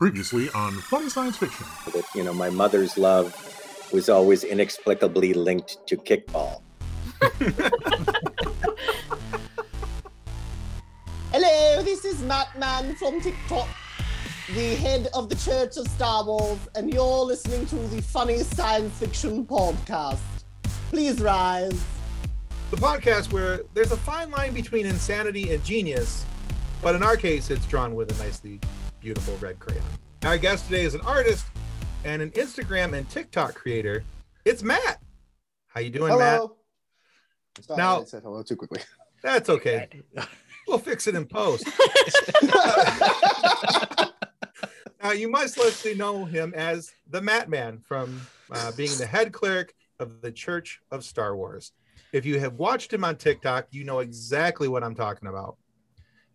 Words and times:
Previously 0.00 0.48
on 0.52 0.72
Funny 0.72 1.10
Science 1.10 1.36
Fiction. 1.36 1.66
that 1.92 2.06
you 2.14 2.24
know 2.24 2.32
my 2.32 2.48
mother's 2.48 2.96
love 2.96 3.36
was 3.92 4.08
always 4.08 4.44
inexplicably 4.44 5.34
linked 5.34 5.86
to 5.86 5.98
kickball. 5.98 6.62
Hello, 11.32 11.82
this 11.82 12.06
is 12.06 12.22
Matt 12.22 12.58
Man 12.58 12.94
from 12.94 13.20
TikTok, 13.20 13.68
the 14.54 14.74
head 14.76 15.08
of 15.12 15.28
the 15.28 15.34
Church 15.34 15.76
of 15.76 15.86
Star 15.88 16.24
Wars, 16.24 16.60
and 16.74 16.90
you're 16.90 17.26
listening 17.26 17.66
to 17.66 17.76
the 17.94 18.00
Funny 18.00 18.38
Science 18.38 18.98
Fiction 18.98 19.44
Podcast. 19.44 20.16
Please 20.88 21.20
rise. 21.20 21.84
the 22.70 22.78
podcast 22.78 23.34
where 23.34 23.64
there's 23.74 23.92
a 23.92 23.98
fine 23.98 24.30
line 24.30 24.54
between 24.54 24.86
insanity 24.86 25.52
and 25.52 25.62
genius, 25.62 26.24
but 26.80 26.94
in 26.94 27.02
our 27.02 27.18
case, 27.18 27.50
it's 27.50 27.66
drawn 27.66 27.94
with 27.94 28.18
a 28.18 28.24
nicely 28.24 28.58
beautiful 29.00 29.36
red 29.38 29.58
crayon. 29.58 29.82
Our 30.24 30.38
guest 30.38 30.66
today 30.66 30.84
is 30.84 30.94
an 30.94 31.00
artist 31.02 31.46
and 32.04 32.20
an 32.22 32.30
Instagram 32.32 32.92
and 32.92 33.08
TikTok 33.08 33.54
creator. 33.54 34.04
It's 34.44 34.62
Matt. 34.62 35.00
How 35.68 35.80
you 35.80 35.90
doing, 35.90 36.16
Matt? 36.16 36.36
Hello. 36.36 36.56
Sorry, 37.60 37.78
Now- 37.78 38.00
I 38.02 38.04
said 38.04 38.22
hello 38.22 38.42
too 38.42 38.56
quickly. 38.56 38.80
That's 39.22 39.48
okay. 39.48 39.88
We'll 40.68 40.78
fix 40.78 41.08
it 41.08 41.16
in 41.16 41.26
post. 41.26 41.66
now, 45.02 45.10
you 45.10 45.28
must 45.28 45.58
likely 45.58 45.96
know 45.96 46.24
him 46.24 46.54
as 46.54 46.92
the 47.08 47.20
Matt 47.20 47.48
Man 47.48 47.80
from 47.80 48.20
uh, 48.52 48.70
being 48.76 48.96
the 48.96 49.06
head 49.06 49.32
cleric 49.32 49.74
of 49.98 50.20
the 50.20 50.30
Church 50.30 50.80
of 50.92 51.02
Star 51.02 51.34
Wars. 51.34 51.72
If 52.12 52.24
you 52.24 52.38
have 52.38 52.54
watched 52.54 52.92
him 52.92 53.02
on 53.02 53.16
TikTok, 53.16 53.66
you 53.72 53.82
know 53.82 53.98
exactly 53.98 54.68
what 54.68 54.84
I'm 54.84 54.94
talking 54.94 55.28
about. 55.28 55.56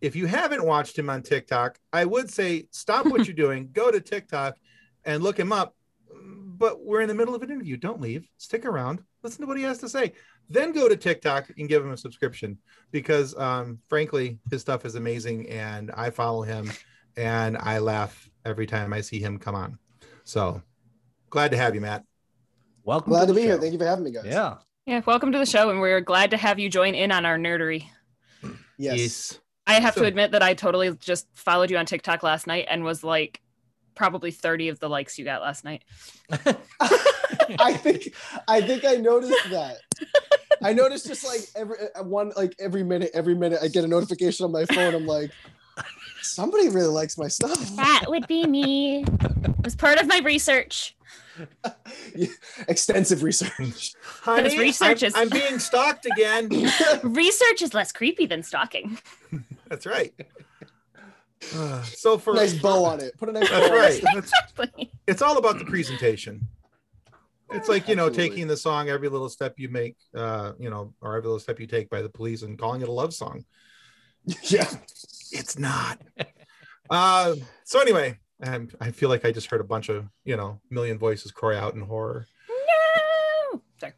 If 0.06 0.14
you 0.14 0.26
haven't 0.26 0.64
watched 0.64 0.96
him 0.96 1.10
on 1.10 1.20
TikTok, 1.20 1.80
I 1.92 2.04
would 2.04 2.30
say 2.30 2.68
stop 2.70 3.06
what 3.06 3.26
you're 3.26 3.34
doing, 3.44 3.70
go 3.72 3.90
to 3.90 4.00
TikTok 4.00 4.56
and 5.04 5.20
look 5.20 5.36
him 5.36 5.50
up. 5.50 5.74
But 6.08 6.84
we're 6.84 7.00
in 7.00 7.08
the 7.08 7.14
middle 7.14 7.34
of 7.34 7.42
an 7.42 7.50
interview. 7.50 7.76
Don't 7.76 8.00
leave. 8.00 8.24
Stick 8.36 8.66
around. 8.66 9.02
Listen 9.24 9.40
to 9.40 9.48
what 9.48 9.56
he 9.56 9.64
has 9.64 9.78
to 9.78 9.88
say. 9.88 10.12
Then 10.48 10.70
go 10.70 10.88
to 10.88 10.96
TikTok 10.96 11.50
and 11.58 11.68
give 11.68 11.84
him 11.84 11.90
a 11.90 11.96
subscription 11.96 12.56
because, 12.92 13.36
um, 13.36 13.80
frankly, 13.88 14.38
his 14.48 14.60
stuff 14.60 14.84
is 14.84 14.94
amazing 14.94 15.50
and 15.50 15.90
I 15.90 16.10
follow 16.10 16.42
him 16.42 16.70
and 17.16 17.58
I 17.58 17.80
laugh 17.80 18.30
every 18.44 18.66
time 18.66 18.92
I 18.92 19.00
see 19.00 19.18
him 19.18 19.40
come 19.40 19.56
on. 19.56 19.76
So 20.22 20.62
glad 21.30 21.50
to 21.50 21.56
have 21.56 21.74
you, 21.74 21.80
Matt. 21.80 22.04
Welcome. 22.84 23.10
Glad 23.10 23.26
to 23.26 23.32
the 23.32 23.40
be 23.40 23.42
here. 23.42 23.58
Thank 23.58 23.72
you 23.72 23.78
for 23.80 23.86
having 23.86 24.04
me, 24.04 24.12
guys. 24.12 24.26
Yeah. 24.26 24.58
Yeah, 24.86 25.00
welcome 25.04 25.32
to 25.32 25.38
the 25.38 25.46
show, 25.46 25.70
and 25.70 25.80
we're 25.80 26.00
glad 26.00 26.30
to 26.30 26.36
have 26.36 26.60
you 26.60 26.70
join 26.70 26.94
in 26.94 27.10
on 27.10 27.26
our 27.26 27.36
nerdery. 27.36 27.86
Yes. 28.78 29.40
I 29.66 29.74
have 29.80 29.94
So- 29.94 30.02
to 30.02 30.06
admit 30.06 30.32
that 30.32 30.42
I 30.42 30.54
totally 30.54 30.94
just 30.96 31.26
followed 31.34 31.70
you 31.70 31.76
on 31.78 31.86
TikTok 31.86 32.22
last 32.22 32.46
night 32.46 32.66
and 32.70 32.84
was 32.84 33.02
like 33.02 33.40
probably 33.94 34.30
30 34.30 34.68
of 34.68 34.78
the 34.78 34.88
likes 34.88 35.18
you 35.18 35.24
got 35.24 35.40
last 35.42 35.64
night. 35.64 35.82
I 37.58 37.72
think 37.74 38.14
I 38.48 38.60
think 38.60 38.84
I 38.84 38.94
noticed 38.96 39.50
that. 39.50 39.76
I 40.62 40.72
noticed 40.72 41.06
just 41.06 41.24
like 41.24 41.40
every 41.54 41.76
uh, 41.94 42.02
one 42.02 42.32
like 42.36 42.54
every 42.58 42.82
minute, 42.82 43.10
every 43.14 43.34
minute 43.34 43.58
I 43.62 43.68
get 43.68 43.84
a 43.84 43.88
notification 43.88 44.44
on 44.44 44.52
my 44.52 44.64
phone. 44.66 44.94
I'm 44.94 45.06
like, 45.06 45.30
somebody 46.22 46.68
really 46.68 46.88
likes 46.88 47.18
my 47.18 47.28
stuff. 47.28 47.58
That 47.76 48.04
would 48.08 48.26
be 48.26 48.46
me. 48.46 49.04
It 49.04 49.64
was 49.64 49.74
part 49.76 49.98
of 49.98 50.06
my 50.06 50.18
research. 50.20 50.96
Extensive 52.68 53.22
research. 53.22 53.92
Honey, 54.02 54.58
research 54.58 55.02
I'm, 55.02 55.06
is- 55.06 55.14
I'm 55.14 55.28
being 55.28 55.58
stalked 55.58 56.06
again. 56.06 56.48
Research 57.02 57.62
is 57.62 57.74
less 57.74 57.92
creepy 57.92 58.26
than 58.26 58.42
stalking. 58.42 58.98
That's 59.68 59.86
right. 59.86 60.12
Uh, 61.54 61.82
so 61.84 62.18
for 62.18 62.32
a 62.32 62.36
nice 62.36 62.54
bow 62.54 62.84
on 62.84 63.00
it. 63.00 63.16
Put 63.18 63.28
a 63.28 63.32
nice 63.32 63.48
bow 63.48 63.60
That's 63.60 63.70
on 63.70 63.76
right. 63.76 63.94
it. 63.94 64.04
That's- 64.58 64.86
it's 65.06 65.22
all 65.22 65.38
about 65.38 65.58
the 65.58 65.64
presentation. 65.64 66.48
It's 67.52 67.68
like 67.68 67.86
you 67.88 67.94
know 67.94 68.06
Absolutely. 68.06 68.30
taking 68.30 68.48
the 68.48 68.56
song 68.56 68.88
"Every 68.88 69.08
Little 69.08 69.28
Step 69.28 69.54
You 69.56 69.68
Make," 69.68 69.94
uh, 70.16 70.52
you 70.58 70.68
know, 70.68 70.92
or 71.00 71.16
"Every 71.16 71.28
Little 71.28 71.38
Step 71.38 71.60
You 71.60 71.66
Take" 71.68 71.88
by 71.88 72.02
the 72.02 72.08
Police 72.08 72.42
and 72.42 72.58
calling 72.58 72.80
it 72.80 72.88
a 72.88 72.92
love 72.92 73.14
song. 73.14 73.44
Yeah. 74.42 74.68
It's 75.30 75.56
not. 75.56 76.00
uh, 76.90 77.36
so 77.64 77.80
anyway, 77.80 78.18
um, 78.42 78.68
I 78.80 78.90
feel 78.90 79.08
like 79.08 79.24
I 79.24 79.30
just 79.30 79.46
heard 79.48 79.60
a 79.60 79.64
bunch 79.64 79.88
of 79.88 80.08
you 80.24 80.36
know 80.36 80.60
million 80.70 80.98
voices 80.98 81.30
cry 81.30 81.56
out 81.56 81.74
in 81.74 81.80
horror. 81.82 82.26
No. 82.48 83.62
Sorry. 83.78 83.92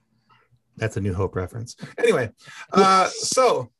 That's 0.76 0.98
a 0.98 1.00
New 1.00 1.14
Hope 1.14 1.34
reference. 1.34 1.76
Anyway, 1.96 2.30
uh, 2.74 3.08
so 3.08 3.70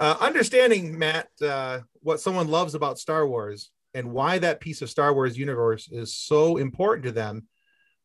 uh, 0.00 0.16
understanding 0.18 0.98
Matt, 0.98 1.28
uh, 1.42 1.80
what 2.00 2.20
someone 2.20 2.48
loves 2.48 2.74
about 2.74 2.98
Star 2.98 3.26
Wars 3.26 3.70
and 3.94 4.10
why 4.10 4.38
that 4.38 4.60
piece 4.60 4.82
of 4.82 4.90
Star 4.90 5.12
Wars 5.12 5.36
universe 5.36 5.88
is 5.92 6.16
so 6.16 6.56
important 6.56 7.04
to 7.04 7.12
them 7.12 7.46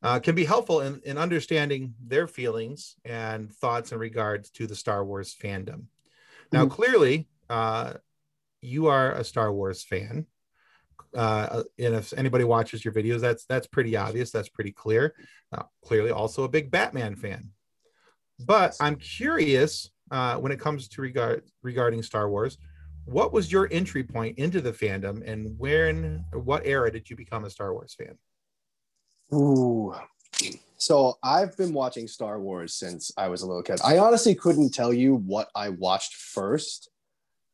uh, 0.03 0.19
can 0.19 0.35
be 0.35 0.43
helpful 0.45 0.81
in, 0.81 1.01
in 1.05 1.17
understanding 1.17 1.95
their 2.05 2.27
feelings 2.27 2.95
and 3.05 3.51
thoughts 3.51 3.93
in 3.93 3.97
regards 3.97 4.51
to 4.51 4.67
the 4.67 4.75
Star 4.75 5.05
Wars 5.05 5.33
fandom. 5.41 5.85
Now, 6.51 6.65
Mhm. 6.65 6.71
clearly, 6.71 7.27
uh, 7.49 7.93
you 8.61 8.87
are 8.87 9.13
a 9.13 9.23
Star 9.23 9.51
Wars 9.53 9.83
fan. 9.83 10.27
Uh, 11.13 11.63
and 11.79 11.95
if 11.95 12.13
anybody 12.13 12.43
watches 12.43 12.83
your 12.83 12.93
videos, 12.93 13.21
that's 13.21 13.45
that's 13.45 13.67
pretty 13.67 13.95
obvious. 13.95 14.31
That's 14.31 14.49
pretty 14.49 14.73
clear. 14.73 15.15
Uh, 15.51 15.63
clearly, 15.81 16.11
also 16.11 16.43
a 16.43 16.49
big 16.49 16.69
Batman 16.69 17.15
fan. 17.15 17.51
But 18.39 18.75
I'm 18.81 18.97
curious 18.97 19.91
uh, 20.11 20.37
when 20.37 20.51
it 20.51 20.59
comes 20.59 20.87
to 20.89 21.01
regard 21.01 21.43
regarding 21.63 22.01
Star 22.03 22.29
Wars. 22.29 22.57
What 23.05 23.33
was 23.33 23.51
your 23.51 23.67
entry 23.71 24.03
point 24.03 24.39
into 24.39 24.61
the 24.61 24.71
fandom, 24.71 25.21
and 25.29 25.57
when, 25.59 26.25
what 26.33 26.65
era 26.65 26.91
did 26.91 27.09
you 27.09 27.15
become 27.15 27.45
a 27.45 27.49
Star 27.49 27.73
Wars 27.73 27.95
fan? 27.95 28.17
Ooh. 29.33 29.93
So 30.77 31.17
I've 31.23 31.55
been 31.55 31.73
watching 31.73 32.07
Star 32.07 32.39
Wars 32.39 32.73
since 32.73 33.11
I 33.17 33.27
was 33.27 33.41
a 33.41 33.47
little 33.47 33.63
kid. 33.63 33.79
I 33.83 33.97
honestly 33.97 34.35
couldn't 34.35 34.73
tell 34.73 34.93
you 34.93 35.15
what 35.15 35.49
I 35.55 35.69
watched 35.69 36.15
first. 36.15 36.89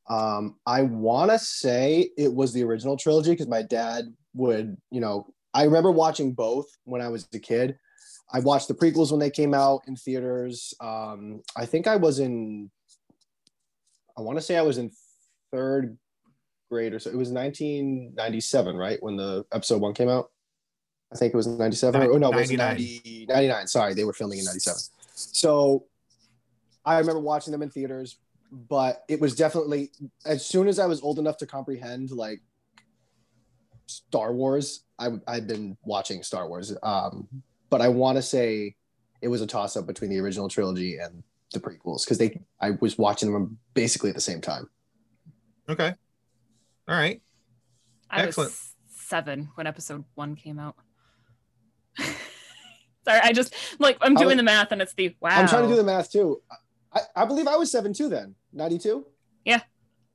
Um, 0.10 0.56
I 0.66 0.82
want 0.82 1.32
to 1.32 1.40
say 1.40 2.10
it 2.18 2.34
was 2.34 2.54
the 2.54 2.64
original 2.64 2.98
trilogy 2.98 3.32
because 3.32 3.48
my 3.48 3.62
dad 3.62 4.06
would, 4.34 4.76
you 4.90 5.00
know, 5.00 5.28
I 5.54 5.64
remember 5.64 5.92
watching 5.92 6.34
both 6.34 6.66
when 6.84 7.02
I 7.02 7.10
was 7.10 7.28
a 7.34 7.40
kid. 7.40 7.78
I 8.34 8.40
watched 8.40 8.68
the 8.68 8.74
prequels 8.74 9.12
when 9.12 9.20
they 9.20 9.30
came 9.30 9.54
out 9.54 9.84
in 9.88 9.96
theaters. 9.96 10.74
Um, 10.80 11.42
I 11.56 11.66
think 11.66 11.88
I 11.88 11.98
was 11.98 12.20
in, 12.20 12.72
I 14.18 14.22
want 14.22 14.38
to 14.38 14.42
say 14.42 14.58
I 14.58 14.62
was 14.62 14.78
in 14.78 14.92
third 15.52 15.98
grade 16.70 16.94
or 16.94 17.00
so. 17.00 17.10
It 17.10 17.18
was 17.18 17.30
1997, 17.30 18.76
right? 18.78 19.02
When 19.04 19.18
the 19.18 19.46
episode 19.52 19.82
one 19.82 19.94
came 19.94 20.10
out. 20.10 20.32
I 21.14 21.18
think 21.18 21.34
it 21.34 21.38
was 21.38 21.48
97. 21.48 22.02
Oh, 22.02 22.18
no, 22.18 22.32
it 22.32 22.36
was 22.36 22.52
99. 22.52 22.58
90, 22.58 23.26
99. 23.28 23.68
Sorry, 23.68 23.94
they 23.94 24.06
were 24.06 24.14
filming 24.14 24.40
in 24.40 24.46
97. 24.46 24.80
So 25.14 25.86
I 26.86 27.00
remember 27.00 27.20
watching 27.20 27.52
them 27.52 27.62
in 27.62 27.70
theaters, 27.70 28.18
but 28.52 29.04
it 29.10 29.20
was 29.20 29.36
definitely, 29.36 29.92
as 30.26 30.46
soon 30.46 30.70
as 30.70 30.80
I 30.80 30.86
was 30.86 31.02
old 31.02 31.20
enough 31.20 31.38
to 31.38 31.46
comprehend 31.46 32.12
like 32.12 32.40
Star 33.88 34.32
Wars, 34.32 34.86
I, 34.98 35.10
I'd 35.28 35.48
been 35.48 35.78
watching 35.84 36.24
Star 36.24 36.48
Wars. 36.48 36.74
Um, 36.82 37.28
but 37.72 37.82
I 37.82 37.88
want 37.88 38.18
to 38.18 38.22
say 38.22 38.76
it 39.22 39.30
was 39.30 39.42
a 39.42 39.48
toss 39.48 39.76
up 39.76 39.88
between 39.88 40.12
the 40.12 40.20
original 40.20 40.48
trilogy 40.48 40.98
and 40.98 41.24
the 41.54 41.60
prequels 41.60 42.06
because 42.06 42.20
they, 42.20 42.40
I 42.60 42.72
was 42.80 43.00
watching 43.00 43.34
them 43.34 43.58
basically 43.74 44.10
at 44.10 44.16
the 44.16 44.22
same 44.22 44.42
time. 44.42 44.70
Okay, 45.68 45.94
all 46.88 46.96
right. 46.96 47.20
I 48.12 48.24
Excellent. 48.24 48.52
was 48.52 48.76
seven 48.94 49.50
when 49.56 49.66
episode 49.66 50.04
one 50.14 50.36
came 50.36 50.60
out. 50.60 50.76
Sorry, 51.98 53.20
I 53.24 53.34
just 53.34 53.56
like 53.80 53.98
I'm 54.02 54.14
doing 54.14 54.28
was- 54.28 54.38
the 54.38 54.44
math 54.44 54.72
and 54.72 54.82
it's 54.82 54.94
the 54.94 55.16
wow. 55.20 55.30
I'm 55.32 55.48
trying 55.48 55.64
to 55.64 55.70
do 55.70 55.76
the 55.76 55.84
math 55.84 56.12
too. 56.12 56.42
I, 56.94 57.00
I 57.16 57.26
believe 57.26 57.48
I 57.48 57.56
was 57.56 57.72
seven 57.72 57.94
too 57.94 58.10
then. 58.10 58.36
92? 58.54 59.06
Yeah. 59.46 59.62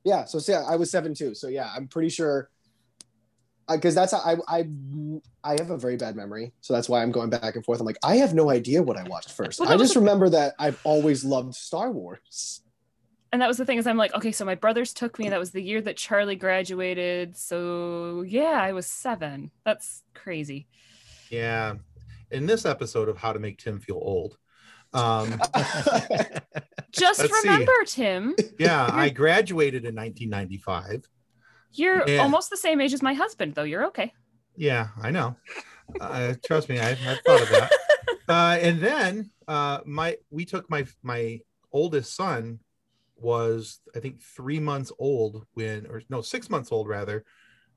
Yeah. 0.03 0.25
So, 0.25 0.37
so 0.37 0.51
yeah, 0.51 0.63
I 0.69 0.75
was 0.75 0.91
seven 0.91 1.15
too. 1.15 1.33
So 1.33 1.47
yeah, 1.47 1.71
I'm 1.75 1.87
pretty 1.87 2.09
sure 2.09 2.49
because 3.69 3.95
that's 3.95 4.11
how 4.13 4.19
I, 4.19 4.35
I 4.47 4.67
I 5.43 5.51
have 5.53 5.69
a 5.71 5.77
very 5.77 5.97
bad 5.97 6.15
memory. 6.15 6.53
So 6.61 6.73
that's 6.73 6.87
why 6.89 7.01
I'm 7.01 7.11
going 7.11 7.29
back 7.29 7.55
and 7.55 7.65
forth. 7.65 7.79
I'm 7.79 7.85
like, 7.85 7.97
I 8.03 8.17
have 8.17 8.33
no 8.33 8.49
idea 8.49 8.81
what 8.81 8.97
I 8.97 9.03
watched 9.03 9.31
first. 9.31 9.61
I 9.61 9.75
just 9.77 9.95
remember 9.95 10.29
that 10.29 10.53
I've 10.59 10.79
always 10.83 11.23
loved 11.25 11.55
Star 11.55 11.91
Wars. 11.91 12.61
and 13.33 13.41
that 13.41 13.47
was 13.47 13.57
the 13.57 13.65
thing 13.65 13.77
is 13.77 13.87
I'm 13.87 13.97
like, 13.97 14.13
okay, 14.13 14.31
so 14.31 14.45
my 14.45 14.55
brothers 14.55 14.93
took 14.93 15.19
me. 15.19 15.29
That 15.29 15.39
was 15.39 15.51
the 15.51 15.61
year 15.61 15.81
that 15.81 15.97
Charlie 15.97 16.35
graduated. 16.35 17.35
So 17.37 18.23
yeah, 18.27 18.59
I 18.61 18.71
was 18.73 18.85
seven. 18.87 19.51
That's 19.65 20.03
crazy. 20.13 20.67
Yeah. 21.29 21.75
In 22.31 22.45
this 22.45 22.65
episode 22.65 23.09
of 23.09 23.17
How 23.17 23.33
to 23.33 23.39
Make 23.39 23.57
Tim 23.57 23.79
Feel 23.79 23.99
Old, 24.01 24.37
um, 24.93 25.39
Just 26.91 27.19
Let's 27.19 27.41
see. 27.41 27.49
remember, 27.49 27.73
Tim, 27.85 28.35
yeah, 28.57 28.89
I 28.93 29.09
graduated 29.09 29.85
in 29.85 29.95
1995. 29.95 31.07
You're 31.73 32.07
Yeah. 32.07 32.19
almost 32.19 32.49
the 32.49 32.57
same 32.57 32.81
age 32.81 32.93
as 32.93 33.01
my 33.01 33.13
husband, 33.13 33.55
though. 33.55 33.63
You're 33.63 33.85
okay. 33.87 34.13
Yeah, 34.55 34.87
I 35.01 35.11
know. 35.11 35.35
Uh, 36.01 36.33
trust 36.45 36.67
me, 36.69 36.79
I've, 36.79 36.99
I've 37.07 37.19
thought 37.21 37.41
of 37.41 37.49
that. 37.49 37.71
Uh, 38.29 38.57
and 38.61 38.81
then 38.81 39.31
uh, 39.47 39.79
my 39.85 40.17
we 40.29 40.43
took 40.43 40.69
my 40.69 40.85
my 41.01 41.39
oldest 41.71 42.13
son 42.13 42.59
was 43.15 43.79
I 43.95 43.99
think 44.01 44.21
three 44.21 44.59
months 44.59 44.91
old 44.99 45.45
when 45.53 45.85
or 45.87 46.01
no 46.09 46.21
six 46.21 46.49
months 46.49 46.73
old 46.73 46.89
rather 46.89 47.23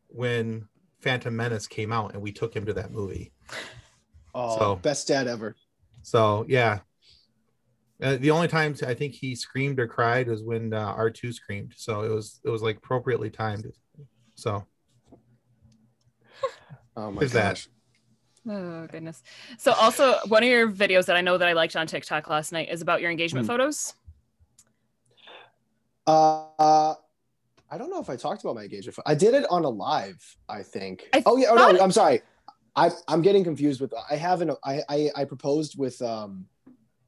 when 0.08 0.66
Phantom 1.02 1.36
Menace 1.36 1.68
came 1.68 1.92
out, 1.92 2.14
and 2.14 2.20
we 2.20 2.32
took 2.32 2.52
him 2.52 2.66
to 2.66 2.72
that 2.72 2.90
movie. 2.90 3.30
Oh, 4.34 4.58
So- 4.58 4.74
best 4.76 5.06
dad 5.06 5.28
ever. 5.28 5.54
So 6.02 6.44
yeah, 6.48 6.80
uh, 8.02 8.16
the 8.16 8.30
only 8.30 8.48
times 8.48 8.82
I 8.82 8.94
think 8.94 9.14
he 9.14 9.34
screamed 9.34 9.78
or 9.78 9.86
cried 9.86 10.28
was 10.28 10.42
when 10.42 10.72
uh, 10.72 10.78
R 10.96 11.10
two 11.10 11.32
screamed. 11.32 11.74
So 11.76 12.02
it 12.02 12.08
was 12.08 12.40
it 12.44 12.50
was 12.50 12.62
like 12.62 12.78
appropriately 12.78 13.30
timed. 13.30 13.70
So 14.34 14.64
Oh 16.96 17.10
my 17.10 17.20
There's 17.20 17.32
that. 17.32 17.54
gosh. 17.54 17.68
Oh 18.48 18.86
goodness. 18.86 19.22
So 19.58 19.72
also 19.72 20.16
one 20.28 20.42
of 20.42 20.48
your 20.48 20.70
videos 20.70 21.06
that 21.06 21.16
I 21.16 21.20
know 21.20 21.36
that 21.38 21.46
I 21.46 21.52
liked 21.52 21.76
on 21.76 21.86
TikTok 21.86 22.28
last 22.28 22.52
night 22.52 22.68
is 22.70 22.80
about 22.82 23.00
your 23.02 23.10
engagement 23.10 23.46
Hmm. 23.46 23.52
photos. 23.52 23.94
Uh, 26.06 26.94
I 27.70 27.78
don't 27.78 27.90
know 27.90 28.00
if 28.00 28.10
I 28.10 28.16
talked 28.16 28.42
about 28.42 28.56
my 28.56 28.62
engagement. 28.62 28.98
I 29.06 29.14
did 29.14 29.34
it 29.34 29.46
on 29.50 29.64
a 29.64 29.68
live, 29.68 30.18
I 30.48 30.62
think. 30.62 31.08
I 31.12 31.22
oh 31.26 31.36
yeah. 31.36 31.48
Oh 31.50 31.56
thought- 31.56 31.74
no, 31.74 31.80
I'm 31.80 31.92
sorry. 31.92 32.22
I 32.74 32.90
I'm 33.08 33.22
getting 33.22 33.44
confused 33.44 33.80
with. 33.80 33.92
I 34.10 34.16
haven't. 34.16 34.50
I 34.64 34.82
I, 34.88 35.10
I 35.16 35.24
proposed 35.24 35.78
with 35.78 36.00
um 36.02 36.46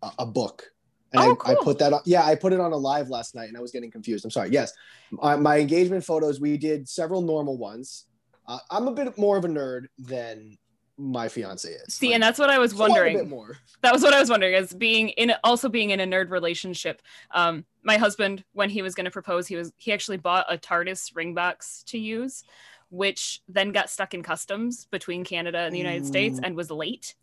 a, 0.03 0.11
a 0.21 0.27
book. 0.27 0.65
And 1.13 1.23
Oh, 1.23 1.37
I, 1.45 1.53
I 1.53 1.55
put 1.63 1.79
that 1.79 1.93
on. 1.93 2.01
Yeah, 2.05 2.25
I 2.25 2.35
put 2.35 2.53
it 2.53 2.61
on 2.61 2.73
a 2.73 2.77
live 2.77 3.09
last 3.11 3.35
night, 3.35 3.49
and 3.49 3.57
I 3.57 3.61
was 3.61 3.71
getting 3.71 3.91
confused. 3.91 4.25
I'm 4.25 4.31
sorry. 4.31 4.51
Yes, 4.51 4.73
my, 5.11 5.37
my 5.37 5.59
engagement 5.59 6.05
photos. 6.05 6.41
We 6.41 6.57
did 6.57 6.89
several 6.89 7.23
normal 7.23 7.59
ones. 7.59 8.07
Uh, 8.47 8.59
I'm 8.71 8.89
a 8.89 8.93
bit 8.93 9.17
more 9.19 9.37
of 9.37 9.45
a 9.45 9.49
nerd 9.49 9.87
than 9.99 10.57
my 10.99 11.29
fiance 11.29 11.69
is. 11.69 11.95
See, 11.95 12.09
Like, 12.09 12.15
and 12.15 12.23
that's 12.23 12.39
what 12.39 12.51
I 12.51 12.59
was 12.59 12.73
quite 12.73 12.91
a 12.91 12.95
bit 12.95 13.01
wondering. 13.15 13.29
more. 13.29 13.57
That 13.83 13.93
was 13.93 14.03
what 14.03 14.15
I 14.15 14.21
was 14.21 14.31
wondering 14.31 14.55
is 14.55 14.73
being 14.73 15.11
in 15.11 15.33
also 15.45 15.69
being 15.69 15.91
in 15.91 16.01
a 16.01 16.07
nerd 16.07 16.31
relationship. 16.31 17.03
Um, 17.33 17.65
my 17.83 17.97
husband, 17.97 18.45
when 18.53 18.71
he 18.71 18.83
was 18.83 18.95
going 18.95 19.05
to 19.07 19.11
propose, 19.11 19.47
he 19.47 19.57
was 19.57 19.73
he 19.77 19.93
actually 19.93 20.19
bought 20.19 20.47
a 20.49 20.57
TARDIS 20.59 21.15
ring 21.17 21.35
box 21.35 21.83
to 21.89 21.99
use, 21.99 22.45
which 22.91 23.41
then 23.49 23.73
got 23.73 23.91
stuck 23.91 24.13
in 24.15 24.23
customs 24.23 24.87
between 24.91 25.25
Canada 25.25 25.59
and 25.59 25.75
the 25.75 25.79
United 25.79 26.07
States 26.07 26.39
and 26.43 26.55
was 26.57 26.71
late, 26.71 27.15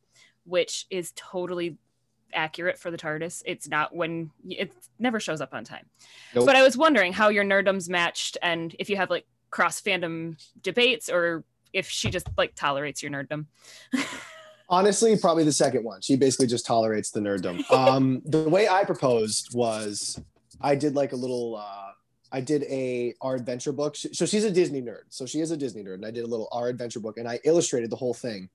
which 0.45 0.85
is 0.89 1.13
totally 1.15 1.77
accurate 2.33 2.77
for 2.77 2.91
the 2.91 2.97
TARDIS. 2.97 3.43
It's 3.45 3.67
not 3.67 3.95
when 3.95 4.31
it 4.47 4.71
never 4.97 5.19
shows 5.19 5.41
up 5.41 5.53
on 5.53 5.63
time. 5.63 5.85
Nope. 6.35 6.45
But 6.45 6.55
I 6.55 6.63
was 6.63 6.77
wondering 6.77 7.13
how 7.13 7.29
your 7.29 7.43
nerdums 7.43 7.89
matched 7.89 8.37
and 8.41 8.75
if 8.79 8.89
you 8.89 8.97
have 8.97 9.09
like 9.09 9.25
cross 9.49 9.81
fandom 9.81 10.37
debates 10.61 11.09
or 11.09 11.43
if 11.73 11.89
she 11.89 12.09
just 12.09 12.27
like 12.37 12.55
tolerates 12.55 13.01
your 13.01 13.11
nerddom. 13.11 13.45
Honestly, 14.69 15.17
probably 15.17 15.43
the 15.43 15.51
second 15.51 15.83
one. 15.83 16.01
She 16.01 16.15
basically 16.15 16.45
just 16.45 16.65
tolerates 16.65 17.09
the 17.09 17.19
nerddom. 17.19 17.69
Um, 17.71 18.21
the 18.25 18.47
way 18.47 18.67
I 18.67 18.83
proposed 18.83 19.49
was 19.53 20.21
I 20.61 20.75
did 20.75 20.95
like 20.95 21.11
a 21.13 21.15
little. 21.15 21.55
Uh, 21.55 21.91
I 22.31 22.41
did 22.41 22.63
a 22.63 23.15
our 23.21 23.35
adventure 23.35 23.71
book. 23.71 23.95
So 23.95 24.27
she's 24.27 24.43
a 24.43 24.51
Disney 24.51 24.83
nerd. 24.83 25.05
So 25.09 25.25
she 25.25 25.39
is 25.39 25.49
a 25.49 25.57
Disney 25.57 25.83
nerd, 25.83 25.95
and 25.95 26.05
I 26.05 26.11
did 26.11 26.23
a 26.23 26.27
little 26.27 26.47
our 26.51 26.67
adventure 26.67 26.99
book, 26.99 27.17
and 27.17 27.27
I 27.27 27.39
illustrated 27.45 27.89
the 27.89 27.95
whole 27.95 28.13
thing. 28.13 28.49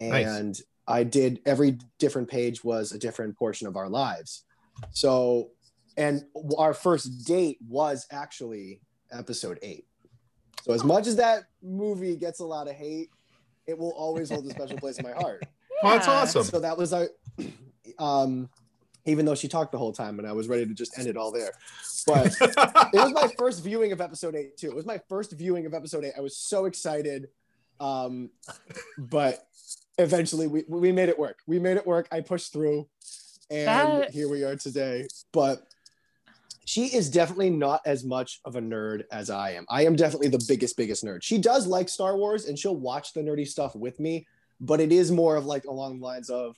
Nice. 0.00 0.62
And 0.90 0.98
I 0.98 1.04
did 1.04 1.40
every 1.46 1.78
different 1.98 2.28
page 2.28 2.64
was 2.64 2.92
a 2.92 2.98
different 2.98 3.36
portion 3.36 3.66
of 3.66 3.76
our 3.76 3.88
lives. 3.88 4.44
So, 4.92 5.50
and 5.96 6.24
our 6.58 6.74
first 6.74 7.26
date 7.26 7.58
was 7.66 8.06
actually 8.10 8.80
episode 9.12 9.58
eight. 9.62 9.86
So 10.62 10.72
as 10.72 10.84
much 10.84 11.06
as 11.06 11.16
that 11.16 11.44
movie 11.62 12.16
gets 12.16 12.40
a 12.40 12.44
lot 12.44 12.68
of 12.68 12.74
hate, 12.74 13.10
it 13.66 13.78
will 13.78 13.92
always 13.92 14.30
hold 14.30 14.46
a 14.46 14.50
special 14.50 14.78
place 14.78 14.98
in 14.98 15.04
my 15.04 15.12
heart. 15.12 15.44
oh, 15.82 15.90
that's 15.90 16.08
awesome. 16.08 16.44
So 16.44 16.60
that 16.60 16.76
was 16.76 16.92
our, 16.92 17.08
um, 17.98 18.48
even 19.06 19.24
though 19.24 19.34
she 19.34 19.48
talked 19.48 19.72
the 19.72 19.78
whole 19.78 19.92
time 19.92 20.18
and 20.18 20.28
I 20.28 20.32
was 20.32 20.48
ready 20.48 20.66
to 20.66 20.74
just 20.74 20.98
end 20.98 21.08
it 21.08 21.16
all 21.16 21.32
there. 21.32 21.52
But 22.06 22.26
it 22.40 22.94
was 22.94 23.12
my 23.12 23.28
first 23.38 23.62
viewing 23.62 23.92
of 23.92 24.00
episode 24.00 24.34
eight 24.34 24.56
too. 24.56 24.68
It 24.68 24.76
was 24.76 24.86
my 24.86 25.00
first 25.08 25.32
viewing 25.32 25.66
of 25.66 25.74
episode 25.74 26.04
eight. 26.04 26.12
I 26.16 26.20
was 26.20 26.36
so 26.36 26.66
excited. 26.66 27.28
Um, 27.78 28.30
but 28.98 29.46
eventually 30.00 30.46
we, 30.46 30.64
we 30.68 30.92
made 30.92 31.08
it 31.08 31.18
work. 31.18 31.38
We 31.46 31.58
made 31.58 31.76
it 31.76 31.86
work. 31.86 32.08
I 32.10 32.20
pushed 32.20 32.52
through 32.52 32.88
and 33.50 33.66
That- 33.68 34.10
here 34.10 34.28
we 34.28 34.44
are 34.44 34.56
today. 34.56 35.06
But 35.32 35.62
she 36.64 36.86
is 36.86 37.10
definitely 37.10 37.50
not 37.50 37.80
as 37.84 38.04
much 38.04 38.40
of 38.44 38.54
a 38.54 38.60
nerd 38.60 39.02
as 39.10 39.28
I 39.28 39.52
am. 39.52 39.66
I 39.68 39.84
am 39.86 39.96
definitely 39.96 40.28
the 40.28 40.44
biggest, 40.46 40.76
biggest 40.76 41.04
nerd. 41.04 41.22
She 41.22 41.38
does 41.38 41.66
like 41.66 41.88
Star 41.88 42.16
Wars 42.16 42.44
and 42.46 42.58
she'll 42.58 42.76
watch 42.76 43.12
the 43.12 43.22
nerdy 43.22 43.46
stuff 43.46 43.74
with 43.74 43.98
me, 43.98 44.26
but 44.60 44.80
it 44.80 44.92
is 44.92 45.10
more 45.10 45.36
of 45.36 45.46
like 45.46 45.64
along 45.64 45.98
the 45.98 46.06
lines 46.06 46.30
of, 46.30 46.56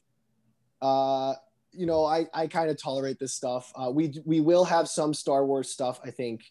uh, 0.82 1.34
you 1.72 1.86
know, 1.86 2.04
I, 2.04 2.26
I 2.34 2.46
kind 2.46 2.68
of 2.68 2.76
tolerate 2.76 3.18
this 3.18 3.34
stuff. 3.34 3.72
Uh, 3.74 3.90
we 3.90 4.12
we 4.26 4.40
will 4.40 4.64
have 4.64 4.88
some 4.88 5.14
Star 5.14 5.46
Wars 5.46 5.70
stuff. 5.70 5.98
I 6.04 6.10
think 6.10 6.42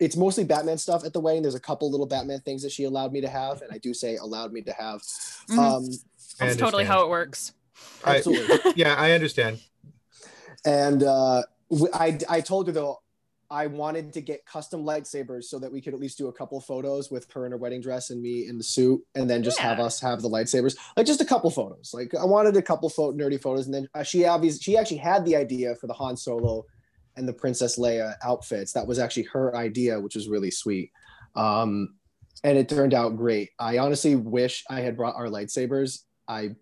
it's 0.00 0.16
mostly 0.16 0.44
Batman 0.44 0.78
stuff 0.78 1.04
at 1.04 1.12
the 1.12 1.20
wedding. 1.20 1.42
There's 1.42 1.54
a 1.54 1.60
couple 1.60 1.90
little 1.90 2.06
Batman 2.06 2.40
things 2.40 2.62
that 2.62 2.72
she 2.72 2.84
allowed 2.84 3.12
me 3.12 3.20
to 3.20 3.28
have, 3.28 3.62
and 3.62 3.70
I 3.72 3.78
do 3.78 3.94
say 3.94 4.16
allowed 4.16 4.52
me 4.52 4.62
to 4.62 4.72
have. 4.72 5.00
Mhm. 5.48 5.58
Um, 5.58 5.84
That's 6.38 6.56
totally 6.56 6.84
how 6.84 7.02
it 7.04 7.10
works. 7.10 7.52
I- 8.04 8.16
absolutely. 8.16 8.72
yeah, 8.76 8.94
I 8.96 9.12
understand. 9.12 9.60
and 10.64 11.02
uh, 11.02 11.42
I, 11.94 12.18
I 12.28 12.40
told 12.40 12.66
her 12.66 12.72
though 12.72 12.98
I 13.52 13.66
wanted 13.66 14.12
to 14.12 14.20
get 14.20 14.46
custom 14.46 14.84
lightsabers 14.84 15.44
so 15.44 15.58
that 15.58 15.72
we 15.72 15.80
could 15.80 15.92
at 15.92 15.98
least 15.98 16.18
do 16.18 16.28
a 16.28 16.32
couple 16.32 16.60
photos 16.60 17.10
with 17.10 17.26
her 17.32 17.46
in 17.46 17.52
her 17.52 17.58
wedding 17.58 17.80
dress 17.80 18.10
and 18.10 18.22
me 18.22 18.46
in 18.46 18.58
the 18.58 18.64
suit, 18.64 19.02
and 19.16 19.28
then 19.28 19.42
just 19.42 19.58
have 19.58 19.80
us 19.80 20.00
have 20.00 20.22
the 20.22 20.28
lightsabers, 20.28 20.76
like 20.96 21.04
just 21.06 21.20
a 21.20 21.24
couple 21.24 21.50
photos. 21.50 21.90
Like 21.92 22.14
I 22.14 22.24
wanted 22.24 22.56
a 22.56 22.62
couple 22.62 22.88
photo 22.88 23.16
nerdy 23.16 23.40
photos, 23.42 23.66
and 23.66 23.74
then 23.74 23.88
uh, 23.94 24.02
she 24.04 24.24
obviously 24.24 24.60
she 24.62 24.76
actually 24.78 24.98
had 24.98 25.24
the 25.24 25.36
idea 25.36 25.74
for 25.74 25.86
the 25.88 25.94
Han 25.94 26.16
Solo 26.16 26.64
and 27.20 27.28
the 27.28 27.32
Princess 27.32 27.78
Leia 27.78 28.14
outfits. 28.24 28.72
That 28.72 28.86
was 28.86 28.98
actually 28.98 29.24
her 29.24 29.54
idea, 29.54 30.00
which 30.00 30.16
was 30.16 30.28
really 30.28 30.50
sweet. 30.50 30.90
Um, 31.36 31.94
and 32.42 32.58
it 32.58 32.68
turned 32.68 32.94
out 32.94 33.16
great. 33.16 33.50
I 33.58 33.78
honestly 33.78 34.16
wish 34.16 34.64
I 34.68 34.80
had 34.80 34.96
brought 34.96 35.14
our 35.14 35.26
lightsabers. 35.26 36.00
I 36.26 36.56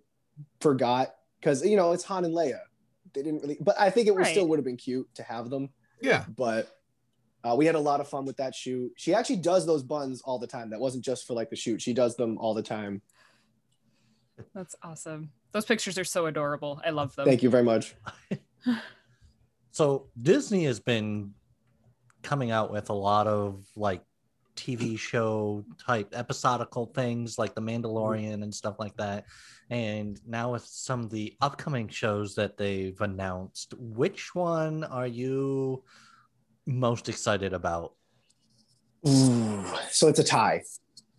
forgot 0.60 1.14
because 1.40 1.64
you 1.64 1.76
know 1.76 1.92
it's 1.92 2.04
Han 2.04 2.24
and 2.24 2.34
Leia. 2.34 2.60
They 3.14 3.22
didn't 3.22 3.40
really, 3.40 3.56
but 3.60 3.78
I 3.80 3.88
think 3.88 4.06
it 4.08 4.10
would 4.14 4.22
Right. 4.24 4.30
still 4.30 4.46
would 4.48 4.58
have 4.58 4.64
been 4.66 4.76
cute 4.76 5.08
to 5.14 5.22
have 5.22 5.48
them. 5.48 5.70
Yeah. 6.02 6.24
But 6.36 6.76
uh, 7.44 7.54
we 7.56 7.64
had 7.64 7.74
a 7.76 7.80
lot 7.80 8.00
of 8.00 8.08
fun 8.08 8.24
with 8.26 8.36
that 8.36 8.54
shoot. 8.54 8.92
She 8.96 9.14
actually 9.14 9.36
does 9.36 9.64
those 9.64 9.82
buns 9.82 10.20
all 10.22 10.38
the 10.38 10.46
time. 10.46 10.70
That 10.70 10.80
wasn't 10.80 11.04
just 11.04 11.26
for 11.26 11.34
like 11.34 11.48
the 11.48 11.56
shoot. 11.56 11.80
She 11.80 11.94
does 11.94 12.16
them 12.16 12.36
all 12.38 12.52
the 12.54 12.62
time. 12.62 13.00
That's 14.54 14.74
awesome. 14.82 15.30
Those 15.52 15.64
pictures 15.64 15.98
are 15.98 16.04
so 16.04 16.26
adorable. 16.26 16.80
I 16.84 16.90
love 16.90 17.14
them. 17.16 17.24
Thank 17.26 17.42
you 17.42 17.50
very 17.50 17.64
much. 17.64 17.94
So 19.78 20.08
Disney 20.20 20.64
has 20.64 20.80
been 20.80 21.34
coming 22.24 22.50
out 22.50 22.72
with 22.72 22.90
a 22.90 22.92
lot 22.92 23.28
of 23.28 23.64
like 23.76 24.02
TV 24.56 24.98
show 24.98 25.64
type 25.86 26.08
episodical 26.16 26.86
things 26.86 27.38
like 27.38 27.54
The 27.54 27.60
Mandalorian 27.60 28.42
and 28.42 28.52
stuff 28.52 28.80
like 28.80 28.96
that. 28.96 29.26
And 29.70 30.20
now 30.26 30.50
with 30.50 30.64
some 30.64 31.02
of 31.04 31.10
the 31.10 31.36
upcoming 31.40 31.86
shows 31.86 32.34
that 32.34 32.56
they've 32.56 33.00
announced, 33.00 33.72
which 33.78 34.34
one 34.34 34.82
are 34.82 35.06
you 35.06 35.84
most 36.66 37.08
excited 37.08 37.52
about? 37.52 37.92
Ooh, 39.06 39.64
so 39.92 40.08
it's 40.08 40.18
a 40.18 40.24
tie, 40.24 40.64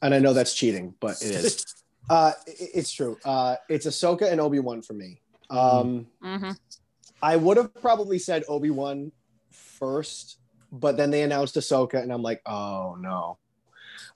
and 0.01 0.13
I 0.13 0.19
know 0.19 0.33
that's 0.33 0.53
cheating, 0.53 0.95
but 0.99 1.15
it 1.21 1.31
is. 1.31 1.65
uh, 2.09 2.33
it- 2.45 2.71
it's 2.73 2.91
true. 2.91 3.15
Uh, 3.23 3.55
it's 3.69 3.85
Ahsoka 3.85 4.29
and 4.29 4.41
Obi 4.41 4.59
Wan 4.59 4.81
for 4.81 4.95
me. 4.95 5.21
Um, 5.49 6.07
hmm 6.21 6.51
I 7.21 7.35
would 7.35 7.57
have 7.57 7.73
probably 7.81 8.19
said 8.19 8.43
Obi 8.47 8.69
Wan 8.69 9.11
first, 9.51 10.38
but 10.71 10.97
then 10.97 11.11
they 11.11 11.23
announced 11.23 11.55
Ahsoka, 11.55 12.01
and 12.01 12.11
I'm 12.11 12.21
like, 12.21 12.41
oh 12.45 12.95
no, 12.99 13.38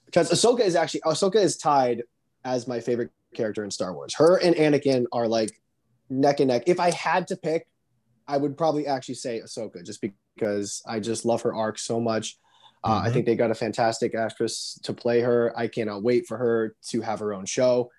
because 0.06 0.32
Ahsoka 0.32 0.62
is 0.62 0.76
actually 0.76 1.02
Ahsoka 1.02 1.36
is 1.36 1.58
tied 1.58 2.04
as 2.46 2.68
my 2.68 2.80
favorite 2.80 3.12
character 3.36 3.64
in 3.64 3.72
Star 3.72 3.94
Wars. 3.94 4.14
Her 4.16 4.38
and 4.38 4.56
Anakin 4.56 5.06
are 5.12 5.28
like 5.28 5.52
neck 6.10 6.40
and 6.40 6.50
neck. 6.50 6.64
If 6.68 6.80
I 6.80 6.92
had 6.92 7.28
to 7.28 7.36
pick, 7.38 7.68
I 8.28 8.38
would 8.38 8.58
probably 8.58 8.88
actually 8.88 9.16
say 9.16 9.42
Ahsoka, 9.42 9.86
just 9.86 10.02
because 10.38 10.82
I 10.86 11.00
just 11.00 11.26
love 11.26 11.42
her 11.42 11.54
arc 11.54 11.78
so 11.80 12.00
much. 12.00 12.38
Uh, 12.86 13.02
I 13.04 13.10
Mhm. 13.10 13.14
think 13.14 13.26
they 13.26 13.36
got 13.36 13.52
a 13.52 13.56
fantastic 13.56 14.14
actress 14.14 14.78
to 14.84 14.94
play 14.94 15.22
her. 15.22 15.58
I 15.58 15.68
cannot 15.68 16.04
wait 16.04 16.28
for 16.28 16.38
her 16.38 16.76
to 16.90 17.02
have 17.02 17.20
her 17.20 17.34
own 17.34 17.46
show. 17.46 17.90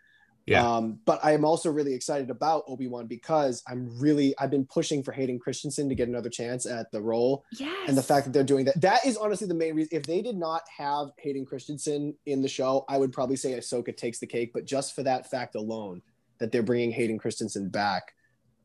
Yeah. 0.46 0.66
Um, 0.76 0.98
but 1.06 1.20
I 1.24 1.32
am 1.32 1.44
also 1.44 1.70
really 1.70 1.94
excited 1.94 2.28
about 2.28 2.64
Obi 2.68 2.86
Wan 2.86 3.06
because 3.06 3.62
I'm 3.66 3.98
really 3.98 4.34
I've 4.38 4.50
been 4.50 4.66
pushing 4.66 5.02
for 5.02 5.12
Hayden 5.12 5.38
Christensen 5.38 5.88
to 5.88 5.94
get 5.94 6.06
another 6.08 6.28
chance 6.28 6.66
at 6.66 6.90
the 6.92 7.00
role, 7.00 7.44
Yes. 7.58 7.88
and 7.88 7.96
the 7.96 8.02
fact 8.02 8.26
that 8.26 8.32
they're 8.32 8.44
doing 8.44 8.66
that 8.66 8.78
that 8.82 9.06
is 9.06 9.16
honestly 9.16 9.46
the 9.46 9.54
main 9.54 9.74
reason. 9.74 9.88
If 9.96 10.02
they 10.04 10.20
did 10.20 10.36
not 10.36 10.62
have 10.76 11.08
Hayden 11.18 11.46
Christensen 11.46 12.14
in 12.26 12.42
the 12.42 12.48
show, 12.48 12.84
I 12.88 12.98
would 12.98 13.10
probably 13.12 13.36
say 13.36 13.52
Ahsoka 13.52 13.96
takes 13.96 14.18
the 14.18 14.26
cake. 14.26 14.52
But 14.52 14.66
just 14.66 14.94
for 14.94 15.02
that 15.04 15.30
fact 15.30 15.54
alone, 15.54 16.02
that 16.38 16.52
they're 16.52 16.62
bringing 16.62 16.92
Hayden 16.92 17.16
Christensen 17.18 17.70
back, 17.70 18.12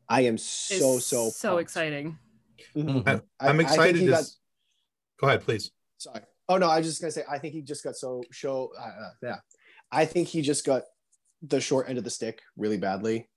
I 0.08 0.22
am 0.22 0.34
is 0.34 0.44
so 0.44 0.98
so 0.98 1.30
so 1.30 1.48
pumped. 1.50 1.62
exciting. 1.62 2.18
Mhm. 2.76 3.08
I- 3.08 3.14
I- 3.40 3.48
I'm 3.48 3.58
excited 3.60 3.96
he 3.96 4.04
to. 4.06 4.10
got- 4.12 4.30
Go 5.18 5.28
ahead, 5.28 5.40
please. 5.42 5.70
Sorry. 5.96 6.20
Oh 6.48 6.58
no, 6.58 6.68
I 6.68 6.78
was 6.78 6.86
just 6.86 7.00
gonna 7.00 7.10
say 7.10 7.24
I 7.30 7.38
think 7.38 7.54
he 7.54 7.62
just 7.62 7.82
got 7.82 7.96
so 7.96 8.22
show. 8.30 8.70
Uh, 8.78 8.82
uh, 8.82 9.10
yeah, 9.22 9.36
I 9.90 10.04
think 10.04 10.28
he 10.28 10.42
just 10.42 10.66
got 10.66 10.82
the 11.42 11.60
short 11.60 11.88
end 11.88 11.98
of 11.98 12.04
the 12.04 12.10
stick 12.10 12.40
really 12.56 12.78
badly, 12.78 13.28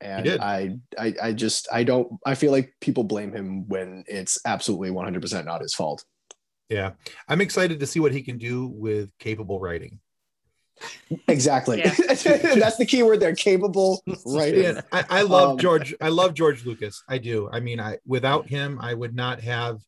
and. 0.00 0.28
I, 0.40 0.76
I, 0.98 1.14
I 1.22 1.32
just 1.32 1.68
I 1.72 1.84
don't. 1.84 2.12
I 2.24 2.34
feel 2.34 2.52
like 2.52 2.74
people 2.80 3.04
blame 3.04 3.32
him 3.32 3.68
when 3.68 4.04
it's 4.06 4.38
absolutely 4.46 4.90
one 4.90 5.04
hundred 5.04 5.22
percent 5.22 5.46
not 5.46 5.60
his 5.62 5.74
fault. 5.74 6.04
Yeah, 6.68 6.92
I'm 7.28 7.40
excited 7.40 7.80
to 7.80 7.86
see 7.86 8.00
what 8.00 8.12
he 8.12 8.22
can 8.22 8.38
do 8.38 8.68
with 8.68 9.10
capable 9.18 9.60
writing. 9.60 10.00
Exactly. 11.28 11.78
Yeah. 11.80 11.94
That's 11.98 12.76
the 12.76 12.86
key 12.88 13.02
word 13.02 13.20
there. 13.20 13.34
Capable 13.34 14.02
writing. 14.26 14.62
Yeah, 14.62 14.80
I, 14.92 15.04
I 15.10 15.22
love 15.22 15.50
Um, 15.50 15.58
George. 15.58 15.94
I 16.00 16.08
love 16.08 16.32
George 16.34 16.64
Lucas. 16.64 17.02
I 17.08 17.18
do. 17.18 17.50
I 17.52 17.60
mean, 17.60 17.80
I 17.80 17.98
without 18.06 18.48
him, 18.48 18.78
I 18.80 18.94
would 18.94 19.14
not 19.14 19.40
have 19.40 19.80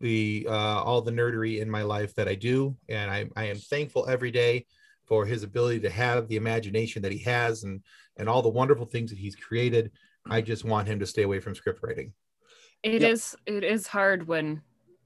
the 0.00 0.46
uh, 0.48 0.82
all 0.82 1.00
the 1.00 1.12
nerdery 1.12 1.60
in 1.60 1.70
my 1.70 1.82
life 1.82 2.14
that 2.16 2.28
I 2.28 2.34
do, 2.34 2.76
and 2.88 3.10
I, 3.10 3.26
I 3.36 3.44
am 3.44 3.56
thankful 3.56 4.08
every 4.08 4.30
day 4.30 4.66
for 5.06 5.26
his 5.26 5.42
ability 5.42 5.80
to 5.80 5.90
have 5.90 6.28
the 6.28 6.36
imagination 6.36 7.02
that 7.02 7.12
he 7.12 7.18
has, 7.18 7.64
and 7.64 7.80
and 8.16 8.28
all 8.28 8.42
the 8.42 8.48
wonderful 8.48 8.86
things 8.86 9.10
that 9.10 9.18
he's 9.18 9.36
created. 9.36 9.90
I 10.30 10.40
just 10.40 10.64
want 10.64 10.88
him 10.88 10.98
to 11.00 11.06
stay 11.06 11.22
away 11.22 11.40
from 11.40 11.54
script 11.54 11.80
writing. 11.82 12.12
It 12.82 13.02
Yep. 13.02 13.10
is. 13.12 13.36
It 13.46 13.64
is 13.64 13.86
hard 13.86 14.26
when 14.26 14.62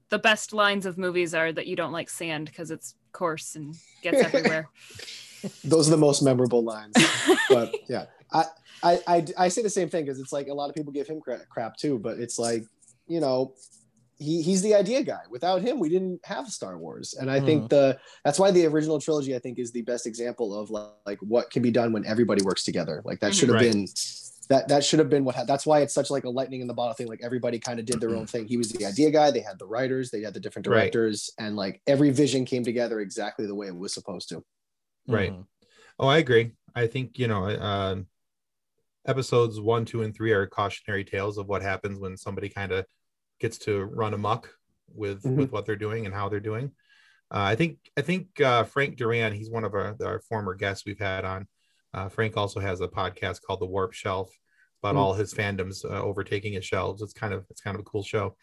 the 0.09 0.19
best 0.19 0.53
lines 0.53 0.85
of 0.85 0.97
movies 0.97 1.33
are 1.33 1.51
that 1.51 1.67
you 1.67 1.75
don't 1.75 1.91
like 1.91 2.09
sand 2.09 2.45
because 2.47 2.71
it's 2.71 2.95
coarse 3.11 3.55
and 3.55 3.75
gets 4.01 4.21
everywhere. 4.23 4.69
Those 5.63 5.87
are 5.87 5.91
the 5.91 5.97
most 5.97 6.21
memorable 6.21 6.63
lines. 6.63 6.95
But 7.49 7.73
yeah, 7.89 8.05
I 8.31 8.45
I 8.83 8.99
I, 9.07 9.25
I 9.37 9.47
say 9.49 9.61
the 9.61 9.69
same 9.69 9.89
thing 9.89 10.05
because 10.05 10.19
it's 10.19 10.31
like 10.31 10.47
a 10.47 10.53
lot 10.53 10.69
of 10.69 10.75
people 10.75 10.93
give 10.93 11.07
him 11.07 11.19
cra- 11.19 11.45
crap 11.49 11.75
too, 11.77 11.99
but 11.99 12.19
it's 12.19 12.39
like 12.39 12.63
you 13.07 13.19
know. 13.19 13.53
He, 14.21 14.41
he's 14.41 14.61
the 14.61 14.75
idea 14.75 15.01
guy. 15.01 15.21
Without 15.29 15.61
him, 15.61 15.79
we 15.79 15.87
didn't 15.87 16.19
have 16.25 16.49
Star 16.49 16.77
Wars, 16.77 17.13
and 17.17 17.31
I 17.31 17.39
think 17.39 17.69
the 17.69 17.97
that's 18.25 18.37
why 18.37 18.51
the 18.51 18.65
original 18.65 18.99
trilogy 18.99 19.33
I 19.33 19.39
think 19.39 19.57
is 19.59 19.71
the 19.71 19.81
best 19.81 20.05
example 20.05 20.53
of 20.53 20.69
like, 20.69 20.91
like 21.05 21.19
what 21.21 21.49
can 21.49 21.61
be 21.63 21.71
done 21.71 21.93
when 21.93 22.05
everybody 22.05 22.43
works 22.43 22.65
together. 22.65 23.01
Like 23.05 23.21
that 23.21 23.31
Mhm. 23.31 23.39
should 23.39 23.49
have 23.49 23.55
Right. 23.55 23.71
been 23.71 23.87
that 24.49 24.67
that 24.67 24.83
should 24.83 24.99
have 24.99 25.09
been 25.09 25.23
what 25.23 25.35
ha- 25.35 25.45
that's 25.45 25.65
why 25.65 25.79
it's 25.81 25.93
such 25.93 26.09
like 26.09 26.25
a 26.25 26.29
lightning 26.29 26.59
in 26.59 26.67
the 26.67 26.73
bottle 26.73 26.93
thing 26.95 27.07
like 27.07 27.21
everybody 27.23 27.59
kind 27.59 27.79
of 27.79 27.85
did 27.85 28.01
their 28.01 28.15
own 28.15 28.25
thing 28.25 28.47
he 28.47 28.57
was 28.57 28.69
the 28.71 28.83
idea 28.83 29.11
guy 29.11 29.29
they 29.29 29.41
had 29.41 29.59
the 29.59 29.65
writers 29.67 30.09
they 30.09 30.21
had 30.21 30.33
the 30.33 30.39
different 30.39 30.65
Right. 30.67 30.91
directors 30.91 31.29
and 31.37 31.55
like 31.55 31.81
every 31.85 32.09
vision 32.09 32.45
came 32.45 32.63
together 32.63 32.99
exactly 32.99 33.45
the 33.45 33.53
way 33.53 33.67
it 33.67 33.75
was 33.77 33.93
supposed 33.93 34.27
to 34.29 34.43
Right. 35.07 35.31
Mhm. 35.31 35.45
Oh, 35.99 36.07
I 36.07 36.17
agree. 36.17 36.55
I 36.75 36.87
think 36.87 37.19
you 37.19 37.27
know, 37.27 37.45
um, 37.45 38.07
episodes 39.05 39.59
one, 39.61 39.85
two, 39.85 40.01
and 40.01 40.13
three 40.15 40.31
are 40.31 40.45
cautionary 40.47 41.03
tales 41.03 41.37
of 41.37 41.47
what 41.47 41.61
happens 41.61 41.99
when 41.99 42.17
somebody 42.17 42.49
kind 42.49 42.71
of 42.71 42.85
gets 43.39 43.57
to 43.59 43.83
run 43.83 44.13
amok 44.13 44.53
with 44.93 45.23
Mhm. 45.23 45.35
with 45.37 45.51
what 45.51 45.65
they're 45.65 45.75
doing 45.75 46.05
and 46.05 46.13
how 46.15 46.29
they're 46.29 46.39
doing. 46.39 46.71
Uh, 47.31 47.45
I 47.53 47.55
think 47.55 47.77
I 47.97 48.01
think 48.01 48.39
uh, 48.41 48.63
Frank 48.63 48.97
Duran, 48.97 49.33
he's 49.33 49.49
one 49.51 49.63
of 49.63 49.73
our, 49.73 49.95
our 50.03 50.19
former 50.21 50.55
guests 50.55 50.85
we've 50.85 50.99
had 50.99 51.25
on. 51.25 51.47
Uh, 51.93 52.09
Frank 52.09 52.37
also 52.37 52.59
has 52.59 52.81
a 52.81 52.87
podcast 52.87 53.41
called 53.41 53.59
The 53.61 53.65
Warp 53.65 53.93
Shelf 53.93 54.29
about 54.81 54.95
Mm. 54.95 54.99
all 54.99 55.13
his 55.13 55.33
fandoms 55.33 55.83
uh, 55.85 56.01
overtaking 56.01 56.53
his 56.53 56.65
shelves. 56.65 57.01
It's 57.01 57.13
kind 57.13 57.33
of 57.33 57.45
it's 57.49 57.61
kind 57.61 57.75
of 57.75 57.81
a 57.81 57.85
cool 57.85 58.03
show. 58.03 58.35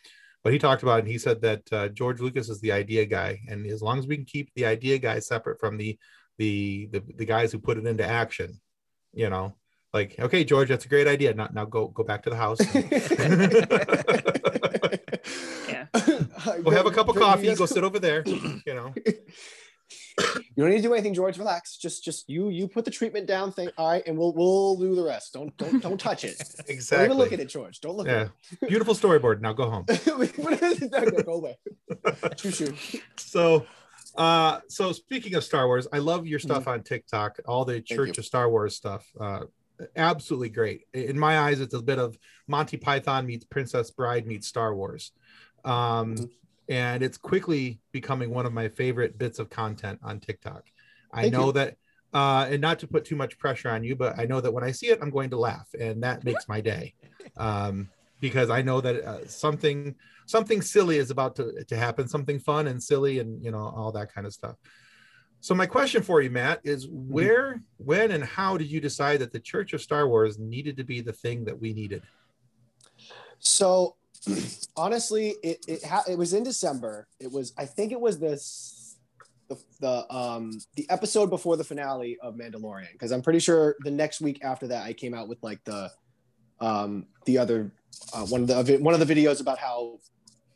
But 0.45 0.53
he 0.53 0.59
talked 0.61 0.83
about 0.85 0.99
it 0.99 1.05
and 1.05 1.09
he 1.09 1.19
said 1.19 1.41
that 1.43 1.63
uh, 1.73 1.89
George 1.89 2.21
Lucas 2.21 2.49
is 2.49 2.61
the 2.61 2.71
idea 2.73 3.05
guy, 3.07 3.41
and 3.49 3.67
as 3.67 3.83
long 3.83 3.99
as 3.99 4.07
we 4.07 4.17
can 4.17 4.25
keep 4.27 4.53
the 4.55 4.67
idea 4.67 4.99
guy 4.99 5.19
separate 5.19 5.59
from 5.59 5.77
the 5.77 5.99
the 6.39 6.87
the, 6.93 7.03
the 7.17 7.25
guys 7.25 7.51
who 7.51 7.59
put 7.59 7.79
it 7.79 7.87
into 7.87 8.05
action, 8.07 8.61
you 9.13 9.29
know, 9.31 9.57
like 9.93 10.15
okay, 10.21 10.45
George, 10.45 10.69
that's 10.69 10.85
a 10.85 10.89
great 10.89 11.09
idea. 11.09 11.35
Now 11.35 11.49
now 11.53 11.65
go 11.65 11.89
go 11.89 12.05
back 12.05 12.23
to 12.25 12.31
the 12.31 12.37
house. 12.37 12.61
Yeah. 12.73 14.61
go 16.63 16.71
have 16.71 16.87
a 16.87 16.91
cup 16.91 17.09
of 17.09 17.17
coffee. 17.17 17.55
Go 17.55 17.67
sit 17.67 17.85
over 17.85 17.99
there. 17.99 18.25
You 18.67 18.75
know. 18.75 18.93
you 20.19 20.63
don't 20.63 20.71
need 20.71 20.77
to 20.79 20.83
do 20.83 20.95
anything 20.95 21.15
george 21.15 21.39
relax 21.39 21.77
just 21.77 22.03
just 22.03 22.29
you 22.29 22.49
you 22.49 22.67
put 22.67 22.85
the 22.85 22.91
treatment 22.91 23.27
down 23.27 23.53
thing 23.53 23.69
all 23.79 23.89
right 23.91 24.03
and 24.07 24.17
we'll 24.19 24.33
we'll 24.33 24.75
do 24.77 24.95
the 24.97 25.03
rest 25.05 25.33
don't 25.35 25.57
don't 25.59 25.81
don't 25.83 26.01
touch 26.01 26.25
it 26.25 26.43
exactly. 26.67 26.97
don't 26.97 27.05
even 27.07 27.19
look 27.19 27.33
at 27.33 27.39
it 27.39 27.49
george 27.49 27.81
don't 27.81 27.97
look 27.97 28.07
Yeah. 28.09 28.29
Beautiful 28.69 28.95
storyboard. 28.95 29.41
Now 29.41 29.53
go 29.53 29.71
home. 29.71 29.85
go 29.87 31.33
away 31.35 31.57
Shoo, 32.37 32.51
shoo. 32.51 32.75
so 33.17 33.67
uh 34.17 34.61
so 34.69 34.91
speaking 34.93 35.35
of 35.35 35.45
star 35.45 35.67
wars 35.67 35.87
i 35.93 35.99
love 35.99 36.27
your 36.27 36.39
stuff 36.39 36.67
on 36.67 36.83
tiktok 36.83 37.39
all 37.47 37.65
the 37.65 37.81
church 37.81 38.11
Mm-hmm. 38.13 38.21
of 38.21 38.25
star 38.25 38.49
wars 38.51 38.75
stuff 38.75 39.07
uh 39.21 39.41
absolutely 39.95 40.49
great 40.49 40.83
in 40.95 41.19
my 41.19 41.39
eyes 41.41 41.61
it's 41.61 41.75
a 41.75 41.83
bit 41.83 41.99
of 41.99 42.19
monty 42.49 42.77
python 42.79 43.27
meets 43.27 43.45
princess 43.45 43.91
bride 43.91 44.27
meets 44.27 44.47
star 44.49 44.75
wars 44.75 45.13
um 45.65 46.15
Mhm. 46.17 46.31
And 46.69 47.03
it's 47.03 47.19
quickly 47.19 47.81
becoming 47.93 48.31
one 48.31 48.47
of 48.47 48.53
my 48.53 48.69
favorite 48.69 49.19
bits 49.19 49.39
of 49.39 49.51
content 49.51 49.99
on 50.03 50.21
tiktok. 50.21 50.65
I 51.13 51.23
Thank 51.23 51.33
know 51.33 51.47
you. 51.47 51.53
that 51.53 51.77
uh 52.13 52.47
and 52.51 52.61
not 52.61 52.79
to 52.81 52.87
put 52.87 53.05
too 53.05 53.17
much 53.17 53.39
pressure 53.39 53.69
on 53.69 53.83
you 53.83 53.97
but 53.97 54.19
i 54.19 54.25
know 54.25 54.41
that 54.41 54.53
when 54.53 54.63
i 54.63 54.71
see 54.71 54.89
it 54.89 54.99
i'm 55.03 55.11
going 55.11 55.31
to 55.31 55.37
laugh 55.37 55.69
and 55.79 56.03
that 56.03 56.25
makes 56.25 56.49
my 56.49 56.61
day. 56.61 56.95
Um 57.37 57.91
because 58.21 58.49
i 58.51 58.63
know 58.63 58.81
that 58.81 59.05
uh, 59.05 59.27
something 59.27 59.95
something 60.27 60.61
silly 60.61 60.99
is 60.99 61.11
about 61.11 61.37
to, 61.37 61.65
to 61.65 61.77
happen 61.77 62.07
something 62.09 62.39
fun 62.39 62.67
and 62.67 62.83
silly 62.83 63.19
and 63.21 63.43
you 63.45 63.51
know 63.51 63.73
all 63.77 63.93
that 63.93 64.13
kind 64.13 64.27
of 64.27 64.33
stuff. 64.33 64.57
So 65.41 65.55
my 65.55 65.67
question 65.67 66.03
for 66.03 66.21
you 66.21 66.31
matt 66.31 66.61
is 66.65 66.89
where 66.91 67.63
when 67.79 68.11
and 68.11 68.25
how 68.25 68.57
did 68.57 68.71
you 68.71 68.81
decide 68.81 69.21
that 69.21 69.33
the 69.33 69.41
church 69.41 69.73
of 69.73 69.81
star 69.81 70.09
wars 70.09 70.39
needed 70.39 70.77
to 70.79 70.85
be 70.85 71.01
the 71.01 71.13
thing 71.13 71.45
that 71.45 71.61
we 71.61 71.73
needed? 71.73 72.03
So 73.39 73.97
honestly, 74.77 75.35
it 75.43 75.65
it, 75.67 75.85
ha- 75.85 76.05
it 76.09 76.19
was 76.19 76.33
in 76.33 76.43
December. 76.43 77.07
It 77.21 77.31
was 77.31 77.53
I 77.57 77.65
think 77.65 77.93
it 77.93 78.01
was 78.01 78.19
this 78.19 78.97
the 79.49 79.57
the 79.81 80.15
um 80.15 80.59
the 80.75 80.89
episode 80.91 81.31
before 81.31 81.57
the 81.57 81.65
finale 81.65 82.19
of 82.23 82.35
Mandalorian 82.35 82.93
because 82.93 83.13
I'm 83.13 83.23
pretty 83.23 83.39
sure 83.39 83.77
the 83.81 83.91
next 83.91 84.21
week 84.21 84.45
after 84.45 84.67
that 84.69 84.85
I 84.85 84.93
came 84.93 85.15
out 85.15 85.29
with 85.29 85.39
like 85.43 85.63
the 85.65 85.91
um 86.61 87.07
the 87.27 87.39
other 87.39 87.73
uh, 88.13 88.27
one 88.27 88.43
of 88.43 88.67
the 88.67 88.79
one 88.79 88.95
of 88.95 89.07
the 89.07 89.15
videos 89.15 89.41
about 89.41 89.59
how 89.59 89.99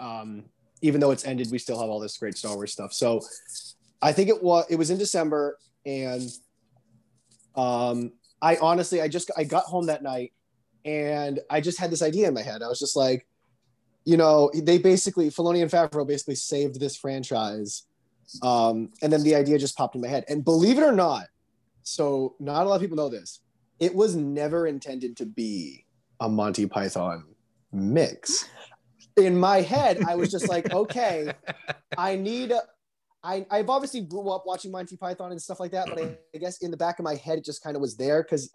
um 0.00 0.44
even 0.82 1.00
though 1.00 1.10
it's 1.10 1.24
ended 1.24 1.50
we 1.50 1.58
still 1.58 1.78
have 1.78 1.88
all 1.88 2.00
this 2.00 2.16
great 2.16 2.36
Star 2.36 2.54
Wars 2.54 2.72
stuff. 2.72 2.92
So 2.92 3.20
I 4.02 4.12
think 4.12 4.28
it 4.28 4.42
was 4.42 4.66
it 4.68 4.76
was 4.76 4.90
in 4.90 4.98
December 4.98 5.58
and 5.86 6.28
um 7.54 8.12
I 8.42 8.56
honestly 8.56 9.00
I 9.00 9.08
just 9.08 9.30
I 9.36 9.44
got 9.44 9.64
home 9.64 9.86
that 9.86 10.02
night 10.02 10.32
and 10.84 11.40
I 11.50 11.60
just 11.60 11.78
had 11.78 11.90
this 11.90 12.02
idea 12.02 12.28
in 12.28 12.34
my 12.34 12.42
head. 12.42 12.62
I 12.62 12.68
was 12.68 12.78
just 12.78 12.96
like, 12.96 13.26
you 14.10 14.16
know, 14.16 14.50
they 14.52 14.76
basically 14.76 15.30
Filoni 15.30 15.62
and 15.62 15.70
Favreau 15.70 16.04
basically 16.04 16.34
saved 16.34 16.80
this 16.80 16.96
franchise, 16.96 17.84
um, 18.42 18.90
and 19.02 19.12
then 19.12 19.22
the 19.22 19.36
idea 19.36 19.56
just 19.56 19.76
popped 19.76 19.94
in 19.94 20.00
my 20.00 20.08
head. 20.08 20.24
And 20.28 20.44
believe 20.44 20.78
it 20.78 20.82
or 20.82 20.90
not, 20.90 21.26
so 21.84 22.34
not 22.40 22.66
a 22.66 22.68
lot 22.68 22.74
of 22.74 22.80
people 22.80 22.96
know 22.96 23.08
this. 23.08 23.38
It 23.78 23.94
was 23.94 24.16
never 24.16 24.66
intended 24.66 25.16
to 25.18 25.26
be 25.26 25.86
a 26.18 26.28
Monty 26.28 26.66
Python 26.66 27.24
mix. 27.72 28.48
In 29.16 29.38
my 29.38 29.60
head, 29.60 30.02
I 30.08 30.16
was 30.16 30.28
just 30.28 30.48
like, 30.48 30.72
okay, 30.72 31.32
I 31.96 32.16
need. 32.16 32.50
A, 32.50 32.62
I, 33.22 33.46
I've 33.48 33.70
obviously 33.70 34.00
grew 34.00 34.30
up 34.30 34.42
watching 34.44 34.72
Monty 34.72 34.96
Python 34.96 35.30
and 35.30 35.40
stuff 35.40 35.60
like 35.60 35.70
that, 35.70 35.86
but 35.88 36.02
I, 36.02 36.18
I 36.34 36.38
guess 36.38 36.58
in 36.62 36.72
the 36.72 36.76
back 36.76 36.98
of 36.98 37.04
my 37.04 37.14
head, 37.14 37.38
it 37.38 37.44
just 37.44 37.62
kind 37.62 37.76
of 37.76 37.80
was 37.80 37.96
there 37.96 38.24
because 38.24 38.50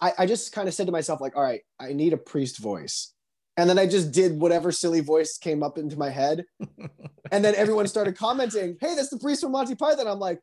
I, 0.00 0.12
I 0.18 0.26
just 0.26 0.52
kind 0.52 0.68
of 0.68 0.74
said 0.74 0.86
to 0.86 0.92
myself, 0.92 1.20
like, 1.20 1.34
all 1.34 1.42
right, 1.42 1.62
I 1.80 1.94
need 1.94 2.12
a 2.12 2.16
priest 2.16 2.58
voice. 2.58 3.13
And 3.56 3.70
then 3.70 3.78
I 3.78 3.86
just 3.86 4.10
did 4.10 4.40
whatever 4.40 4.72
silly 4.72 5.00
voice 5.00 5.38
came 5.38 5.62
up 5.62 5.78
into 5.78 5.96
my 5.96 6.10
head. 6.10 6.44
and 7.30 7.44
then 7.44 7.54
everyone 7.54 7.86
started 7.86 8.16
commenting, 8.16 8.76
hey, 8.80 8.94
that's 8.94 9.10
the 9.10 9.18
priest 9.18 9.42
from 9.42 9.52
Monty 9.52 9.74
Python. 9.74 10.08
I'm 10.08 10.18
like, 10.18 10.40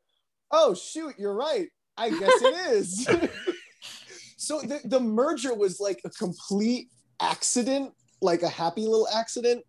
oh, 0.52 0.74
shoot, 0.74 1.16
you're 1.18 1.36
right. 1.36 1.68
I 1.98 2.10
guess 2.10 2.42
it 2.42 2.72
is. 2.72 3.06
so 4.38 4.62
the, 4.62 4.80
the 4.86 5.00
merger 5.00 5.54
was 5.54 5.80
like 5.80 6.00
a 6.06 6.10
complete 6.10 6.88
accident, 7.20 7.92
like 8.22 8.44
a 8.44 8.50
happy 8.50 8.82
little 8.82 9.08
accident. 9.14 9.64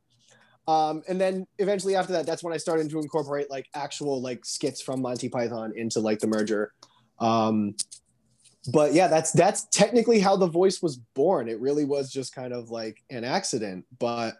Um, 0.68 1.02
and 1.08 1.20
then 1.20 1.46
eventually 1.58 1.96
after 1.96 2.12
that, 2.12 2.26
that's 2.26 2.44
when 2.44 2.54
I 2.54 2.56
started 2.56 2.88
to 2.90 2.98
incorporate 2.98 3.50
like 3.50 3.66
actual 3.74 4.22
like 4.22 4.44
skits 4.44 4.80
from 4.80 5.02
Monty 5.02 5.28
Python 5.28 5.72
into 5.74 5.98
like 5.98 6.20
the 6.20 6.28
merger. 6.28 6.72
Um, 7.18 7.74
but 8.68 8.92
yeah, 8.92 9.08
that's 9.08 9.32
that's 9.32 9.64
technically 9.66 10.20
how 10.20 10.36
the 10.36 10.46
voice 10.46 10.80
was 10.80 10.96
born. 10.96 11.48
It 11.48 11.60
really 11.60 11.84
was 11.84 12.12
just 12.12 12.34
kind 12.34 12.52
of 12.52 12.70
like 12.70 13.02
an 13.10 13.24
accident, 13.24 13.84
but 13.98 14.34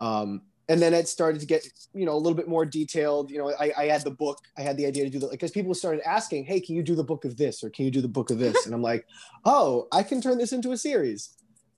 um, 0.00 0.42
and 0.68 0.82
then 0.82 0.92
it 0.92 1.08
started 1.08 1.40
to 1.40 1.46
get 1.46 1.66
you 1.94 2.04
know 2.04 2.12
a 2.12 2.18
little 2.18 2.36
bit 2.36 2.48
more 2.48 2.66
detailed. 2.66 3.30
You 3.30 3.38
know, 3.38 3.52
I, 3.58 3.72
I 3.76 3.84
had 3.86 4.02
the 4.02 4.10
book, 4.10 4.38
I 4.58 4.62
had 4.62 4.76
the 4.76 4.84
idea 4.84 5.04
to 5.04 5.10
do 5.10 5.18
that 5.20 5.30
because 5.30 5.50
people 5.50 5.74
started 5.74 6.06
asking, 6.06 6.44
"Hey, 6.44 6.60
can 6.60 6.74
you 6.74 6.82
do 6.82 6.94
the 6.94 7.04
book 7.04 7.24
of 7.24 7.36
this 7.38 7.64
or 7.64 7.70
can 7.70 7.86
you 7.86 7.90
do 7.90 8.02
the 8.02 8.08
book 8.08 8.30
of 8.30 8.38
this?" 8.38 8.66
And 8.66 8.74
I'm 8.74 8.82
like, 8.82 9.06
"Oh, 9.46 9.88
I 9.92 10.02
can 10.02 10.20
turn 10.20 10.36
this 10.36 10.52
into 10.52 10.72
a 10.72 10.76
series." 10.76 11.30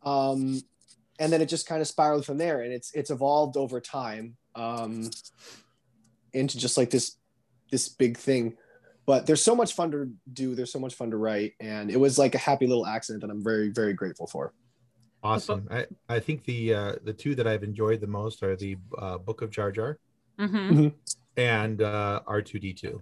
Um, 0.02 0.60
and 1.20 1.32
then 1.32 1.40
it 1.40 1.46
just 1.46 1.68
kind 1.68 1.80
of 1.80 1.86
spiraled 1.86 2.26
from 2.26 2.38
there, 2.38 2.62
and 2.62 2.72
it's 2.72 2.92
it's 2.94 3.10
evolved 3.10 3.56
over 3.56 3.80
time 3.80 4.36
um, 4.56 5.10
into 6.32 6.58
just 6.58 6.76
like 6.76 6.90
this 6.90 7.16
this 7.70 7.88
big 7.88 8.16
thing 8.16 8.56
but 9.10 9.26
there's 9.26 9.42
so 9.42 9.56
much 9.56 9.72
fun 9.72 9.90
to 9.90 10.08
do 10.32 10.54
there's 10.54 10.70
so 10.70 10.78
much 10.78 10.94
fun 10.94 11.10
to 11.10 11.16
write 11.16 11.54
and 11.58 11.90
it 11.90 11.98
was 11.98 12.16
like 12.16 12.36
a 12.36 12.38
happy 12.38 12.64
little 12.64 12.86
accident 12.86 13.20
that 13.22 13.28
i'm 13.28 13.42
very 13.42 13.68
very 13.70 13.92
grateful 13.92 14.28
for. 14.28 14.54
Awesome. 15.24 15.66
I 15.68 15.86
i 16.08 16.20
think 16.20 16.44
the 16.44 16.72
uh 16.72 16.92
the 17.02 17.12
two 17.12 17.34
that 17.34 17.44
i've 17.48 17.64
enjoyed 17.64 18.00
the 18.00 18.06
most 18.06 18.40
are 18.44 18.54
the 18.54 18.76
uh, 18.96 19.18
book 19.18 19.42
of 19.42 19.50
jar 19.50 19.72
jar 19.72 19.98
hmm 20.38 20.88
and 21.36 21.82
uh 21.82 22.20
r2d2 22.28 23.00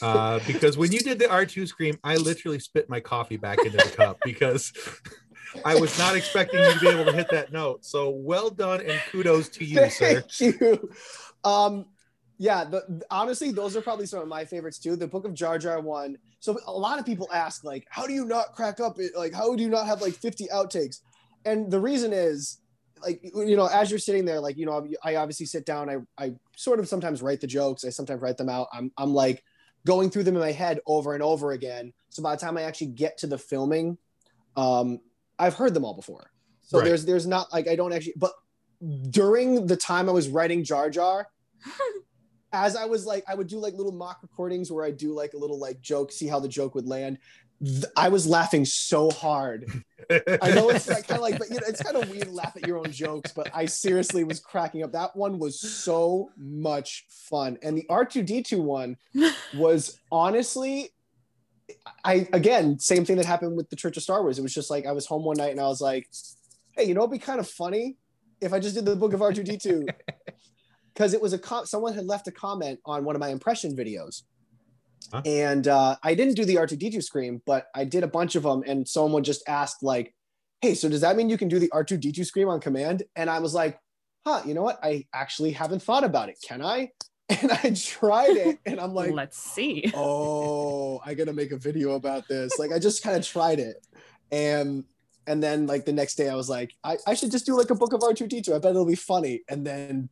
uh 0.00 0.40
because 0.46 0.78
when 0.78 0.92
you 0.92 1.00
did 1.00 1.18
the 1.18 1.26
r2 1.26 1.68
scream 1.68 1.98
i 2.04 2.16
literally 2.16 2.58
spit 2.58 2.88
my 2.88 2.98
coffee 2.98 3.36
back 3.36 3.58
into 3.66 3.76
the 3.76 3.90
cup 3.90 4.18
because 4.24 4.72
i 5.66 5.74
was 5.74 5.98
not 5.98 6.16
expecting 6.16 6.58
you 6.64 6.72
to 6.72 6.80
be 6.80 6.88
able 6.88 7.04
to 7.04 7.12
hit 7.12 7.30
that 7.30 7.52
note. 7.52 7.84
So 7.84 8.08
well 8.08 8.48
done 8.48 8.80
and 8.80 8.98
kudos 9.12 9.50
to 9.50 9.64
you 9.66 9.90
sir. 10.00 10.22
thank 10.22 10.40
you. 10.40 10.90
Um 11.44 11.84
yeah 12.38 12.64
the, 12.64 13.02
honestly 13.10 13.50
those 13.50 13.76
are 13.76 13.80
probably 13.82 14.06
some 14.06 14.20
of 14.20 14.28
my 14.28 14.44
favorites 14.44 14.78
too 14.78 14.96
the 14.96 15.06
book 15.06 15.24
of 15.24 15.34
jar 15.34 15.58
jar 15.58 15.80
one 15.80 16.16
So 16.40 16.58
a 16.66 16.72
lot 16.72 16.98
of 16.98 17.04
people 17.04 17.28
ask 17.32 17.64
like, 17.64 17.84
how 17.90 18.06
do 18.06 18.12
you 18.12 18.24
not 18.24 18.52
crack 18.54 18.78
up? 18.80 18.98
It 18.98 19.12
like, 19.16 19.34
how 19.34 19.54
do 19.56 19.62
you 19.62 19.68
not 19.68 19.86
have 19.86 20.00
like 20.00 20.14
50 20.14 20.46
outtakes? 20.54 21.00
And 21.44 21.68
the 21.70 21.80
reason 21.80 22.12
is 22.12 22.60
like 23.02 23.20
you 23.22 23.56
know 23.56 23.66
as 23.66 23.90
you're 23.90 23.98
sitting 23.98 24.24
there 24.24 24.40
like 24.40 24.56
you 24.56 24.66
know 24.66 24.86
i 25.04 25.14
obviously 25.16 25.46
sit 25.46 25.64
down 25.64 25.88
i 25.88 25.96
i 26.24 26.32
sort 26.56 26.80
of 26.80 26.88
sometimes 26.88 27.22
write 27.22 27.40
the 27.40 27.46
jokes 27.46 27.84
i 27.84 27.90
sometimes 27.90 28.20
write 28.20 28.36
them 28.36 28.48
out 28.48 28.66
i'm 28.72 28.90
i'm 28.98 29.14
like 29.14 29.44
going 29.86 30.10
through 30.10 30.24
them 30.24 30.34
in 30.34 30.40
my 30.40 30.50
head 30.50 30.80
over 30.84 31.14
and 31.14 31.22
over 31.22 31.52
again 31.52 31.92
so 32.08 32.22
by 32.24 32.34
the 32.34 32.40
time 32.40 32.56
i 32.56 32.62
actually 32.62 32.88
get 32.88 33.16
to 33.16 33.28
the 33.28 33.38
filming 33.38 33.96
um 34.56 34.98
i've 35.38 35.54
heard 35.54 35.74
them 35.74 35.84
all 35.84 35.94
before 35.94 36.30
so 36.60 36.78
Right. 36.78 36.86
there's 36.86 37.04
there's 37.04 37.26
not 37.26 37.52
like 37.52 37.68
i 37.68 37.76
don't 37.76 37.92
actually 37.92 38.14
but 38.16 38.32
during 39.10 39.66
the 39.66 39.76
time 39.76 40.08
i 40.08 40.12
was 40.12 40.28
writing 40.28 40.64
jar 40.64 40.90
jar 40.90 41.28
as 42.52 42.76
i 42.76 42.84
was 42.84 43.06
like 43.06 43.24
i 43.28 43.34
would 43.34 43.46
do 43.46 43.58
like 43.58 43.74
little 43.74 43.92
mock 43.92 44.18
recordings 44.22 44.70
where 44.70 44.84
i 44.84 44.90
do 44.90 45.14
like 45.14 45.32
a 45.34 45.36
little 45.36 45.58
like 45.58 45.80
joke 45.80 46.12
see 46.12 46.26
how 46.26 46.40
the 46.40 46.48
joke 46.48 46.74
would 46.74 46.86
land 46.86 47.18
Th- 47.62 47.84
i 47.96 48.08
was 48.08 48.26
laughing 48.26 48.64
so 48.64 49.10
hard 49.10 49.82
I 50.10 50.52
know 50.54 50.70
it's 50.70 50.88
like, 50.88 51.06
kind 51.06 51.18
of 51.18 51.22
like, 51.22 51.38
but 51.38 51.50
you 51.50 51.56
know, 51.56 51.66
it's 51.66 51.82
kind 51.82 51.96
of 51.96 52.08
weird 52.08 52.24
to 52.24 52.30
laugh 52.30 52.56
at 52.56 52.66
your 52.66 52.78
own 52.78 52.90
jokes, 52.90 53.32
but 53.32 53.50
I 53.54 53.66
seriously 53.66 54.24
was 54.24 54.40
cracking 54.40 54.82
up. 54.82 54.92
That 54.92 55.14
one 55.14 55.38
was 55.38 55.60
so 55.60 56.30
much 56.38 57.04
fun. 57.08 57.58
And 57.62 57.76
the 57.76 57.84
R2D2 57.90 58.58
one 58.62 58.96
was 59.54 59.98
honestly, 60.10 60.90
I 62.04 62.26
again, 62.32 62.78
same 62.78 63.04
thing 63.04 63.16
that 63.16 63.26
happened 63.26 63.56
with 63.56 63.68
the 63.68 63.76
Church 63.76 63.96
of 63.98 64.02
Star 64.02 64.22
Wars. 64.22 64.38
It 64.38 64.42
was 64.42 64.54
just 64.54 64.70
like 64.70 64.86
I 64.86 64.92
was 64.92 65.06
home 65.06 65.24
one 65.24 65.36
night 65.36 65.50
and 65.50 65.60
I 65.60 65.66
was 65.66 65.80
like, 65.80 66.08
hey, 66.72 66.84
you 66.84 66.94
know, 66.94 67.00
it'd 67.00 67.12
be 67.12 67.18
kind 67.18 67.40
of 67.40 67.48
funny 67.48 67.96
if 68.40 68.52
I 68.52 68.60
just 68.60 68.74
did 68.74 68.86
the 68.86 68.96
book 68.96 69.12
of 69.12 69.20
R2D2. 69.20 69.88
Because 70.98 71.14
it 71.14 71.22
was 71.22 71.32
a 71.32 71.38
com- 71.38 71.64
someone 71.64 71.94
had 71.94 72.06
left 72.06 72.26
a 72.26 72.32
comment 72.32 72.80
on 72.84 73.04
one 73.04 73.14
of 73.14 73.20
my 73.20 73.28
impression 73.28 73.76
videos. 73.76 74.22
Huh? 75.12 75.22
And 75.24 75.68
uh, 75.68 75.94
I 76.02 76.14
didn't 76.14 76.34
do 76.34 76.44
the 76.44 76.56
R2D2 76.56 77.04
scream, 77.04 77.40
but 77.46 77.68
I 77.72 77.84
did 77.84 78.02
a 78.02 78.08
bunch 78.08 78.34
of 78.34 78.42
them. 78.42 78.64
And 78.66 78.86
someone 78.86 79.22
just 79.22 79.48
asked, 79.48 79.84
like, 79.84 80.12
hey, 80.60 80.74
so 80.74 80.88
does 80.88 81.02
that 81.02 81.14
mean 81.14 81.30
you 81.30 81.38
can 81.38 81.46
do 81.46 81.60
the 81.60 81.68
R2D2 81.68 82.26
scream 82.26 82.48
on 82.48 82.58
command? 82.58 83.04
And 83.14 83.30
I 83.30 83.38
was 83.38 83.54
like, 83.54 83.78
huh, 84.26 84.42
you 84.44 84.54
know 84.54 84.62
what? 84.62 84.80
I 84.82 85.06
actually 85.14 85.52
haven't 85.52 85.84
thought 85.84 86.02
about 86.02 86.30
it. 86.30 86.38
Can 86.46 86.62
I? 86.62 86.90
And 87.42 87.52
I 87.52 87.74
tried 87.76 88.38
it 88.38 88.58
and 88.64 88.80
I'm 88.80 88.94
like, 88.94 89.12
Let's 89.12 89.36
see. 89.36 89.92
oh, 89.94 90.98
I 91.04 91.12
gotta 91.12 91.34
make 91.34 91.52
a 91.52 91.58
video 91.58 91.90
about 91.90 92.26
this. 92.26 92.58
Like 92.58 92.72
I 92.72 92.78
just 92.78 93.02
kind 93.02 93.18
of 93.18 93.22
tried 93.22 93.58
it. 93.58 93.86
And 94.32 94.84
and 95.26 95.42
then 95.42 95.66
like 95.66 95.84
the 95.84 95.92
next 95.92 96.14
day 96.14 96.30
I 96.30 96.34
was 96.34 96.48
like, 96.48 96.72
I, 96.82 96.96
I 97.06 97.12
should 97.12 97.30
just 97.30 97.44
do 97.44 97.54
like 97.54 97.68
a 97.68 97.74
book 97.74 97.92
of 97.92 98.00
R2D2. 98.00 98.54
I 98.54 98.58
bet 98.60 98.70
it'll 98.70 98.86
be 98.86 98.94
funny. 98.94 99.42
And 99.46 99.66
then 99.66 100.08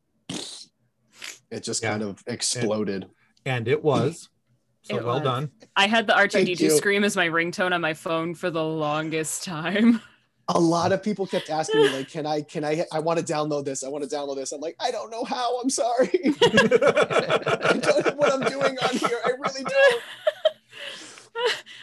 it 1.56 1.62
just 1.64 1.82
Yeah. 1.82 1.90
kind 1.92 2.02
of 2.02 2.22
exploded. 2.26 3.06
and 3.44 3.66
it 3.68 3.82
was. 3.82 4.28
So 4.82 4.98
It 4.98 5.04
well 5.04 5.14
was. 5.16 5.24
done. 5.24 5.50
I 5.74 5.88
had 5.88 6.06
the 6.06 6.12
R2D2 6.12 6.76
scream 6.76 7.02
as 7.02 7.16
my 7.16 7.26
ringtone 7.28 7.72
on 7.72 7.80
my 7.80 7.92
phone 7.92 8.36
for 8.36 8.50
the 8.50 8.62
longest 8.62 9.42
time. 9.42 10.00
a 10.48 10.60
lot 10.60 10.92
of 10.92 11.02
people 11.02 11.26
kept 11.26 11.50
asking 11.50 11.80
me 11.80 11.88
like 11.88 12.08
can 12.16 12.24
i 12.24 12.40
can 12.40 12.64
i 12.64 12.84
i 12.92 13.00
want 13.00 13.18
to 13.18 13.24
download 13.24 13.64
this 13.64 13.82
i 13.82 13.88
want 13.88 14.08
to 14.08 14.16
download 14.16 14.36
this 14.36 14.52
i'm 14.52 14.60
like 14.60 14.76
i 14.78 14.92
don't 14.92 15.10
know 15.10 15.24
how 15.24 15.60
i'm 15.60 15.68
sorry 15.68 16.08
i 16.24 17.78
don't 17.82 18.06
know 18.06 18.12
what 18.14 18.32
i'm 18.32 18.42
doing 18.48 18.76
on 18.88 18.96
here 18.96 19.18
i 19.24 19.30
really 19.30 19.64
don't 19.64 20.02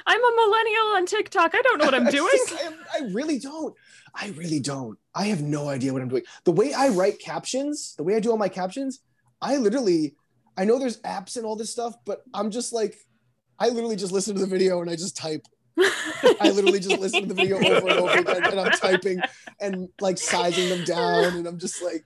I'm 0.07 0.19
a 0.23 0.31
millennial 0.35 0.85
on 0.95 1.05
TikTok. 1.05 1.53
I 1.55 1.61
don't 1.61 1.77
know 1.79 1.85
what 1.85 1.93
I'm 1.93 2.07
I 2.07 2.11
doing. 2.11 2.29
just- 2.47 2.53
I, 2.93 2.99
I 2.99 3.01
really 3.11 3.37
don't 3.39 3.75
i 4.15 4.27
really 4.37 4.59
don't 4.61 4.97
i 5.15 5.25
have 5.25 5.41
no 5.41 5.67
idea 5.69 5.91
what 5.91 6.01
i'm 6.01 6.07
doing 6.07 6.23
the 6.45 6.51
way 6.51 6.71
i 6.73 6.87
write 6.89 7.17
captions 7.19 7.95
the 7.97 8.03
way 8.03 8.15
i 8.15 8.19
do 8.21 8.29
all 8.31 8.37
my 8.37 8.47
captions 8.47 8.99
i 9.43 9.57
literally 9.57 10.15
i 10.57 10.65
know 10.65 10.79
there's 10.79 10.99
apps 11.01 11.37
and 11.37 11.45
all 11.45 11.55
this 11.55 11.71
stuff 11.71 11.93
but 12.05 12.23
i'm 12.33 12.49
just 12.49 12.73
like 12.73 12.95
i 13.59 13.69
literally 13.69 13.95
just 13.95 14.11
listen 14.13 14.33
to 14.35 14.41
the 14.41 14.47
video 14.47 14.81
and 14.81 14.89
i 14.89 14.95
just 14.95 15.15
type 15.17 15.45
I 16.39 16.51
literally 16.51 16.79
just 16.79 16.99
listen 16.99 17.21
to 17.23 17.27
the 17.27 17.33
video 17.33 17.57
over 17.57 17.87
and 17.89 17.99
over 17.99 18.19
again, 18.19 18.43
and 18.51 18.59
I'm 18.59 18.71
typing 18.73 19.19
and 19.59 19.89
like 19.99 20.19
sizing 20.19 20.69
them 20.69 20.83
down, 20.85 21.35
and 21.37 21.47
I'm 21.47 21.57
just 21.57 21.81
like, 21.81 22.05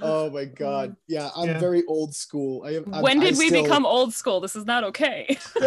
oh 0.00 0.30
my 0.30 0.44
god, 0.44 0.94
yeah, 1.08 1.30
I'm 1.34 1.48
Yeah. 1.48 1.58
very 1.58 1.82
old 1.88 2.14
school. 2.14 2.62
I 2.64 2.76
am. 2.76 2.94
I'm- 2.94 3.02
when 3.02 3.18
did 3.18 3.34
I 3.34 3.38
we 3.38 3.48
still- 3.48 3.64
become 3.64 3.84
old 3.84 4.14
school? 4.14 4.38
This 4.38 4.54
is 4.54 4.64
not 4.66 4.84
okay. 4.84 5.36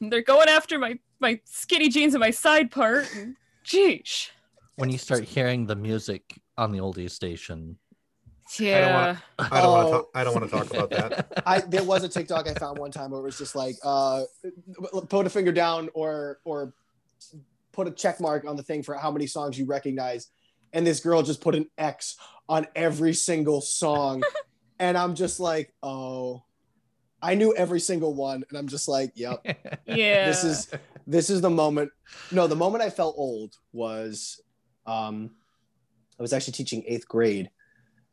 They're 0.00 0.22
going 0.22 0.48
after 0.48 0.78
my 0.78 0.98
my 1.20 1.38
skinny 1.44 1.88
jeans 1.88 2.14
and 2.14 2.20
my 2.20 2.30
side 2.32 2.70
part. 2.72 3.08
and- 3.14 3.36
Jeesh. 3.64 4.28
when 4.76 4.90
you 4.90 4.98
start 4.98 5.22
hearing 5.24 5.64
the 5.66 5.76
music 5.76 6.38
on 6.58 6.70
the 6.72 6.78
oldies 6.78 7.12
station. 7.12 7.78
Yeah. 8.58 9.16
I 9.38 9.60
don't 9.60 9.70
want 9.72 9.88
to 9.88 9.94
Oh. 9.94 9.98
talk. 9.98 10.10
I 10.14 10.24
don't 10.24 10.34
want 10.34 10.50
to 10.50 10.56
talk 10.56 10.70
about 10.70 10.90
that. 10.90 11.42
I 11.46 11.60
there 11.60 11.82
was 11.84 12.04
a 12.04 12.08
TikTok 12.08 12.48
I 12.48 12.54
found 12.54 12.78
one 12.78 12.90
time 12.90 13.10
where 13.10 13.20
it 13.20 13.24
was 13.24 13.38
just 13.38 13.54
like, 13.56 13.76
uh, 13.84 14.22
put 15.08 15.26
a 15.26 15.30
finger 15.30 15.52
down 15.52 15.88
or 15.94 16.40
or 16.44 16.74
put 17.72 17.88
a 17.88 17.90
check 17.90 18.20
mark 18.20 18.44
on 18.46 18.56
the 18.56 18.62
thing 18.62 18.82
for 18.82 18.94
how 18.94 19.10
many 19.10 19.26
songs 19.26 19.58
you 19.58 19.64
recognize, 19.66 20.28
and 20.72 20.86
this 20.86 21.00
girl 21.00 21.22
just 21.22 21.40
put 21.40 21.54
an 21.54 21.68
X 21.78 22.16
on 22.48 22.66
every 22.76 23.14
single 23.14 23.60
song, 23.60 24.22
and 24.78 24.96
I'm 24.98 25.14
just 25.14 25.40
like, 25.40 25.72
oh, 25.82 26.44
I 27.22 27.34
knew 27.34 27.54
every 27.56 27.80
single 27.80 28.14
one, 28.14 28.44
and 28.48 28.58
I'm 28.58 28.68
just 28.68 28.86
like, 28.88 29.12
yep. 29.14 29.44
Yeah. 29.86 30.26
this 30.26 30.44
is 30.44 30.70
this 31.06 31.28
is 31.30 31.40
the 31.42 31.50
moment 31.50 31.90
no 32.30 32.46
the 32.46 32.56
moment 32.56 32.82
i 32.82 32.88
felt 32.88 33.14
old 33.18 33.54
was 33.74 34.40
um 34.86 35.28
i 36.18 36.22
was 36.22 36.32
actually 36.32 36.54
teaching 36.54 36.82
eighth 36.86 37.06
grade 37.06 37.50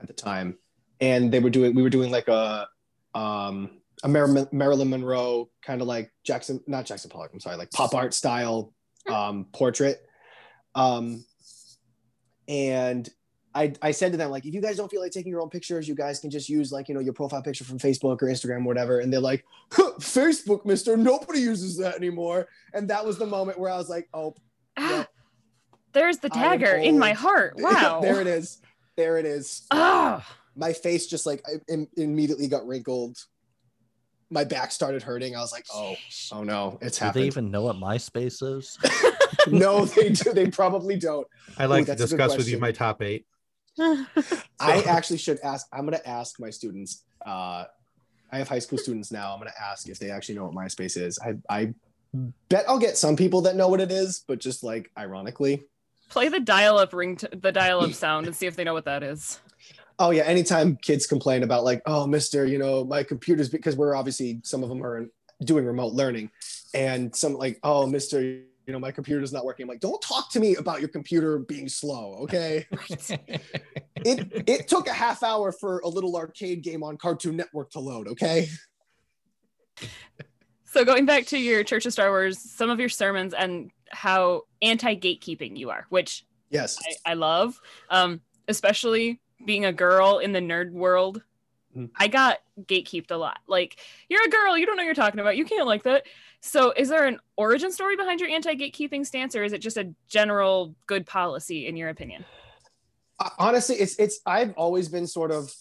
at 0.02 0.08
the 0.08 0.14
time 0.14 0.58
and 1.00 1.32
they 1.32 1.40
were 1.40 1.50
doing 1.50 1.76
we 1.76 1.82
were 1.82 1.90
doing 1.90 2.12
like 2.12 2.28
a 2.28 2.68
um 3.14 3.70
a 4.04 4.08
Mar- 4.08 4.48
marilyn 4.52 4.90
monroe 4.90 5.50
kind 5.62 5.82
of 5.82 5.88
like 5.88 6.12
jackson 6.24 6.60
not 6.68 6.86
jackson 6.86 7.10
pollock 7.10 7.32
i'm 7.34 7.40
sorry 7.40 7.58
like 7.58 7.72
pop 7.72 7.94
art 7.94 8.14
style 8.14 8.74
um 9.10 9.46
portrait 9.54 10.02
um 10.76 11.24
and 12.48 13.08
I, 13.54 13.74
I 13.82 13.92
said 13.92 14.14
to 14.14 14.18
them 14.18 14.32
like 14.32 14.46
if 14.46 14.54
you 14.54 14.62
guys 14.62 14.78
don't 14.78 14.90
feel 14.90 15.02
like 15.02 15.12
taking 15.12 15.30
your 15.30 15.42
own 15.42 15.50
pictures 15.50 15.88
you 15.88 15.94
guys 15.96 16.20
can 16.20 16.30
just 16.30 16.48
use 16.48 16.72
like 16.72 16.88
you 16.88 16.96
know 16.96 17.02
your 17.02 17.14
profile 17.14 17.42
picture 17.42 17.66
from 17.66 17.80
facebook 17.80 18.22
or 18.22 18.28
instagram 18.28 18.60
or 18.62 18.68
whatever 18.68 19.00
and 19.00 19.12
they're 19.12 19.20
like 19.20 19.44
Facebook, 19.72 20.66
mister. 20.66 20.98
Nobody 20.98 21.40
uses 21.40 21.78
that 21.78 21.96
anymore. 21.96 22.48
And 22.74 22.90
that 22.90 23.06
was 23.06 23.18
the 23.18 23.26
moment 23.26 23.60
where 23.60 23.72
I 23.72 23.78
was 23.78 23.90
like, 23.90 24.10
oh, 24.14 24.36
Ah, 24.78 25.00
yep. 25.00 25.10
There's 25.94 26.20
the 26.20 26.30
tagger 26.30 26.82
in 26.82 26.98
my 26.98 27.14
heart. 27.14 27.56
Wow. 27.60 28.00
there 28.02 28.22
it 28.22 28.28
is. 28.28 28.62
There 28.98 29.18
it 29.18 29.26
is. 29.26 29.66
Ah. 29.72 30.26
My 30.56 30.74
face 30.74 31.08
just 31.08 31.26
like 31.26 31.42
I, 31.48 31.60
im- 31.72 31.88
immediately 31.96 32.48
got 32.48 32.68
wrinkled. 32.68 33.18
My 34.30 34.44
back 34.44 34.72
started 34.72 35.04
hurting. 35.04 35.36
I 35.36 35.40
was 35.40 35.52
like, 35.52 35.66
oh, 35.74 35.96
oh 36.32 36.44
no, 36.44 36.78
it's 36.82 37.00
Do 37.00 37.12
they 37.12 37.24
even 37.24 37.52
know 37.52 37.64
what 37.64 37.76
MySpace 37.76 38.42
is? 38.58 38.78
no, 39.48 39.86
they 39.86 40.10
do. 40.10 40.32
They 40.32 40.50
probably 40.50 40.98
don't. 40.98 41.28
I 41.58 41.66
like 41.66 41.86
to 41.86 41.92
that's 41.96 42.02
a 42.12 42.16
good 42.16 42.24
discuss 42.24 42.38
with 42.38 42.48
you 42.48 42.58
my 42.58 42.72
top 42.72 43.02
eight. 43.02 43.26
I 43.80 44.84
actually 44.88 45.18
should 45.18 45.40
ask. 45.42 45.68
I'm 45.74 45.86
going 45.86 45.98
to 45.98 46.08
ask 46.08 46.40
my 46.40 46.50
students. 46.50 47.04
Uh, 47.26 47.66
I 48.32 48.38
have 48.38 48.48
high 48.48 48.60
school 48.60 48.78
students 48.78 49.12
now. 49.12 49.34
I'm 49.34 49.40
going 49.40 49.52
to 49.52 49.62
ask 49.62 49.90
if 49.90 50.00
they 50.00 50.10
actually 50.12 50.36
know 50.36 50.46
what 50.46 50.54
MySpace 50.54 50.98
is. 50.98 51.20
I, 51.20 51.36
I 51.50 51.74
bet 52.50 52.66
I'll 52.68 52.80
get 52.80 52.98
some 52.98 53.16
people 53.16 53.42
that 53.42 53.56
know 53.56 53.68
what 53.68 53.82
it 53.82 53.92
is, 53.92 54.24
but 54.28 54.40
just 54.40 54.64
like 54.64 54.92
ironically. 54.98 55.64
Play 56.12 56.28
the 56.28 56.42
dial-up 56.42 56.94
ring, 56.94 57.16
t- 57.16 57.28
the 57.32 57.54
dial-up 57.54 57.94
sound, 57.94 58.28
and 58.28 58.36
see 58.36 58.46
if 58.46 58.58
they 58.58 58.66
know 58.66 58.74
what 58.74 58.84
that 58.84 59.02
is. 59.02 59.40
Oh 59.98 60.12
yeah, 60.12 60.24
anytime 60.24 60.76
kids 60.76 61.08
complain 61.08 61.44
about 61.44 61.64
like, 61.64 61.82
oh, 61.86 62.06
Mister, 62.06 62.46
you 62.46 62.58
know, 62.58 62.84
my 62.84 63.02
computer's 63.02 63.48
because 63.48 63.78
we're 63.78 63.96
obviously 63.96 64.42
some 64.44 64.62
of 64.62 64.68
them 64.68 64.84
are 64.84 65.08
doing 65.46 65.66
remote 65.66 65.94
learning, 65.94 66.30
and 66.74 67.16
some 67.16 67.36
like, 67.36 67.60
oh, 67.64 67.88
Mister, 67.88 68.22
you 68.22 68.44
know, 68.68 68.80
my 68.80 68.92
computer's 68.92 69.32
not 69.32 69.46
working. 69.46 69.64
I'm 69.64 69.70
like, 69.70 69.80
don't 69.80 70.02
talk 70.02 70.30
to 70.32 70.42
me 70.42 70.58
about 70.58 70.82
your 70.82 70.90
computer 70.90 71.40
being 71.40 71.70
slow, 71.70 72.16
okay? 72.24 72.66
it 73.96 74.44
it 74.48 74.68
took 74.68 74.88
a 74.90 74.94
half 74.94 75.24
hour 75.24 75.54
for 75.54 75.80
a 75.80 75.88
little 75.88 76.18
arcade 76.18 76.62
game 76.62 76.84
on 76.84 76.98
Cartoon 76.98 77.38
Network 77.38 77.72
to 77.72 77.80
load, 77.80 78.10
okay? 78.10 78.50
So 80.66 80.84
going 80.84 81.06
back 81.06 81.26
to 81.28 81.38
your 81.38 81.64
Church 81.64 81.86
of 81.86 81.94
Star 81.94 82.10
Wars, 82.10 82.38
some 82.38 82.70
of 82.70 82.80
your 82.82 82.90
sermons 82.90 83.34
and 83.34 83.72
how 83.92 84.44
anti-gatekeeping 84.62 85.58
you 85.58 85.70
are, 85.70 85.86
which 85.90 86.26
Yes. 86.50 86.78
I, 87.06 87.12
I 87.12 87.14
love, 87.14 87.60
um, 87.90 88.22
especially 88.48 89.22
being 89.46 89.66
a 89.66 89.72
girl 89.72 90.20
in 90.20 90.34
the 90.34 90.42
nerd 90.42 90.72
world. 90.72 91.24
Mhm. 91.76 91.90
I 91.98 92.08
got 92.08 92.40
gatekeeped 92.64 93.12
a 93.12 93.16
lot. 93.16 93.40
Like, 93.48 93.80
you're 94.10 94.26
a 94.26 94.30
girl, 94.30 94.58
you 94.58 94.66
don't 94.66 94.76
know 94.76 94.82
what 94.82 94.86
you're 94.86 94.94
talking 94.94 95.22
about. 95.22 95.38
You 95.38 95.46
can't 95.46 95.66
like 95.66 95.84
that. 95.84 96.04
So, 96.42 96.72
is 96.72 96.90
there 96.90 97.06
an 97.06 97.20
origin 97.38 97.72
story 97.72 97.96
behind 97.96 98.20
your 98.20 98.30
anti-gatekeeping 98.30 99.06
stance, 99.06 99.36
or 99.36 99.44
is 99.44 99.54
it 99.54 99.60
just 99.60 99.78
a 99.78 99.94
general 100.10 100.76
good 100.88 101.06
policy, 101.06 101.68
in 101.68 101.78
your 101.78 101.90
opinion? 101.90 102.26
Uh, 103.22 103.30
honestly 103.38 103.76
it's 103.76 103.96
it's 104.00 104.20
i've 104.26 104.52
always 104.54 104.90
been 104.90 105.06
sort 105.06 105.30
of 105.30 105.54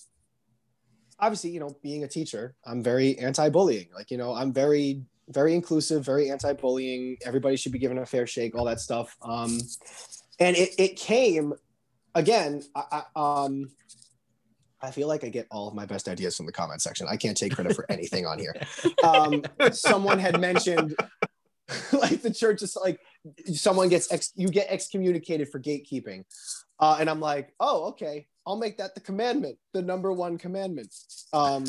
obviously 1.19 1.51
you 1.51 1.61
know 1.61 1.77
being 1.83 2.05
a 2.05 2.09
teacher 2.09 2.55
i'm 2.65 2.83
very 2.83 3.19
anti-bullying 3.19 3.87
like 3.95 4.11
you 4.11 4.17
know 4.17 4.33
i'm 4.33 4.51
very 4.51 5.03
very 5.31 5.55
inclusive 5.55 6.05
very 6.05 6.31
anti-bullying 6.31 7.17
everybody 7.25 7.57
should 7.57 7.73
be 7.73 7.79
given 7.79 7.99
a 7.99 8.07
fair 8.07 8.27
shake 8.27 8.55
all 8.55 8.65
that 8.65 8.81
stuff 8.81 9.17
um 9.23 9.59
and 10.39 10.57
it, 10.57 10.71
it 10.79 10.97
came 10.97 11.53
again 12.15 12.63
I, 12.75 13.03
I, 13.17 13.45
um 13.45 13.71
I 14.83 14.91
feel 14.91 15.09
like 15.09 15.25
I 15.25 15.29
get 15.29 15.47
all 15.51 15.69
of 15.69 15.75
my 15.75 15.85
best 15.85 16.09
ideas 16.09 16.37
from 16.37 16.47
the 16.47 16.53
comment 16.53 16.81
section. 16.81 17.07
I 17.07 17.17
can't 17.17 17.37
take 17.37 17.55
credit 17.55 17.77
for 17.77 17.85
anything 17.91 18.27
on 18.27 18.39
here. 18.39 18.55
Um, 19.05 19.45
someone 19.73 20.19
had 20.19 20.41
mentioned 20.41 20.97
like 21.93 22.23
the 22.23 22.33
church 22.33 22.63
is 22.63 22.77
like 22.77 23.01
someone 23.53 23.89
gets 23.89 24.11
ex 24.13 24.33
you 24.35 24.49
get 24.49 24.69
excommunicated 24.69 25.49
for 25.49 25.61
gatekeeping. 25.61 26.25
Uh, 26.79 26.97
and 26.99 27.11
I'm 27.11 27.21
like, 27.21 27.53
oh, 27.61 27.89
okay, 27.89 28.27
I'll 28.47 28.57
make 28.57 28.79
that 28.79 28.95
the 28.95 29.01
commandment, 29.01 29.59
the 29.75 29.83
number 29.83 30.13
one 30.13 30.39
commandment. 30.39 30.95
Um, 31.33 31.65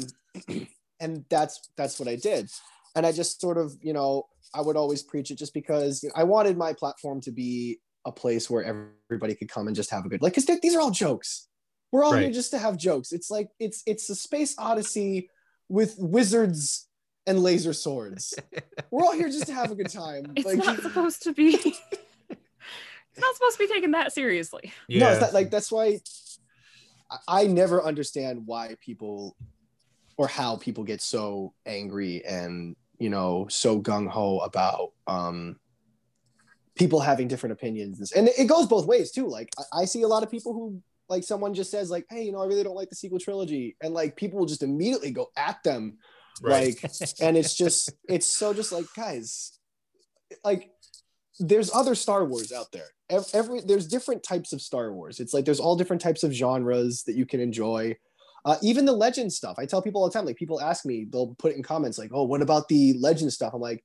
and 0.99 1.25
that's 1.29 1.69
that's 1.75 1.99
what 1.99 2.07
I 2.07 2.15
did. 2.15 2.49
And 2.95 3.05
I 3.05 3.11
just 3.11 3.39
sort 3.39 3.57
of, 3.57 3.75
you 3.81 3.93
know, 3.93 4.27
I 4.53 4.61
would 4.61 4.75
always 4.75 5.01
preach 5.01 5.31
it 5.31 5.37
just 5.37 5.53
because 5.53 6.03
you 6.03 6.09
know, 6.09 6.15
I 6.15 6.23
wanted 6.23 6.57
my 6.57 6.73
platform 6.73 7.21
to 7.21 7.31
be 7.31 7.79
a 8.05 8.11
place 8.11 8.49
where 8.49 8.85
everybody 9.09 9.35
could 9.35 9.49
come 9.49 9.67
and 9.67 9.75
just 9.75 9.91
have 9.91 10.05
a 10.05 10.09
good 10.09 10.21
like 10.21 10.33
because 10.35 10.59
these 10.61 10.75
are 10.75 10.81
all 10.81 10.91
jokes. 10.91 11.47
We're 11.91 12.05
all 12.05 12.13
here 12.13 12.31
just 12.31 12.51
to 12.51 12.57
have 12.57 12.77
jokes. 12.77 13.11
It's 13.11 13.29
like 13.29 13.49
it's 13.59 13.83
it's 13.85 14.09
a 14.09 14.15
space 14.15 14.55
odyssey 14.57 15.29
with 15.67 15.95
wizards 15.97 16.87
and 17.27 17.39
laser 17.39 17.73
swords. 17.73 18.33
We're 18.91 19.03
all 19.03 19.13
here 19.13 19.29
just 19.29 19.47
to 19.47 19.53
have 19.53 19.71
a 19.71 19.75
good 19.75 19.89
time. 19.89 20.33
It's 20.35 20.45
like, 20.45 20.57
not 20.57 20.81
supposed 20.81 21.23
to 21.23 21.33
be. 21.33 21.55
it's 22.29 23.19
not 23.19 23.35
supposed 23.35 23.57
to 23.57 23.59
be 23.59 23.67
taken 23.67 23.91
that 23.91 24.13
seriously. 24.13 24.73
No, 24.89 25.11
it's 25.11 25.21
not 25.21 25.33
like 25.33 25.51
that's 25.51 25.71
why 25.71 25.99
I, 27.09 27.17
I 27.27 27.47
never 27.47 27.83
understand 27.83 28.43
why 28.45 28.75
people 28.79 29.35
or 30.17 30.27
how 30.27 30.57
people 30.57 30.83
get 30.83 31.01
so 31.01 31.53
angry 31.65 32.23
and 32.25 32.75
you 33.01 33.09
know 33.09 33.47
so 33.49 33.81
gung 33.81 34.07
ho 34.07 34.39
about 34.39 34.91
um 35.07 35.55
people 36.75 36.99
having 36.99 37.27
different 37.27 37.53
opinions. 37.53 38.11
And 38.11 38.29
it 38.29 38.47
goes 38.47 38.65
both 38.65 38.85
ways 38.85 39.11
too. 39.11 39.27
Like 39.27 39.49
I, 39.57 39.81
I 39.81 39.85
see 39.85 40.03
a 40.03 40.07
lot 40.07 40.23
of 40.23 40.31
people 40.31 40.53
who 40.53 40.81
like 41.09 41.23
someone 41.23 41.53
just 41.53 41.69
says 41.69 41.89
like 41.89 42.05
hey 42.09 42.23
you 42.23 42.31
know 42.31 42.41
i 42.41 42.45
really 42.45 42.63
don't 42.63 42.75
like 42.75 42.89
the 42.89 42.95
sequel 42.95 43.19
trilogy. 43.19 43.75
And 43.81 43.93
like 43.93 44.15
people 44.15 44.39
will 44.39 44.45
just 44.45 44.63
immediately 44.63 45.11
go 45.11 45.31
at 45.35 45.61
them 45.63 45.97
right. 46.41 46.75
like 46.81 46.91
and 47.19 47.35
it's 47.35 47.55
just 47.55 47.91
it's 48.07 48.27
so 48.27 48.53
just 48.53 48.71
like 48.71 48.85
guys 48.95 49.57
like 50.43 50.69
there's 51.39 51.73
other 51.73 51.95
star 51.95 52.23
wars 52.23 52.51
out 52.51 52.71
there. 52.71 52.87
Every, 53.09 53.25
every 53.33 53.61
there's 53.61 53.87
different 53.87 54.21
types 54.21 54.53
of 54.53 54.61
star 54.61 54.93
wars. 54.93 55.19
It's 55.19 55.33
like 55.33 55.43
there's 55.43 55.59
all 55.59 55.75
different 55.75 56.01
types 56.01 56.23
of 56.23 56.31
genres 56.31 57.03
that 57.03 57.15
you 57.15 57.25
can 57.25 57.39
enjoy 57.39 57.97
uh, 58.45 58.55
even 58.61 58.85
the 58.85 58.91
legend 58.91 59.31
stuff 59.31 59.55
i 59.59 59.65
tell 59.65 59.81
people 59.81 60.01
all 60.01 60.07
the 60.09 60.13
time 60.13 60.25
like 60.25 60.35
people 60.35 60.59
ask 60.61 60.85
me 60.85 61.05
they'll 61.09 61.35
put 61.37 61.51
it 61.51 61.57
in 61.57 61.63
comments 61.63 61.97
like 61.97 62.11
oh 62.13 62.23
what 62.23 62.41
about 62.41 62.67
the 62.67 62.93
legend 62.99 63.31
stuff 63.31 63.53
i'm 63.53 63.61
like 63.61 63.83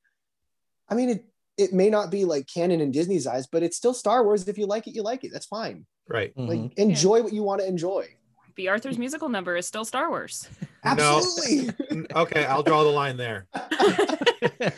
i 0.89 0.95
mean 0.95 1.09
it 1.11 1.25
it 1.59 1.73
may 1.73 1.89
not 1.91 2.11
be 2.11 2.25
like 2.25 2.47
canon 2.47 2.81
in 2.81 2.91
disney's 2.91 3.27
eyes 3.27 3.47
but 3.47 3.63
it's 3.63 3.77
still 3.77 3.95
star 3.95 4.25
wars 4.25 4.49
if 4.49 4.57
you 4.59 4.67
like 4.67 4.87
it 4.87 4.95
you 4.95 5.03
like 5.03 5.25
it 5.25 5.31
that's 5.33 5.47
fine 5.47 5.85
right. 6.09 6.35
Mhm. 6.37 6.49
like 6.49 6.79
enjoy 6.79 7.23
what 7.23 7.33
you 7.33 7.43
want 7.43 7.61
to 7.61 7.67
enjoy 7.67 8.07
Bea 8.55 8.69
Arthur's 8.69 8.97
musical 8.97 9.29
number 9.29 9.55
is 9.55 9.67
still 9.67 9.85
Star 9.85 10.09
Wars. 10.09 10.49
No. 10.83 10.93
absolutely 11.19 12.07
Okay, 12.17 12.47
I'll 12.47 12.63
draw 12.63 12.85
the 12.85 12.89
line 12.89 13.19
there. 13.19 13.49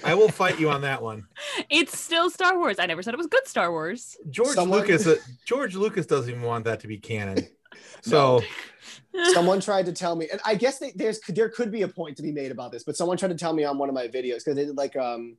I 0.05 0.15
will 0.15 0.29
fight 0.31 0.59
you 0.59 0.69
on 0.69 0.81
that 0.81 1.01
one. 1.01 1.29
it's 1.71 1.97
still 1.97 2.29
Star 2.29 2.59
Wars. 2.59 2.81
I 2.81 2.87
never 2.87 3.03
said 3.03 3.15
it 3.15 3.19
was 3.19 3.29
good 3.29 3.47
Star 3.47 3.71
Wars. 3.71 4.17
George 4.31 4.49
Someone- 4.57 4.81
Lucas. 4.81 5.07
Uh, 5.07 5.15
George 5.47 5.77
Lucas 5.77 6.07
doesn't 6.07 6.29
even 6.29 6.43
want 6.43 6.65
that 6.65 6.81
to 6.81 6.89
be 6.89 6.99
canon. 6.99 7.47
So 8.03 8.43
someone 9.33 9.61
tried 9.61 9.87
to 9.87 9.93
tell 9.93 10.17
me, 10.17 10.29
and 10.31 10.41
I 10.45 10.55
guess 10.55 10.79
they, 10.79 10.93
there's 10.95 11.21
there 11.29 11.49
could 11.49 11.71
be 11.71 11.83
a 11.83 11.89
point 11.89 12.17
to 12.17 12.23
be 12.23 12.33
made 12.33 12.51
about 12.51 12.73
this, 12.73 12.85
but 12.85 12.97
someone 12.97 13.17
tried 13.17 13.29
to 13.29 13.37
tell 13.37 13.53
me 13.53 13.65
on 13.65 13.79
one 13.79 13.89
of 13.89 13.95
my 13.95 14.09
videos 14.09 14.45
because 14.45 14.57
they 14.57 14.65
did 14.67 14.77
like 14.77 14.97
um, 14.97 15.37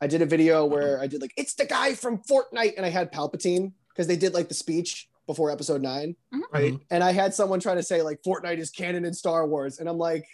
I 0.00 0.06
did 0.06 0.22
a 0.22 0.26
video 0.26 0.64
where 0.64 1.00
I 1.00 1.06
did 1.06 1.20
like 1.20 1.32
it's 1.36 1.54
the 1.54 1.64
guy 1.64 1.94
from 1.94 2.18
Fortnite, 2.18 2.74
and 2.76 2.84
I 2.84 2.90
had 2.90 3.12
Palpatine 3.12 3.72
because 3.88 4.06
they 4.06 4.16
did 4.16 4.34
like 4.34 4.48
the 4.48 4.54
speech 4.54 5.08
before 5.26 5.50
Episode 5.50 5.80
Nine, 5.80 6.16
right. 6.52 6.78
and 6.90 7.02
I 7.02 7.12
had 7.12 7.34
someone 7.34 7.60
try 7.60 7.74
to 7.74 7.82
say 7.82 8.02
like 8.02 8.20
Fortnite 8.26 8.58
is 8.58 8.70
canon 8.70 9.04
in 9.04 9.14
Star 9.14 9.46
Wars, 9.46 9.78
and 9.78 9.88
I'm 9.88 9.98
like, 9.98 10.26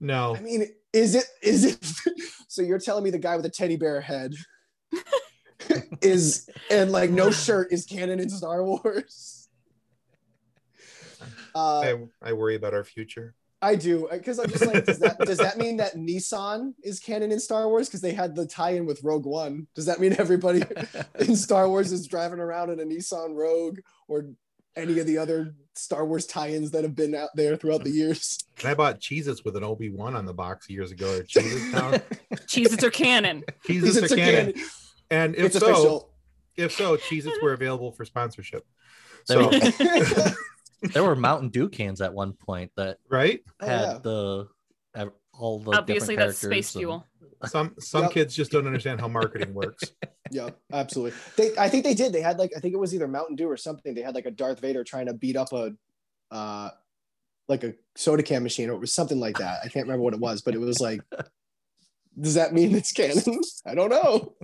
No. 0.00 0.36
I 0.36 0.40
mean, 0.40 0.66
is 0.92 1.14
it 1.14 1.26
is 1.42 1.64
it? 1.64 1.84
so 2.48 2.62
you're 2.62 2.78
telling 2.78 3.04
me 3.04 3.10
the 3.10 3.18
guy 3.18 3.36
with 3.36 3.44
the 3.44 3.50
teddy 3.50 3.76
bear 3.76 4.00
head 4.00 4.34
is 6.00 6.48
and 6.70 6.90
like 6.92 7.10
no 7.10 7.30
shirt 7.30 7.72
is 7.72 7.84
canon 7.84 8.20
in 8.20 8.30
Star 8.30 8.64
Wars? 8.64 9.45
Uh, 11.54 11.80
I, 11.80 11.96
I 12.22 12.32
worry 12.32 12.54
about 12.56 12.74
our 12.74 12.84
future. 12.84 13.34
I 13.62 13.74
do 13.74 14.06
because 14.12 14.38
I'm 14.38 14.50
just 14.50 14.66
like, 14.66 14.84
does 14.84 14.98
that 14.98 15.18
does 15.20 15.38
that 15.38 15.56
mean 15.56 15.78
that 15.78 15.94
Nissan 15.96 16.74
is 16.84 17.00
canon 17.00 17.32
in 17.32 17.40
Star 17.40 17.68
Wars 17.68 17.88
because 17.88 18.02
they 18.02 18.12
had 18.12 18.36
the 18.36 18.46
tie-in 18.46 18.84
with 18.84 19.02
Rogue 19.02 19.24
One? 19.24 19.66
Does 19.74 19.86
that 19.86 19.98
mean 19.98 20.14
everybody 20.18 20.62
in 21.18 21.34
Star 21.34 21.68
Wars 21.68 21.90
is 21.90 22.06
driving 22.06 22.38
around 22.38 22.70
in 22.70 22.80
a 22.80 22.84
Nissan 22.84 23.34
Rogue 23.34 23.78
or 24.08 24.26
any 24.76 24.98
of 24.98 25.06
the 25.06 25.16
other 25.16 25.54
Star 25.74 26.04
Wars 26.04 26.26
tie-ins 26.26 26.70
that 26.72 26.84
have 26.84 26.94
been 26.94 27.14
out 27.14 27.30
there 27.34 27.56
throughout 27.56 27.82
the 27.82 27.90
years? 27.90 28.38
I 28.62 28.74
bought 28.74 29.00
Cheez-Its 29.00 29.42
with 29.42 29.56
an 29.56 29.64
Obi-Wan 29.64 30.14
on 30.14 30.26
the 30.26 30.34
box 30.34 30.68
years 30.68 30.92
ago. 30.92 31.14
Or 31.16 31.22
Cheez-Its 31.22 31.72
now. 31.72 31.92
Cheez-Its 32.46 32.84
are 32.84 32.90
canon. 32.90 33.42
Cheez-Its 33.66 33.96
It's 33.96 34.12
are 34.12 34.14
a 34.14 34.18
canon. 34.18 34.52
canon. 34.52 34.68
And 35.10 35.34
if 35.34 35.46
It's 35.46 35.58
so, 35.58 35.66
official. 35.70 36.10
if 36.56 36.72
so, 36.72 36.96
Cheez-Its 36.98 37.42
were 37.42 37.54
available 37.54 37.90
for 37.90 38.04
sponsorship. 38.04 38.66
So, 39.24 39.50
there 40.82 41.04
were 41.04 41.16
Mountain 41.16 41.48
Dew 41.50 41.68
cans 41.68 42.00
at 42.00 42.12
one 42.12 42.32
point 42.32 42.70
that 42.76 42.98
right? 43.08 43.40
Oh, 43.60 43.66
had 43.66 43.80
yeah. 43.80 43.98
the 44.02 44.48
ev- 44.94 45.12
all 45.32 45.60
the 45.60 45.72
Obviously, 45.72 46.14
different 46.16 46.30
that's 46.30 46.38
space 46.38 46.74
and- 46.74 46.80
fuel. 46.80 47.06
Some 47.44 47.74
some 47.78 48.04
Yep. 48.04 48.12
kids 48.12 48.34
just 48.34 48.50
don't 48.50 48.66
understand 48.66 49.00
how 49.00 49.08
marketing 49.08 49.52
works. 49.54 49.84
Yeah, 50.32 50.48
absolutely. 50.72 51.16
They, 51.36 51.56
I 51.56 51.68
think 51.68 51.84
they 51.84 51.94
did. 51.94 52.12
They 52.12 52.20
had 52.20 52.36
like, 52.36 52.50
I 52.56 52.58
think 52.58 52.74
it 52.74 52.78
was 52.78 52.92
either 52.92 53.06
Mountain 53.06 53.36
Dew 53.36 53.48
or 53.48 53.56
something. 53.56 53.94
They 53.94 54.00
had 54.02 54.16
like 54.16 54.26
a 54.26 54.30
Darth 54.32 54.58
Vader 54.58 54.82
trying 54.82 55.06
to 55.06 55.14
beat 55.14 55.36
up 55.36 55.52
a, 55.52 55.70
uh, 56.32 56.70
like 57.46 57.62
a 57.62 57.74
soda 57.94 58.24
can 58.24 58.42
machine, 58.42 58.68
or 58.68 58.72
it 58.72 58.80
was 58.80 58.92
something 58.92 59.20
like 59.20 59.38
that. 59.38 59.60
I 59.62 59.68
can't 59.68 59.86
remember 59.86 60.02
what 60.02 60.14
it 60.14 60.18
was, 60.18 60.42
but 60.42 60.54
it 60.56 60.60
was 60.60 60.80
like, 60.80 61.00
does 62.20 62.34
that 62.34 62.52
mean 62.52 62.74
it's 62.74 62.90
canon? 62.90 63.22
I 63.66 63.76
don't 63.76 63.90
know. 63.90 64.34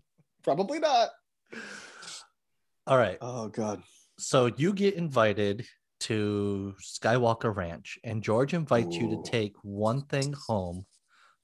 Probably 0.44 0.78
not. 0.78 1.08
All 2.86 2.96
right. 2.96 3.18
Oh 3.20 3.48
God. 3.48 3.82
So 4.18 4.46
you 4.56 4.72
get 4.72 4.94
invited 4.94 5.66
to 6.02 6.74
Skywalker 6.80 7.54
Ranch, 7.54 7.98
and 8.04 8.22
George 8.22 8.54
invites 8.54 8.96
you 8.96 9.10
to 9.10 9.22
take 9.30 9.54
one 9.62 10.02
thing 10.02 10.34
home. 10.46 10.86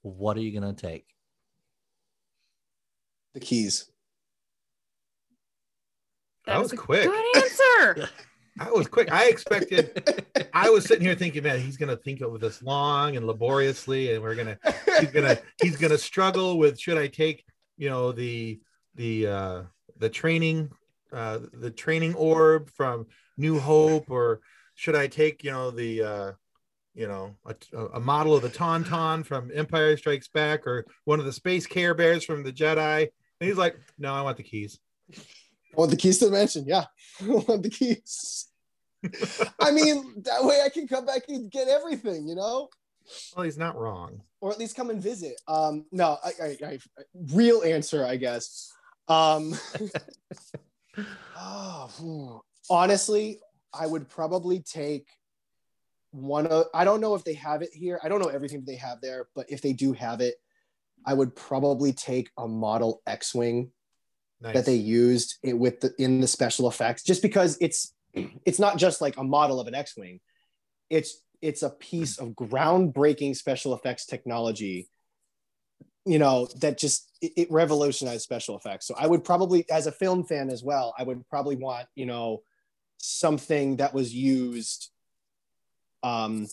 What 0.01 0.37
are 0.37 0.41
you 0.41 0.57
gonna 0.59 0.73
take? 0.73 1.05
The 3.33 3.39
keys. 3.39 3.89
That 6.45 6.61
was 6.61 6.73
a 6.73 6.77
quick. 6.77 7.05
Good 7.05 7.35
answer. 7.35 8.09
That 8.57 8.73
was 8.73 8.87
quick. 8.87 9.11
I 9.11 9.29
expected. 9.29 10.03
I 10.53 10.69
was 10.69 10.85
sitting 10.85 11.05
here 11.05 11.15
thinking, 11.15 11.43
man, 11.43 11.61
he's 11.61 11.77
gonna 11.77 11.95
think 11.95 12.21
of 12.21 12.39
this 12.39 12.61
long 12.61 13.15
and 13.15 13.25
laboriously, 13.25 14.13
and 14.13 14.21
we're 14.21 14.35
gonna 14.35 14.57
he's 14.99 15.11
gonna 15.11 15.37
he's 15.61 15.77
gonna 15.77 15.97
struggle 15.97 16.57
with 16.57 16.79
should 16.79 16.97
I 16.97 17.07
take 17.07 17.45
you 17.77 17.89
know 17.89 18.11
the 18.11 18.59
the 18.95 19.27
uh 19.27 19.61
the 19.97 20.09
training 20.09 20.69
uh 21.13 21.39
the 21.53 21.71
training 21.71 22.15
orb 22.15 22.69
from 22.71 23.07
New 23.39 23.59
Hope 23.59 24.11
or 24.11 24.41
should 24.75 24.95
I 24.95 25.07
take 25.07 25.43
you 25.43 25.51
know 25.51 25.71
the 25.71 26.03
uh 26.03 26.31
you 26.93 27.07
know 27.07 27.35
a, 27.45 27.85
a 27.95 27.99
model 27.99 28.35
of 28.35 28.43
the 28.43 28.49
Tauntaun 28.49 29.25
from 29.25 29.49
Empire 29.53 29.97
Strikes 29.97 30.27
Back 30.27 30.67
or 30.67 30.85
one 31.05 31.19
of 31.19 31.25
the 31.25 31.33
space 31.33 31.65
Care 31.65 31.93
Bears 31.93 32.23
from 32.23 32.43
the 32.43 32.53
Jedi 32.53 33.07
and 33.39 33.47
he's 33.47 33.57
like 33.57 33.77
no 33.97 34.13
I 34.13 34.21
want 34.21 34.37
the 34.37 34.43
keys 34.43 34.79
I 35.15 35.75
want 35.75 35.91
the 35.91 35.97
keys 35.97 36.17
to 36.19 36.25
the 36.25 36.31
mansion. 36.31 36.65
Yeah, 36.67 36.85
I 37.21 37.27
want 37.27 37.63
the 37.63 37.69
keys. 37.69 38.47
I 39.59 39.71
mean, 39.71 40.23
that 40.23 40.43
way 40.43 40.61
I 40.65 40.69
can 40.69 40.87
come 40.87 41.05
back 41.05 41.23
and 41.29 41.49
get 41.49 41.67
everything, 41.67 42.27
you 42.27 42.35
know, 42.35 42.69
well 43.35 43.45
he's 43.45 43.57
not 43.57 43.77
wrong 43.77 44.21
or 44.41 44.51
at 44.51 44.59
least 44.59 44.75
come 44.75 44.89
and 44.89 45.01
visit. 45.01 45.39
Um, 45.47 45.85
no, 45.91 46.17
I, 46.23 46.31
I, 46.41 46.57
I 46.65 46.79
real 47.33 47.63
answer, 47.63 48.05
I 48.05 48.15
guess. 48.15 48.71
Um, 49.07 49.53
oh. 51.37 52.41
Honestly, 52.69 53.39
I 53.73 53.85
would 53.85 54.09
probably 54.09 54.59
take 54.59 55.07
one 56.11 56.47
of. 56.47 56.65
I 56.73 56.83
don't 56.83 57.01
know 57.01 57.15
if 57.15 57.23
they 57.23 57.35
have 57.35 57.61
it 57.61 57.69
here. 57.73 57.99
I 58.03 58.09
don't 58.09 58.19
know 58.19 58.29
everything 58.29 58.63
they 58.65 58.75
have 58.75 59.01
there, 59.01 59.27
but 59.35 59.45
if 59.49 59.61
they 59.61 59.73
do 59.73 59.93
have 59.93 60.21
it, 60.21 60.35
I 61.05 61.13
would 61.13 61.35
probably 61.35 61.93
take 61.93 62.29
a 62.37 62.47
model 62.47 63.01
X-wing 63.07 63.71
nice 64.41 64.53
that 64.53 64.65
they 64.65 64.75
used 64.75 65.37
it 65.43 65.57
with 65.57 65.81
the 65.81 65.93
in 65.97 66.21
the 66.21 66.27
special 66.27 66.67
effects 66.67 67.03
just 67.03 67.21
because 67.21 67.57
it's 67.59 67.93
it's 68.13 68.59
not 68.59 68.77
just 68.77 69.01
like 69.01 69.17
a 69.17 69.23
model 69.23 69.59
of 69.59 69.67
an 69.67 69.75
x-wing 69.75 70.19
it's 70.89 71.21
it's 71.41 71.63
a 71.63 71.69
piece 71.69 72.17
of 72.17 72.29
groundbreaking 72.29 73.35
special 73.35 73.73
effects 73.73 74.05
technology 74.05 74.89
you 76.05 76.19
know 76.19 76.47
that 76.61 76.77
just 76.77 77.11
it, 77.21 77.31
it 77.35 77.51
revolutionized 77.51 78.21
special 78.21 78.57
effects 78.57 78.87
so 78.87 78.95
i 78.97 79.05
would 79.05 79.23
probably 79.23 79.69
as 79.69 79.87
a 79.87 79.91
film 79.91 80.23
fan 80.23 80.49
as 80.49 80.63
well 80.63 80.93
i 80.97 81.03
would 81.03 81.27
probably 81.29 81.55
want 81.55 81.87
you 81.95 82.05
know 82.05 82.41
something 82.99 83.77
that 83.77 83.93
was 83.93 84.13
used 84.13 84.89
um 86.03 86.45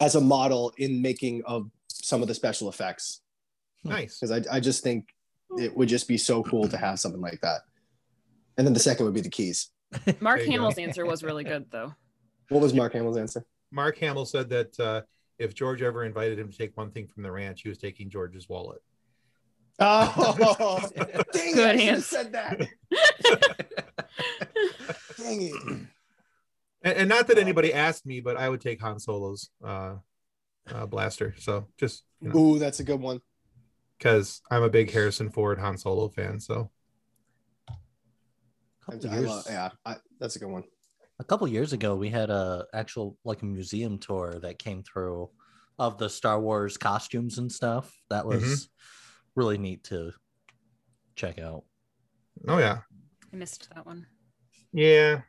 as 0.00 0.14
a 0.14 0.20
model 0.20 0.72
in 0.78 1.02
making 1.02 1.42
of 1.44 1.70
some 1.88 2.22
of 2.22 2.28
the 2.28 2.34
special 2.34 2.68
effects 2.68 3.22
nice 3.84 4.18
because 4.18 4.30
I, 4.30 4.56
I 4.56 4.60
just 4.60 4.82
think 4.82 5.08
it 5.58 5.76
would 5.76 5.88
just 5.88 6.08
be 6.08 6.18
so 6.18 6.42
cool 6.42 6.68
to 6.68 6.76
have 6.76 6.98
something 6.98 7.20
like 7.20 7.40
that. 7.42 7.60
And 8.58 8.66
then 8.66 8.74
the 8.74 8.80
second 8.80 9.04
would 9.06 9.14
be 9.14 9.20
the 9.20 9.30
keys. 9.30 9.70
Mark 10.20 10.38
There 10.38 10.46
you 10.46 10.46
go. 10.46 10.52
Hamill's 10.52 10.78
answer 10.78 11.06
was 11.06 11.22
really 11.22 11.44
good, 11.44 11.66
though. 11.70 11.94
What 12.48 12.62
was 12.62 12.74
Mark 12.74 12.92
Hamill's 12.94 13.16
answer? 13.16 13.44
Mark 13.70 13.98
Hamill 13.98 14.24
said 14.24 14.48
that 14.50 14.80
uh, 14.80 15.02
if 15.38 15.54
George 15.54 15.82
ever 15.82 16.04
invited 16.04 16.38
him 16.38 16.50
to 16.50 16.56
take 16.56 16.76
one 16.76 16.90
thing 16.90 17.06
from 17.06 17.22
the 17.22 17.30
ranch, 17.30 17.62
he 17.62 17.68
was 17.68 17.78
taking 17.78 18.10
George's 18.10 18.48
wallet. 18.48 18.82
Oh, 19.78 20.80
dang 21.32 21.54
Good 21.54 21.76
it! 21.76 21.80
I 21.80 21.82
answer. 21.82 22.02
said 22.02 22.32
that. 22.32 22.66
dang 25.28 25.42
it! 25.42 25.52
And, 26.82 26.98
and 26.98 27.08
not 27.08 27.26
that 27.28 27.38
anybody 27.38 27.72
asked 27.74 28.06
me, 28.06 28.20
but 28.20 28.36
I 28.36 28.48
would 28.48 28.60
take 28.60 28.80
Han 28.80 28.98
Solo's 28.98 29.50
uh, 29.64 29.96
uh, 30.72 30.86
blaster. 30.86 31.34
So 31.38 31.66
just 31.78 32.04
you 32.20 32.28
know, 32.30 32.38
Ooh, 32.38 32.58
that's 32.58 32.80
a 32.80 32.84
good 32.84 33.00
one. 33.00 33.20
because 33.98 34.40
I'm 34.50 34.62
a 34.62 34.70
big 34.70 34.90
Harrison 34.90 35.30
Ford 35.30 35.58
Han 35.58 35.76
Solo 35.78 36.08
fan. 36.08 36.38
So 36.40 36.70
A 37.68 37.72
I 38.88 38.92
couple, 38.98 39.10
years, 39.10 39.28
love, 39.28 39.44
yeah, 39.48 39.70
I, 39.84 39.96
that's 40.20 40.36
a 40.36 40.38
good 40.38 40.48
one. 40.50 40.64
a 41.18 41.24
couple 41.24 41.48
years 41.48 41.72
ago, 41.72 41.96
we 41.96 42.08
had 42.08 42.30
a 42.30 42.66
actual 42.72 43.16
like 43.24 43.42
a 43.42 43.46
museum 43.46 43.98
tour 43.98 44.38
that 44.42 44.58
came 44.58 44.82
through 44.82 45.30
of 45.78 45.98
the 45.98 46.08
Star 46.08 46.40
Wars 46.40 46.76
costumes 46.76 47.38
and 47.38 47.50
stuff. 47.50 47.92
That 48.10 48.26
was 48.26 48.68
really 49.34 49.58
neat 49.58 49.82
to 49.84 50.12
check 51.16 51.38
out. 51.38 51.64
oh 52.48 52.58
yeah, 52.58 52.78
I 53.32 53.36
missed 53.36 53.68
that 53.74 53.84
one. 53.86 54.06
Yeah. 54.76 55.22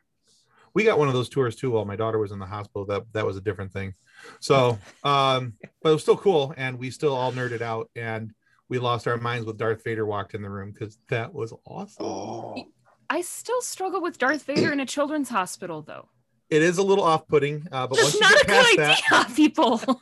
We 0.74 0.84
got 0.84 0.98
one 0.98 1.08
of 1.08 1.14
those 1.14 1.28
tours 1.28 1.56
too 1.56 1.72
while 1.72 1.84
my 1.84 1.96
daughter 1.96 2.18
was 2.18 2.30
in 2.30 2.38
the 2.38 2.46
hospital. 2.46 2.84
That 2.86 3.04
that 3.12 3.26
was 3.26 3.36
a 3.36 3.40
different 3.40 3.72
thing. 3.72 3.94
So, 4.40 4.78
um, 5.02 5.54
but 5.82 5.90
it 5.90 5.92
was 5.94 6.02
still 6.02 6.16
cool, 6.16 6.54
and 6.56 6.78
we 6.78 6.90
still 6.90 7.14
all 7.14 7.32
nerded 7.32 7.62
out, 7.62 7.90
and 7.96 8.32
we 8.68 8.78
lost 8.78 9.08
our 9.08 9.16
minds 9.16 9.46
when 9.46 9.56
Darth 9.56 9.82
Vader 9.82 10.04
walked 10.06 10.34
in 10.34 10.42
the 10.42 10.50
room 10.50 10.70
because 10.72 10.98
that 11.08 11.32
was 11.32 11.52
awesome. 11.64 12.04
Oh, 12.06 12.64
I 13.10 13.22
still 13.22 13.60
struggle 13.62 14.00
with 14.02 14.18
Darth 14.18 14.44
Vader 14.44 14.70
in 14.70 14.80
a 14.80 14.86
children's 14.86 15.30
hospital, 15.30 15.82
though. 15.82 16.08
It 16.50 16.62
is 16.62 16.78
a 16.78 16.82
little 16.82 17.04
off-putting, 17.04 17.66
uh, 17.72 17.86
but 17.86 17.98
once 17.98 18.12
That's 18.12 18.14
you 18.14 18.20
not 18.20 18.32
get 18.32 18.42
a 18.42 18.46
good 18.46 18.76
past 18.78 18.78
idea, 18.78 19.24
that, 19.28 19.36
people. 19.36 20.00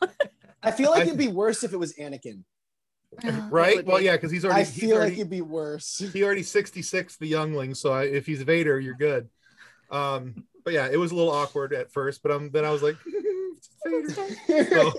I 0.63 0.71
feel 0.73 0.91
like 0.91 1.03
I- 1.03 1.07
it'd 1.07 1.19
be 1.19 1.29
worse 1.29 1.63
if 1.65 1.73
it 1.73 1.77
was 1.79 1.95
Anakin. 1.95 2.43
right? 3.51 3.85
Well, 3.85 4.01
yeah, 4.01 4.17
because 4.17 4.31
he's 4.31 4.45
already 4.45 4.61
I 4.63 4.65
he's 4.65 4.79
feel 4.81 4.97
already, 4.97 5.11
like 5.13 5.19
it'd 5.21 5.31
be 5.31 5.41
worse. 5.41 5.99
he 6.13 6.23
already 6.25 6.43
66 6.43 7.17
the 7.17 7.27
youngling 7.27 7.73
so 7.75 7.93
I, 7.93 8.05
if 8.05 8.27
he's 8.27 8.43
vader 8.43 8.79
you're 8.79 8.95
good 8.95 9.29
um 9.91 10.45
but 10.65 10.73
yeah 10.73 10.89
it 10.91 10.99
was 10.99 11.13
a 11.13 11.15
little 11.15 11.33
awkward 11.33 11.73
at 11.73 11.93
first 11.93 12.23
but 12.23 12.33
um 12.33 12.51
then 12.51 12.65
i 12.65 12.71
was 12.71 12.83
like 12.83 12.97
So- 14.71 14.93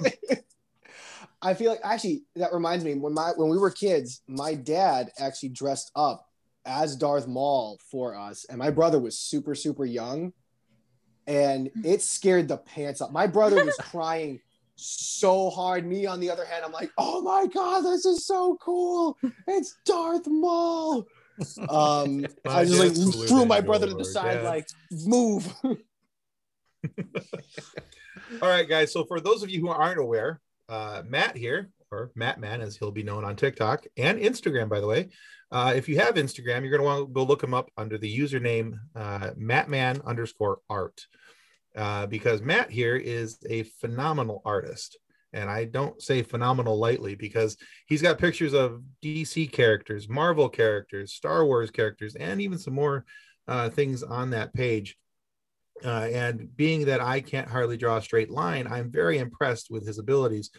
I 1.42 1.54
feel 1.54 1.72
like 1.72 1.82
actually 1.84 2.24
that 2.36 2.52
reminds 2.54 2.84
me 2.84 2.96
when 2.96 3.14
my 3.14 3.32
when 3.36 3.50
we 3.50 3.58
were 3.58 3.70
kids, 3.70 4.22
my 4.28 4.56
dad 4.56 5.12
actually 5.20 5.50
dressed 5.50 5.92
up 5.96 6.26
as 6.66 6.96
Darth 6.96 7.28
Maul 7.28 7.80
for 7.92 8.16
us, 8.16 8.46
and 8.50 8.58
my 8.58 8.72
brother 8.72 9.00
was 9.00 9.18
super 9.20 9.54
super 9.54 9.86
young, 9.86 10.34
and 11.28 11.70
it 11.84 12.02
scared 12.02 12.48
the 12.48 12.58
pants 12.58 13.02
off. 13.02 13.12
My 13.12 13.28
brother 13.28 13.64
was 13.64 13.76
crying 13.80 14.40
so 14.76 15.50
hard. 15.52 15.86
Me 15.86 16.08
on 16.08 16.20
the 16.20 16.30
other 16.32 16.46
hand, 16.46 16.66
I'm 16.66 16.72
like, 16.72 16.92
oh 16.98 17.22
my 17.22 17.46
god, 17.46 17.82
this 17.82 18.06
is 18.06 18.26
so 18.26 18.58
cool! 18.60 19.18
It's 19.48 19.78
Darth 19.86 20.26
Maul. 20.28 21.06
Um, 21.70 22.26
I 22.48 22.66
just 22.66 22.80
like 22.80 23.28
threw 23.28 23.46
my 23.46 23.62
brother 23.62 23.88
to 23.88 23.94
the 23.94 24.06
side, 24.06 24.36
dad. 24.36 24.46
like 24.46 24.68
move. 24.92 25.54
all 28.42 28.50
right 28.50 28.68
guys 28.68 28.92
so 28.92 29.04
for 29.06 29.20
those 29.20 29.44
of 29.44 29.50
you 29.50 29.62
who 29.62 29.70
aren't 29.70 30.00
aware 30.00 30.40
uh 30.70 31.02
matt 31.08 31.36
here 31.36 31.70
or 31.92 32.12
matt 32.16 32.40
man 32.40 32.62
as 32.62 32.76
he'll 32.76 32.92
be 32.92 33.04
known 33.04 33.24
on 33.24 33.36
tiktok 33.36 33.86
and 33.98 34.20
instagram 34.20 34.70
by 34.70 34.80
the 34.80 34.88
way 34.88 35.08
uh, 35.50 35.72
if 35.74 35.88
you 35.88 35.98
have 35.98 36.16
instagram 36.16 36.62
you're 36.62 36.78
going 36.78 36.80
to 36.80 36.84
want 36.84 37.08
to 37.08 37.14
go 37.14 37.24
look 37.24 37.42
him 37.42 37.54
up 37.54 37.72
under 37.78 37.98
the 37.98 38.20
username 38.20 38.74
uh, 38.96 39.32
mattman 39.40 40.04
underscore 40.06 40.60
art 40.70 41.06
uh, 41.76 42.06
because 42.08 42.42
matt 42.42 42.70
here 42.70 42.96
is 42.96 43.38
a 43.50 43.64
phenomenal 43.64 44.42
artist 44.44 44.98
and 45.38 45.50
i 45.50 45.64
don't 45.64 46.02
say 46.02 46.22
phenomenal 46.22 46.78
lightly 46.78 47.16
because 47.16 47.58
he's 47.88 48.02
got 48.02 48.18
pictures 48.18 48.54
of 48.54 48.82
dc 49.04 49.52
characters 49.52 50.10
marvel 50.10 50.50
characters 50.50 51.14
star 51.14 51.46
wars 51.46 51.72
characters 51.72 52.16
and 52.16 52.42
even 52.42 52.58
some 52.58 52.74
more 52.74 53.06
uh, 53.48 53.70
things 53.70 54.04
on 54.04 54.32
that 54.32 54.54
page 54.54 54.98
uh, 55.86 56.08
and 56.12 56.56
being 56.56 56.86
that 56.86 57.02
I 57.02 57.22
can't 57.22 57.48
hardly 57.48 57.78
draw 57.78 57.98
a 57.98 58.02
straight 58.02 58.30
line, 58.30 58.68
I'm 58.68 58.92
very 58.92 59.20
impressed 59.20 59.70
with 59.70 59.86
his 59.86 60.00
abilities. 60.00 60.50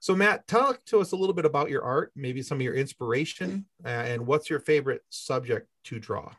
So, 0.00 0.16
Matt, 0.16 0.46
talk 0.48 0.84
to 0.86 1.00
us 1.00 1.12
a 1.12 1.16
little 1.16 1.34
bit 1.34 1.44
about 1.44 1.70
your 1.70 1.84
art, 1.84 2.10
maybe 2.16 2.42
some 2.42 2.58
of 2.58 2.62
your 2.62 2.74
inspiration, 2.74 3.66
uh, 3.84 3.88
and 3.88 4.26
what's 4.26 4.50
your 4.50 4.60
favorite 4.60 5.02
subject 5.10 5.68
to 5.84 6.00
draw? 6.00 6.32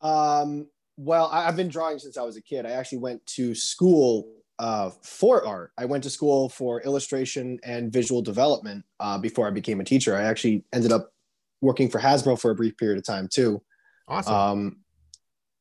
Um, 0.00 0.66
well, 0.96 1.28
I've 1.32 1.56
been 1.56 1.68
drawing 1.68 1.98
since 1.98 2.16
I 2.16 2.22
was 2.22 2.36
a 2.36 2.42
kid. 2.42 2.66
I 2.66 2.72
actually 2.72 2.98
went 2.98 3.24
to 3.26 3.54
school 3.54 4.26
uh, 4.58 4.90
for 5.02 5.46
art. 5.46 5.72
I 5.76 5.84
went 5.84 6.04
to 6.04 6.10
school 6.10 6.48
for 6.48 6.80
illustration 6.82 7.58
and 7.64 7.92
visual 7.92 8.22
development 8.22 8.84
uh, 9.00 9.18
before 9.18 9.46
I 9.46 9.50
became 9.50 9.80
a 9.80 9.84
teacher. 9.84 10.16
I 10.16 10.22
actually 10.22 10.64
ended 10.72 10.92
up 10.92 11.12
working 11.60 11.88
for 11.88 11.98
Hasbro 11.98 12.40
for 12.40 12.50
a 12.50 12.54
brief 12.54 12.76
period 12.76 12.98
of 12.98 13.04
time 13.04 13.28
too. 13.28 13.62
Awesome. 14.06 14.34
Um, 14.34 14.76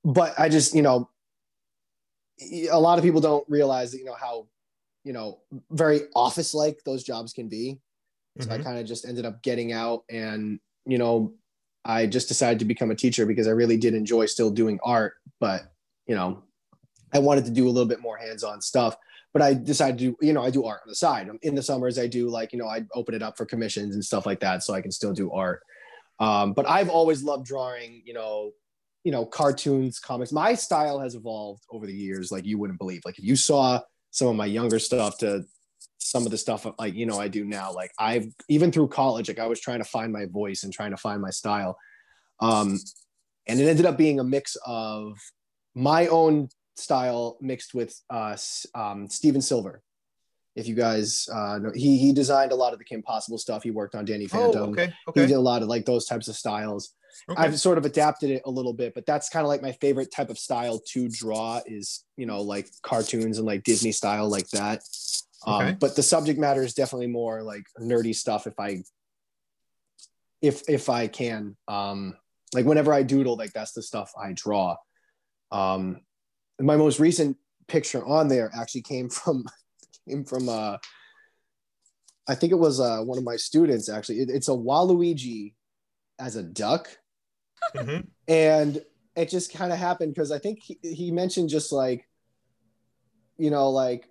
but 0.03 0.37
I 0.37 0.49
just, 0.49 0.75
you 0.75 0.81
know, 0.81 1.09
a 2.71 2.79
lot 2.79 2.97
of 2.97 3.03
people 3.03 3.21
don't 3.21 3.45
realize 3.47 3.91
that, 3.91 3.99
you 3.99 4.05
know, 4.05 4.15
how, 4.19 4.47
you 5.03 5.13
know, 5.13 5.39
very 5.71 6.01
office 6.15 6.53
like 6.53 6.83
those 6.83 7.03
jobs 7.03 7.33
can 7.33 7.47
be. 7.47 7.79
So 8.39 8.51
I 8.51 8.57
Mhm. 8.57 8.63
kind 8.63 8.79
of 8.79 8.85
just 8.85 9.05
ended 9.05 9.25
up 9.25 9.41
getting 9.43 9.71
out 9.71 10.03
and, 10.09 10.59
you 10.85 10.97
know, 10.97 11.35
I 11.85 12.05
just 12.05 12.27
decided 12.27 12.59
to 12.59 12.65
become 12.65 12.91
a 12.91 12.95
teacher 12.95 13.25
because 13.25 13.47
I 13.47 13.51
really 13.51 13.77
did 13.77 13.93
enjoy 13.93 14.25
still 14.25 14.49
doing 14.49 14.79
art, 14.83 15.13
but, 15.39 15.73
you 16.07 16.15
know, 16.15 16.43
I 17.13 17.19
wanted 17.19 17.45
to 17.45 17.51
do 17.51 17.67
a 17.67 17.71
little 17.71 17.87
bit 17.87 18.01
more 18.01 18.17
hands-on 18.17 18.61
stuff. 18.61 18.95
But 19.33 19.41
I 19.41 19.55
decided 19.55 19.97
to, 19.99 20.15
you 20.25 20.31
know, 20.31 20.43
I 20.43 20.51
do 20.51 20.63
art 20.65 20.81
on 20.83 20.89
the 20.89 20.95
side. 20.95 21.27
In 21.41 21.55
the 21.55 21.63
summers, 21.63 21.97
I 21.97 22.05
do 22.05 22.29
like, 22.29 22.53
you 22.53 22.59
know, 22.59 22.67
I 22.67 22.85
open 22.93 23.15
it 23.15 23.23
up 23.23 23.35
for 23.35 23.45
commissions 23.45 23.95
and 23.95 24.05
stuff 24.05 24.27
like 24.27 24.39
that, 24.41 24.61
so 24.61 24.75
I 24.75 24.81
can 24.81 24.91
still 24.91 25.13
do 25.13 25.31
art. 25.31 25.63
Um, 26.19 26.53
but 26.53 26.69
I've 26.69 26.89
always 26.89 27.23
loved 27.23 27.45
drawing, 27.45 28.03
you 28.05 28.13
know, 28.13 28.51
you 29.03 29.11
know, 29.11 29.25
cartoons, 29.25 29.99
comics. 29.99 30.31
My 30.31 30.53
style 30.53 30.99
has 30.99 31.15
evolved 31.15 31.63
over 31.71 31.87
the 31.87 31.93
years, 31.93 32.31
like 32.31 32.45
you 32.45 32.57
wouldn't 32.57 32.79
believe. 32.79 33.01
Like 33.05 33.17
if 33.17 33.25
you 33.25 33.35
saw 33.35 33.81
some 34.11 34.27
of 34.27 34.35
my 34.35 34.45
younger 34.45 34.77
stuff 34.79 35.17
to 35.17 35.43
some 35.97 36.25
of 36.25 36.31
the 36.31 36.37
stuff 36.37 36.67
like 36.77 36.93
you 36.93 37.05
know 37.05 37.19
I 37.19 37.27
do 37.27 37.43
now, 37.43 37.73
like 37.73 37.91
I've 37.97 38.27
even 38.49 38.71
through 38.71 38.89
college, 38.89 39.27
like 39.27 39.39
I 39.39 39.47
was 39.47 39.59
trying 39.59 39.79
to 39.79 39.85
find 39.85 40.13
my 40.13 40.25
voice 40.25 40.63
and 40.63 40.71
trying 40.71 40.91
to 40.91 40.97
find 40.97 41.21
my 41.21 41.31
style. 41.31 41.77
Um, 42.39 42.79
and 43.47 43.59
it 43.59 43.67
ended 43.67 43.85
up 43.85 43.97
being 43.97 44.19
a 44.19 44.23
mix 44.23 44.55
of 44.65 45.17
my 45.75 46.07
own 46.07 46.49
style 46.75 47.37
mixed 47.41 47.73
with 47.73 47.99
uh, 48.09 48.35
um, 48.75 49.09
Stephen 49.09 49.41
Silver. 49.41 49.81
If 50.55 50.67
you 50.67 50.75
guys 50.75 51.27
uh, 51.33 51.57
know, 51.59 51.71
he 51.73 51.97
he 51.97 52.13
designed 52.13 52.51
a 52.51 52.55
lot 52.55 52.73
of 52.73 52.79
the 52.79 52.85
Kim 52.85 53.01
Possible 53.01 53.39
stuff. 53.39 53.63
He 53.63 53.71
worked 53.71 53.95
on 53.95 54.05
Danny 54.05 54.25
oh, 54.25 54.27
Phantom. 54.27 54.69
okay. 54.69 54.93
He 55.15 55.21
did 55.21 55.31
a 55.31 55.39
lot 55.39 55.63
of 55.63 55.67
like 55.67 55.85
those 55.85 56.05
types 56.05 56.27
of 56.27 56.35
styles. 56.35 56.93
okay. 57.29 57.41
I've 57.41 57.59
sort 57.59 57.79
of 57.79 57.85
adapted 57.85 58.29
it 58.29 58.43
a 58.45 58.51
little 58.51 58.73
bit, 58.73 58.93
but 58.93 59.05
that's 59.05 59.29
kind 59.29 59.43
of 59.43 59.47
like 59.47 59.63
my 59.63 59.71
favorite 59.73 60.11
type 60.11 60.29
of 60.29 60.37
style 60.37 60.79
to 60.89 61.09
draw 61.09 61.61
is, 61.65 62.03
you 62.17 62.27
know, 62.27 62.41
like 62.41 62.67
cartoons 62.83 63.39
and 63.39 63.47
like 63.47 63.63
Disney 63.63 63.91
style 63.91 64.29
like 64.29 64.47
that. 64.49 64.81
Um, 65.45 65.53
Okay. 65.53 65.77
But 65.79 65.95
the 65.95 66.03
subject 66.03 66.39
matter 66.39 66.63
is 66.63 66.73
definitely 66.75 67.07
more 67.07 67.41
like 67.41 67.63
nerdy 67.79 68.15
stuff. 68.15 68.45
If 68.45 68.59
I, 68.59 68.83
if 70.41 70.69
if 70.69 70.89
I 70.89 71.07
can, 71.07 71.55
um, 71.67 72.15
like 72.53 72.65
whenever 72.65 72.93
I 72.93 73.03
doodle, 73.03 73.37
like 73.37 73.53
that's 73.53 73.73
the 73.73 73.81
stuff 73.81 74.11
I 74.21 74.33
draw. 74.33 74.75
Um, 75.51 76.01
my 76.65 76.77
most 76.77 76.99
recent 76.99 77.37
picture 77.67 78.05
on 78.05 78.27
there 78.27 78.51
actually 78.55 78.81
came 78.81 79.09
from 79.09 79.45
came 80.09 80.23
from 80.23 80.49
uh, 80.49 80.77
I 82.27 82.35
think 82.35 82.51
it 82.51 82.59
was 82.59 82.79
uh, 82.79 82.99
one 83.01 83.17
of 83.17 83.23
my 83.23 83.35
students 83.35 83.89
actually. 83.89 84.19
It, 84.19 84.29
it's 84.29 84.47
a 84.47 84.51
Waluigi 84.51 85.53
as 86.19 86.35
a 86.35 86.43
duck 86.43 86.89
Mhm. 87.75 88.07
and 88.27 88.83
it 89.15 89.29
just 89.29 89.53
kind 89.53 89.71
of 89.71 89.79
happened 89.79 90.13
because 90.13 90.31
I 90.31 90.39
think 90.39 90.59
he, 90.61 90.77
he 90.81 91.11
mentioned 91.11 91.49
just 91.49 91.71
like, 91.71 92.07
you 93.37 93.49
know, 93.49 93.69
like 93.69 94.09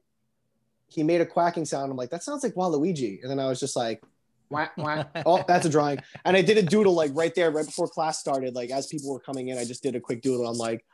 he 0.88 1.02
made 1.02 1.20
a 1.20 1.26
quacking 1.26 1.64
sound. 1.64 1.90
I'm 1.90 1.96
like, 1.96 2.10
that 2.10 2.22
sounds 2.22 2.42
like 2.42 2.54
Waluigi, 2.54 3.20
and 3.22 3.30
then 3.30 3.38
I 3.38 3.46
was 3.48 3.60
just 3.60 3.76
like, 3.76 4.02
wah, 4.48 4.68
wah. 4.76 5.04
oh, 5.26 5.44
that's 5.46 5.66
a 5.66 5.68
drawing, 5.70 5.98
and 6.24 6.36
I 6.36 6.42
did 6.42 6.58
a 6.58 6.62
doodle 6.62 6.94
like 6.94 7.10
right 7.14 7.34
there, 7.34 7.50
right 7.50 7.66
before 7.66 7.88
class 7.88 8.20
started. 8.20 8.54
Like 8.54 8.70
as 8.70 8.86
people 8.86 9.12
were 9.12 9.20
coming 9.20 9.48
in, 9.48 9.58
I 9.58 9.64
just 9.64 9.82
did 9.82 9.96
a 9.96 10.00
quick 10.00 10.22
doodle. 10.22 10.46
I'm 10.46 10.58
like, 10.58 10.84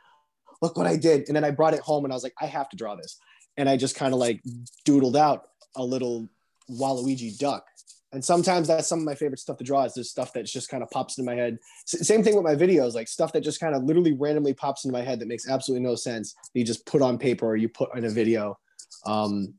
look 0.61 0.77
what 0.77 0.87
I 0.87 0.95
did, 0.95 1.27
and 1.27 1.35
then 1.35 1.43
I 1.43 1.51
brought 1.51 1.73
it 1.73 1.81
home, 1.81 2.03
and 2.05 2.13
I 2.13 2.15
was 2.15 2.23
like, 2.23 2.35
I 2.41 2.45
have 2.45 2.69
to 2.69 2.77
draw 2.77 2.95
this, 2.95 3.17
and 3.57 3.69
I 3.69 3.77
just 3.77 3.95
kind 3.95 4.13
of 4.13 4.19
like 4.19 4.41
doodled 4.85 5.15
out 5.15 5.47
a 5.75 5.83
little 5.83 6.29
Waluigi 6.69 7.37
duck. 7.37 7.65
And 8.11 8.25
sometimes 8.25 8.67
that's 8.67 8.87
some 8.87 8.99
of 8.99 9.05
my 9.05 9.13
favorite 9.13 9.39
stuff 9.39 9.57
to 9.57 9.63
draw 9.63 9.83
is 9.83 9.93
this 9.93 10.09
stuff 10.09 10.33
that 10.33 10.45
just 10.45 10.67
kind 10.69 10.81
of 10.81 10.89
pops 10.89 11.19
in 11.19 11.25
my 11.25 11.35
head 11.35 11.59
S- 11.85 12.07
same 12.07 12.23
thing 12.23 12.35
with 12.35 12.43
my 12.43 12.55
videos, 12.55 12.95
like 12.95 13.07
stuff 13.07 13.31
that 13.33 13.41
just 13.41 13.59
kind 13.59 13.75
of 13.75 13.83
literally 13.83 14.13
randomly 14.13 14.53
pops 14.53 14.83
into 14.83 14.93
my 14.93 15.03
head 15.03 15.19
that 15.19 15.27
makes 15.27 15.47
absolutely 15.47 15.85
no 15.85 15.95
sense. 15.95 16.33
You 16.53 16.63
just 16.63 16.85
put 16.87 17.03
on 17.03 17.19
paper 17.19 17.45
or 17.45 17.55
you 17.55 17.69
put 17.69 17.95
in 17.95 18.05
a 18.05 18.09
video, 18.09 18.57
um, 19.05 19.53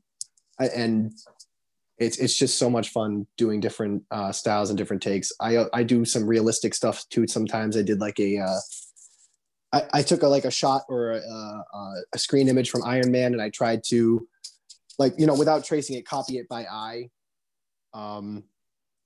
and 0.59 1.13
it's 1.97 2.17
it's 2.17 2.37
just 2.37 2.57
so 2.57 2.69
much 2.69 2.89
fun 2.89 3.25
doing 3.37 3.59
different 3.61 4.03
uh, 4.11 4.31
styles 4.31 4.69
and 4.69 4.77
different 4.77 5.01
takes. 5.01 5.31
I 5.39 5.65
I 5.71 5.83
do 5.83 6.03
some 6.03 6.27
realistic 6.27 6.73
stuff 6.73 7.05
too. 7.09 7.27
Sometimes 7.27 7.77
I 7.77 7.83
did 7.83 7.99
like 7.99 8.19
a 8.19 8.39
uh, 8.39 8.59
I, 9.73 9.83
I 9.93 10.01
took 10.01 10.23
a 10.23 10.27
like 10.27 10.45
a 10.45 10.51
shot 10.51 10.83
or 10.89 11.11
a, 11.11 11.19
a, 11.19 11.93
a 12.13 12.17
screen 12.17 12.47
image 12.47 12.69
from 12.69 12.83
Iron 12.83 13.11
Man, 13.11 13.33
and 13.33 13.41
I 13.41 13.49
tried 13.49 13.83
to, 13.85 14.27
like 14.99 15.13
you 15.17 15.25
know, 15.25 15.35
without 15.35 15.63
tracing 15.63 15.95
it, 15.95 16.05
copy 16.05 16.37
it 16.37 16.47
by 16.49 16.65
eye. 16.65 17.09
Um, 17.93 18.43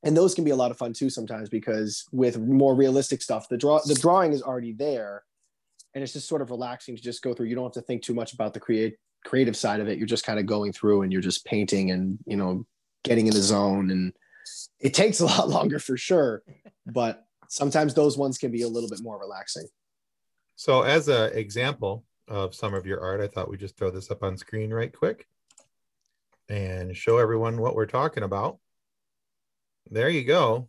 and 0.03 0.15
those 0.15 0.35
can 0.35 0.43
be 0.43 0.51
a 0.51 0.55
lot 0.55 0.69
of 0.69 0.77
fun 0.77 0.93
too 0.93 1.09
sometimes 1.09 1.49
because 1.49 2.05
with 2.11 2.37
more 2.37 2.75
realistic 2.75 3.21
stuff, 3.21 3.49
the 3.49 3.57
draw 3.57 3.79
the 3.85 3.95
drawing 3.95 4.33
is 4.33 4.41
already 4.41 4.73
there, 4.73 5.23
and 5.93 6.03
it's 6.03 6.13
just 6.13 6.27
sort 6.27 6.41
of 6.41 6.51
relaxing 6.51 6.95
to 6.95 7.01
just 7.01 7.21
go 7.21 7.33
through. 7.33 7.47
You 7.47 7.55
don't 7.55 7.65
have 7.65 7.73
to 7.73 7.81
think 7.81 8.03
too 8.03 8.13
much 8.13 8.33
about 8.33 8.53
the 8.53 8.59
create 8.59 8.97
creative 9.23 9.55
side 9.55 9.79
of 9.79 9.87
it. 9.87 9.97
You're 9.97 10.07
just 10.07 10.25
kind 10.25 10.39
of 10.39 10.45
going 10.45 10.71
through 10.71 11.01
and 11.01 11.11
you're 11.11 11.21
just 11.21 11.45
painting 11.45 11.91
and 11.91 12.19
you 12.25 12.37
know 12.37 12.65
getting 13.03 13.27
in 13.27 13.33
the 13.33 13.41
zone 13.41 13.91
and 13.91 14.13
it 14.79 14.93
takes 14.93 15.19
a 15.19 15.25
lot 15.25 15.47
longer 15.57 15.79
for 15.79 15.95
sure 15.95 16.43
but 16.85 17.23
sometimes 17.47 17.93
those 17.93 18.17
ones 18.17 18.37
can 18.37 18.51
be 18.51 18.63
a 18.63 18.67
little 18.67 18.89
bit 18.89 18.99
more 19.01 19.19
relaxing 19.19 19.67
So, 20.55 20.83
as 20.83 21.07
an 21.07 21.33
example 21.33 22.05
of 22.27 22.55
some 22.55 22.73
of 22.73 22.85
your 22.85 23.01
art, 23.01 23.21
I 23.21 23.27
thought 23.27 23.49
we'd 23.49 23.59
just 23.59 23.77
throw 23.77 23.91
this 23.91 24.09
up 24.09 24.23
on 24.23 24.37
screen 24.37 24.73
right 24.73 24.91
quick 24.91 25.27
and 26.49 26.95
show 26.95 27.17
everyone 27.17 27.59
what 27.59 27.75
we're 27.75 27.85
talking 27.85 28.23
about. 28.23 28.59
There 29.89 30.09
you 30.09 30.23
go. 30.23 30.67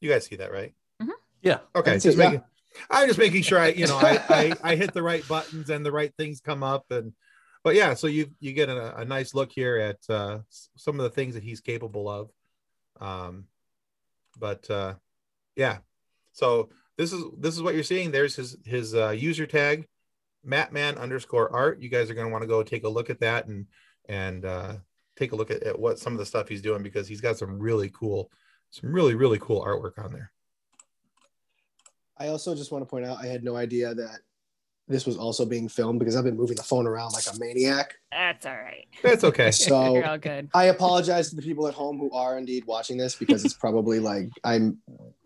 You 0.00 0.10
guys 0.10 0.26
see 0.26 0.36
that, 0.36 0.52
right? 0.52 0.74
Yeah. 1.42 1.58
Okay, 1.74 1.92
That's 1.92 2.04
just 2.04 2.18
it, 2.18 2.32
yeah. 2.32 2.40
I'm 2.90 3.06
just 3.06 3.18
making 3.18 3.42
sure 3.42 3.58
I, 3.58 3.68
you 3.68 3.86
know, 3.86 3.96
I, 3.98 4.22
I 4.28 4.52
I 4.72 4.76
hit 4.76 4.92
the 4.92 5.02
right 5.02 5.26
buttons 5.28 5.70
and 5.70 5.86
the 5.86 5.92
right 5.92 6.12
things 6.18 6.40
come 6.40 6.62
up, 6.62 6.86
and 6.90 7.12
but 7.62 7.74
yeah, 7.74 7.94
so 7.94 8.06
you 8.06 8.30
you 8.40 8.52
get 8.52 8.68
a, 8.68 8.96
a 8.98 9.04
nice 9.04 9.34
look 9.34 9.52
here 9.52 9.78
at 9.78 10.14
uh, 10.14 10.40
some 10.76 10.98
of 10.98 11.04
the 11.04 11.10
things 11.10 11.34
that 11.34 11.44
he's 11.44 11.60
capable 11.60 12.08
of. 12.08 12.30
Um, 13.00 13.44
but 14.38 14.68
uh, 14.70 14.94
yeah, 15.54 15.78
so 16.32 16.70
this 16.96 17.12
is 17.12 17.24
this 17.38 17.54
is 17.54 17.62
what 17.62 17.74
you're 17.74 17.82
seeing. 17.82 18.10
There's 18.10 18.36
his 18.36 18.56
his 18.64 18.94
uh, 18.94 19.10
user 19.10 19.46
tag, 19.46 19.86
Mattman 20.46 20.98
underscore 20.98 21.54
art. 21.54 21.80
You 21.80 21.88
guys 21.88 22.10
are 22.10 22.14
going 22.14 22.26
to 22.26 22.32
want 22.32 22.42
to 22.42 22.48
go 22.48 22.62
take 22.62 22.84
a 22.84 22.88
look 22.88 23.10
at 23.10 23.20
that 23.20 23.46
and 23.46 23.66
and 24.08 24.44
uh, 24.44 24.74
take 25.16 25.32
a 25.32 25.36
look 25.36 25.50
at, 25.50 25.62
at 25.62 25.78
what 25.78 25.98
some 25.98 26.12
of 26.12 26.18
the 26.18 26.26
stuff 26.26 26.48
he's 26.48 26.62
doing 26.62 26.82
because 26.82 27.08
he's 27.08 27.20
got 27.20 27.38
some 27.38 27.58
really 27.58 27.90
cool, 27.90 28.30
some 28.70 28.92
really 28.92 29.14
really 29.14 29.38
cool 29.38 29.64
artwork 29.64 30.02
on 30.02 30.12
there. 30.12 30.30
i 32.18 32.28
also 32.28 32.54
just 32.54 32.72
want 32.72 32.82
to 32.82 32.86
point 32.88 33.04
out 33.04 33.18
i 33.18 33.26
had 33.26 33.44
no 33.44 33.56
idea 33.56 33.94
that 33.94 34.20
this 34.88 35.04
was 35.06 35.16
also 35.16 35.44
being 35.44 35.68
filmed 35.68 35.98
because 35.98 36.14
i've 36.16 36.24
been 36.24 36.36
moving 36.36 36.56
the 36.56 36.62
phone 36.62 36.86
around 36.86 37.12
like 37.12 37.24
a 37.32 37.38
maniac 37.38 37.94
That's 38.12 38.46
all 38.46 38.54
right. 38.56 38.86
That's 39.02 39.24
okay. 39.24 39.50
so 39.68 39.94
You're 39.96 40.06
all 40.06 40.18
good. 40.18 40.48
i 40.54 40.64
apologize 40.66 41.30
to 41.30 41.36
the 41.36 41.42
people 41.42 41.66
at 41.68 41.74
home 41.74 41.98
who 41.98 42.10
are 42.12 42.38
indeed 42.38 42.64
watching 42.66 42.96
this 42.96 43.14
because 43.16 43.44
it's 43.44 43.54
probably 43.54 43.98
like 44.00 44.28
i'm 44.44 44.78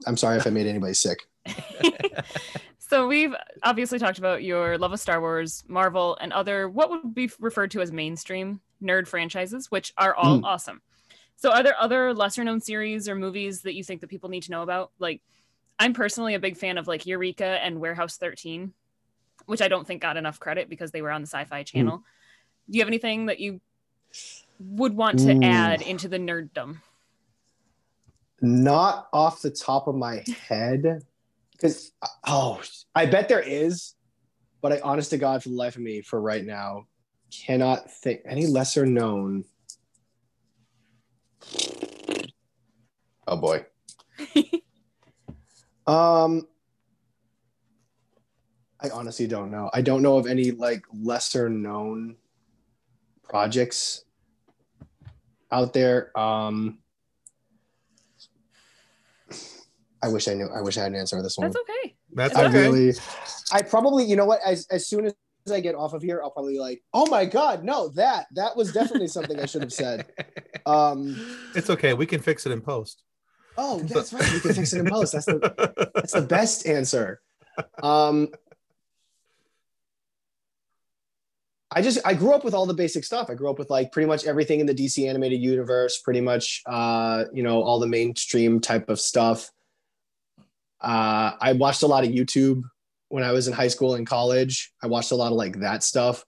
i'm 0.07 0.17
sorry 0.17 0.39
if 0.39 0.47
i 0.47 0.51
made 0.51 0.67
anybody 0.67 0.95
sick 0.95 1.19
so 2.79 3.07
we've 3.07 3.35
obviously 3.63 3.99
talked 3.99 4.19
about 4.19 4.43
your 4.43 4.77
love 4.79 4.93
of 4.93 5.01
Star 5.01 5.21
Wars, 5.21 5.65
Marvel, 5.69 6.17
and 6.21 6.33
other 6.33 6.69
what 6.69 6.91
would 6.91 7.15
be 7.15 7.31
referred 7.39 7.71
to 7.73 7.81
as 7.81 7.91
mainstream 7.93 8.61
nerd 8.83 9.07
franchises, 9.07 9.71
which 9.71 9.93
are 9.97 10.15
all 10.15 10.39
Mm. 10.41 10.45
awesome. 10.45 10.83
So 11.37 11.51
are 11.51 11.63
there 11.63 11.77
other 11.81 12.13
lesser 12.13 12.45
known 12.45 12.61
series 12.61 13.09
or 13.09 13.15
movies 13.15 13.63
that 13.63 13.75
you 13.75 13.83
think 13.85 14.01
that 14.03 14.09
people 14.11 14.29
need 14.29 14.43
to 14.45 14.51
know 14.51 14.63
about? 14.63 14.91
Like 14.99 15.23
I'm 15.79 15.95
personally 15.95 16.35
a 16.35 16.39
big 16.41 16.57
fan 16.59 16.77
of 16.79 16.87
like 16.87 17.07
Eureka 17.07 17.45
and 17.65 17.81
Warehouse 17.81 18.17
13, 18.19 18.73
which 19.51 19.61
I 19.61 19.69
don't 19.69 19.87
think 19.87 20.01
got 20.01 20.17
enough 20.17 20.41
credit 20.41 20.69
because 20.69 20.91
they 20.93 21.03
were 21.03 21.11
on 21.11 21.21
the 21.21 21.27
Sci-Fi 21.27 21.65
channel. 21.65 22.03
Do 22.71 22.79
you 22.79 22.83
have 22.83 22.89
anything 22.89 23.27
that 23.27 23.41
you 23.41 23.61
would 24.59 24.95
want 24.95 25.19
to 25.21 25.33
Ooh. 25.35 25.43
add 25.43 25.83
into 25.83 26.09
the 26.09 26.19
nerddom? 26.19 26.79
not 28.41 29.09
off 29.13 29.43
the 29.43 29.51
top 29.51 29.87
of 29.87 29.95
my 29.95 30.25
head 30.49 31.03
because 31.53 31.93
oh 32.27 32.61
i 32.95 33.05
bet 33.05 33.29
there 33.29 33.43
is 33.43 33.95
but 34.63 34.73
i 34.73 34.81
honest 34.81 35.11
to 35.11 35.19
god 35.19 35.43
for 35.43 35.51
the 35.51 35.55
life 35.55 35.77
of 35.77 35.83
me 35.83 36.01
for 36.01 36.21
right 36.21 36.45
now 36.45 36.87
cannot 37.31 37.91
think 37.91 38.21
any 38.25 38.47
lesser 38.47 38.87
known 38.87 39.45
oh 43.29 43.37
boy 43.37 43.65
um 45.87 46.47
i 48.83 48.91
honestly 48.91 49.27
don't 49.27 49.51
know 49.51 49.71
i 49.73 49.81
don't 49.81 50.03
know 50.03 50.17
of 50.17 50.27
any 50.27 50.51
like 50.51 50.83
lesser 50.93 51.49
known 51.49 52.17
projects 53.23 54.05
out 55.53 55.73
there 55.73 56.17
um 56.19 56.79
I 60.03 60.09
wish 60.09 60.29
I 60.29 60.35
knew. 60.35 60.49
I 60.49 60.63
wish 60.63 60.79
I 60.79 60.83
had 60.85 60.93
an 60.93 60.99
answer 60.99 61.17
for 61.17 61.23
this 61.23 61.37
one. 61.37 61.49
That's 61.49 61.57
okay. 61.61 61.95
That's 62.15 62.35
I 62.35 62.47
okay. 62.47 62.69
really, 62.69 62.95
I 63.53 63.63
probably, 63.63 64.05
you 64.05 64.17
know 64.17 64.25
what? 64.25 64.41
As 64.45 64.67
as 64.71 64.87
soon 64.87 65.05
as 65.05 65.15
I 65.53 65.61
get 65.61 65.75
off 65.75 65.93
of 65.93 66.03
here, 66.03 66.23
I'll 66.23 66.31
probably 66.31 66.59
like, 66.59 66.83
oh 66.95 67.07
my 67.11 67.27
god, 67.27 67.65
no, 67.65 67.89
that 67.91 68.27
that 68.35 68.57
was 68.57 68.73
definitely 68.73 69.09
something 69.09 69.39
I 69.39 69.47
should 69.47 69.63
have 69.63 69.73
said. 69.73 70.07
Um, 70.67 71.17
It's 71.55 71.71
okay. 71.71 71.95
We 71.95 72.05
can 72.05 72.21
fix 72.21 72.45
it 72.45 72.53
in 72.53 72.61
post. 72.61 73.03
oh, 73.57 73.81
that's 73.81 74.13
right. 74.13 74.31
We 74.31 74.41
can 74.41 74.53
fix 74.53 74.75
it 74.75 74.81
in 74.81 74.87
post. 74.87 75.15
That's 75.15 75.25
the 75.25 75.91
that's 75.95 76.13
the 76.13 76.23
best 76.23 76.67
answer. 76.67 77.21
Um, 77.83 78.29
I 81.73 81.83
just 81.83 81.99
I 82.05 82.15
grew 82.15 82.33
up 82.33 82.45
with 82.45 82.55
all 82.55 82.67
the 82.67 82.75
basic 82.75 83.05
stuff. 83.05 83.31
I 83.31 83.35
grew 83.35 83.49
up 83.49 83.59
with 83.59 83.71
like 83.71 83.93
pretty 83.93 84.09
much 84.09 84.27
everything 84.27 84.61
in 84.61 84.67
the 84.67 84.75
DC 84.75 85.09
animated 85.09 85.41
universe, 85.41 85.99
pretty 85.99 86.21
much 86.21 86.63
uh, 86.67 87.25
you 87.33 87.43
know, 87.43 87.63
all 87.63 87.79
the 87.79 87.87
mainstream 87.87 88.61
type 88.61 88.89
of 88.89 88.99
stuff. 88.99 89.51
Uh, 90.81 91.33
I 91.41 91.53
watched 91.53 91.83
a 91.83 91.87
lot 91.87 92.05
of 92.05 92.11
YouTube 92.11 92.63
when 93.09 93.23
I 93.23 93.33
was 93.33 93.47
in 93.47 93.55
high 93.55 93.69
school 93.69 93.95
and 93.95 94.07
college. 94.07 94.73
I 94.83 94.89
watched 94.89 95.13
a 95.13 95.17
lot 95.17 95.31
of 95.31 95.39
like 95.39 95.61
that 95.61 95.85
stuff. 95.85 96.25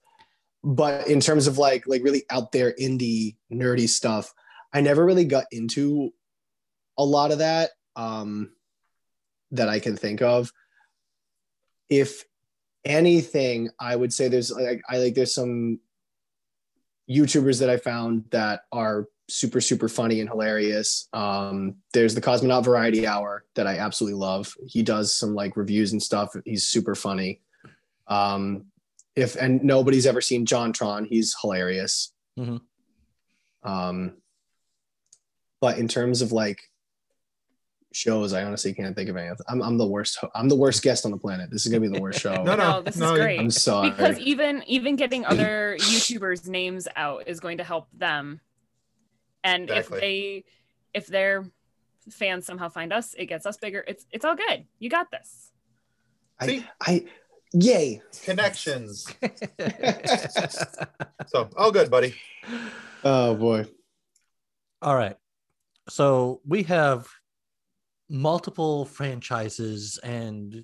But 0.63 1.07
in 1.07 1.19
terms 1.19 1.47
of 1.47 1.57
like 1.57 1.87
like 1.87 2.03
really 2.03 2.23
out 2.29 2.53
there 2.53 2.73
indie 2.79 3.35
nerdy 3.51 3.89
stuff, 3.89 4.33
I 4.71 4.79
never 4.79 5.03
really 5.05 5.25
got 5.25 5.45
into 5.51 6.13
a 6.97 7.03
lot 7.03 7.31
of 7.31 7.39
that 7.39 7.71
um, 7.97 8.51
that 9.51 9.67
I 9.67 9.79
can 9.79 9.97
think 9.97 10.21
of. 10.21 10.53
If 11.89 12.23
anything, 12.85 13.69
I 13.79 13.95
would 13.95 14.13
say 14.13 14.27
there's 14.27 14.51
like 14.51 14.81
I 14.89 14.97
like 14.97 15.15
there's 15.15 15.33
some 15.33 15.79
YouTubers 17.09 17.59
that 17.59 17.69
I 17.69 17.77
found 17.77 18.25
that 18.31 18.61
are 18.71 19.07
super 19.29 19.61
super 19.61 19.87
funny 19.87 20.19
and 20.19 20.29
hilarious. 20.29 21.07
Um, 21.13 21.75
there's 21.93 22.15
the 22.15 22.21
Cosmonaut 22.21 22.65
Variety 22.65 23.07
Hour 23.07 23.45
that 23.55 23.67
I 23.67 23.77
absolutely 23.77 24.19
love. 24.19 24.53
He 24.65 24.83
does 24.83 25.15
some 25.15 25.33
like 25.33 25.57
reviews 25.57 25.91
and 25.91 26.01
stuff. 26.01 26.35
He's 26.45 26.67
super 26.67 26.95
funny. 26.95 27.41
Um, 28.07 28.65
if 29.15 29.35
and 29.35 29.63
nobody's 29.63 30.05
ever 30.05 30.21
seen 30.21 30.45
JonTron, 30.45 31.07
he's 31.07 31.35
hilarious. 31.41 32.13
Mhm. 32.37 32.61
Um, 33.63 34.17
but 35.61 35.77
in 35.77 35.87
terms 35.87 36.21
of 36.21 36.31
like 36.31 36.59
shows, 37.95 38.33
I 38.33 38.43
honestly 38.43 38.73
can't 38.73 38.95
think 38.95 39.09
of 39.09 39.17
any. 39.17 39.29
I'm, 39.47 39.61
I'm 39.61 39.77
the 39.77 39.87
worst. 39.87 40.17
ho- 40.19 40.29
I'm 40.35 40.49
the 40.49 40.55
worst 40.55 40.81
guest 40.83 41.05
on 41.05 41.11
the 41.11 41.17
planet. 41.17 41.49
This 41.51 41.65
is 41.65 41.71
gonna 41.71 41.81
be 41.81 41.87
the 41.87 42.01
worst 42.01 42.19
show. 42.19 42.33
No, 42.43 42.55
no, 42.55 42.71
No, 42.71 42.81
this 42.81 42.95
is 42.95 43.01
no, 43.01 43.15
great. 43.15 43.39
I'm 43.39 43.49
sorry. 43.51 43.89
because 43.91 44.19
even 44.19 44.63
even 44.67 44.95
getting 44.95 45.25
other 45.25 45.77
YouTubers 45.79 46.47
names 46.47 46.87
out 46.95 47.23
is 47.27 47.39
going 47.39 47.57
to 47.59 47.63
help 47.63 47.87
them. 47.93 48.39
And 49.43 49.69
Exactly. 49.69 49.95
if 49.97 50.01
they 50.01 50.43
if 50.93 51.07
their 51.07 51.45
fans 52.09 52.45
somehow 52.45 52.69
find 52.69 52.91
us, 52.93 53.13
it 53.13 53.25
gets 53.27 53.45
us 53.45 53.57
bigger. 53.57 53.83
It's 53.87 54.05
it's 54.11 54.25
all 54.25 54.35
good. 54.35 54.65
You 54.79 54.89
got 54.89 55.09
this. 55.11 55.51
See? 56.41 56.65
I, 56.81 57.05
yay. 57.53 58.01
Connections. 58.25 59.07
So, 61.27 61.49
all 61.55 61.71
good, 61.71 61.89
buddy. 61.89 62.15
Oh 63.03 63.35
boy. 63.35 63.65
All 64.81 64.95
right. 64.95 65.15
So 65.89 66.41
we 66.45 66.63
have 66.63 67.07
multiple 68.09 68.85
franchises 68.85 69.99
and 70.03 70.63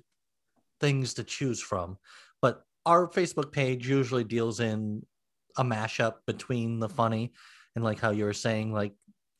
things 0.80 1.14
to 1.14 1.24
choose 1.24 1.60
from, 1.60 1.98
but 2.42 2.62
our 2.86 3.06
Facebook 3.08 3.52
page 3.52 3.88
usually 3.88 4.24
deals 4.24 4.60
in 4.60 5.04
a 5.56 5.64
mashup 5.64 6.14
between 6.26 6.78
the 6.78 6.88
funny 6.88 7.32
and 7.74 7.84
like 7.84 8.00
how 8.00 8.10
you 8.10 8.24
were 8.24 8.32
saying, 8.32 8.72
like 8.72 8.92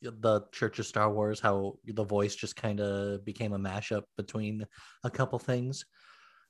the 0.03 0.43
Church 0.53 0.79
of 0.79 0.87
Star 0.87 1.13
Wars, 1.13 1.41
how 1.41 1.75
the 1.85 2.05
voice 2.05 2.35
just 2.35 2.57
kind 2.57 2.81
of 2.81 3.25
became 3.25 3.53
a 3.53 3.59
mashup 3.59 4.03
between 4.17 4.67
a 5.05 5.11
couple 5.11 5.39
things. 5.39 5.85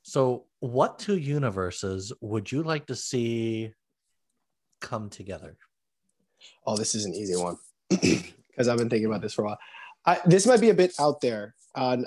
So, 0.03 0.47
what 0.61 0.99
two 0.99 1.19
universes 1.19 2.13
would 2.21 2.51
you 2.51 2.63
like 2.63 2.87
to 2.87 2.97
see 2.97 3.73
come 4.81 5.11
together? 5.11 5.57
Oh, 6.67 6.77
this 6.77 6.95
is 6.95 7.05
an 7.05 7.15
easy 7.15 7.37
one 7.37 7.57
because 7.91 8.69
I've 8.69 8.79
been 8.79 8.89
thinking 8.89 9.07
about 9.07 9.21
this 9.21 9.35
for 9.35 9.43
a 9.43 9.49
while. 9.49 9.59
I, 10.07 10.21
this 10.25 10.47
might 10.47 10.61
be 10.61 10.71
a 10.71 10.75
bit 10.75 10.95
out 10.99 11.21
there. 11.21 11.55
Uh, 11.75 11.99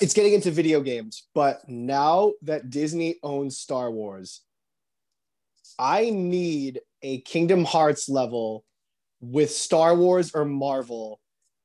it's 0.00 0.12
getting 0.14 0.34
into 0.34 0.50
video 0.50 0.80
games, 0.80 1.26
but 1.34 1.66
now 1.68 2.32
that 2.42 2.70
Disney 2.70 3.16
owns 3.22 3.58
Star 3.58 3.90
Wars, 3.90 4.42
I 5.78 6.10
need 6.10 6.80
a 7.02 7.20
Kingdom 7.22 7.64
Hearts 7.64 8.08
level 8.08 8.64
with 9.20 9.50
Star 9.50 9.94
Wars 9.94 10.32
or 10.34 10.44
Marvel 10.44 11.20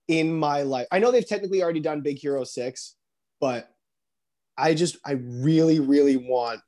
in 0.07 0.33
my 0.33 0.61
life. 0.63 0.87
I 0.91 0.99
know 0.99 1.11
they've 1.11 1.27
technically 1.27 1.61
already 1.63 1.79
done 1.79 2.01
Big 2.01 2.19
Hero 2.19 2.43
6, 2.43 2.95
but 3.39 3.69
I 4.57 4.73
just 4.73 4.97
I 5.05 5.13
really 5.13 5.79
really 5.79 6.17
want 6.17 6.61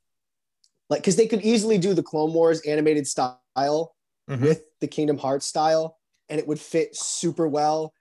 like 0.89 1.01
because 1.01 1.15
they 1.15 1.27
could 1.27 1.41
easily 1.41 1.77
do 1.77 1.93
the 1.93 2.03
Clone 2.03 2.33
Wars 2.33 2.61
animated 2.61 3.07
style 3.07 3.95
Mhm. 4.29 4.41
with 4.41 4.63
the 4.79 4.87
Kingdom 4.87 5.17
Hearts 5.17 5.45
style, 5.45 5.97
and 6.29 6.39
it 6.39 6.47
would 6.47 6.59
fit 6.59 6.95
super 6.95 7.47
well. 7.47 7.93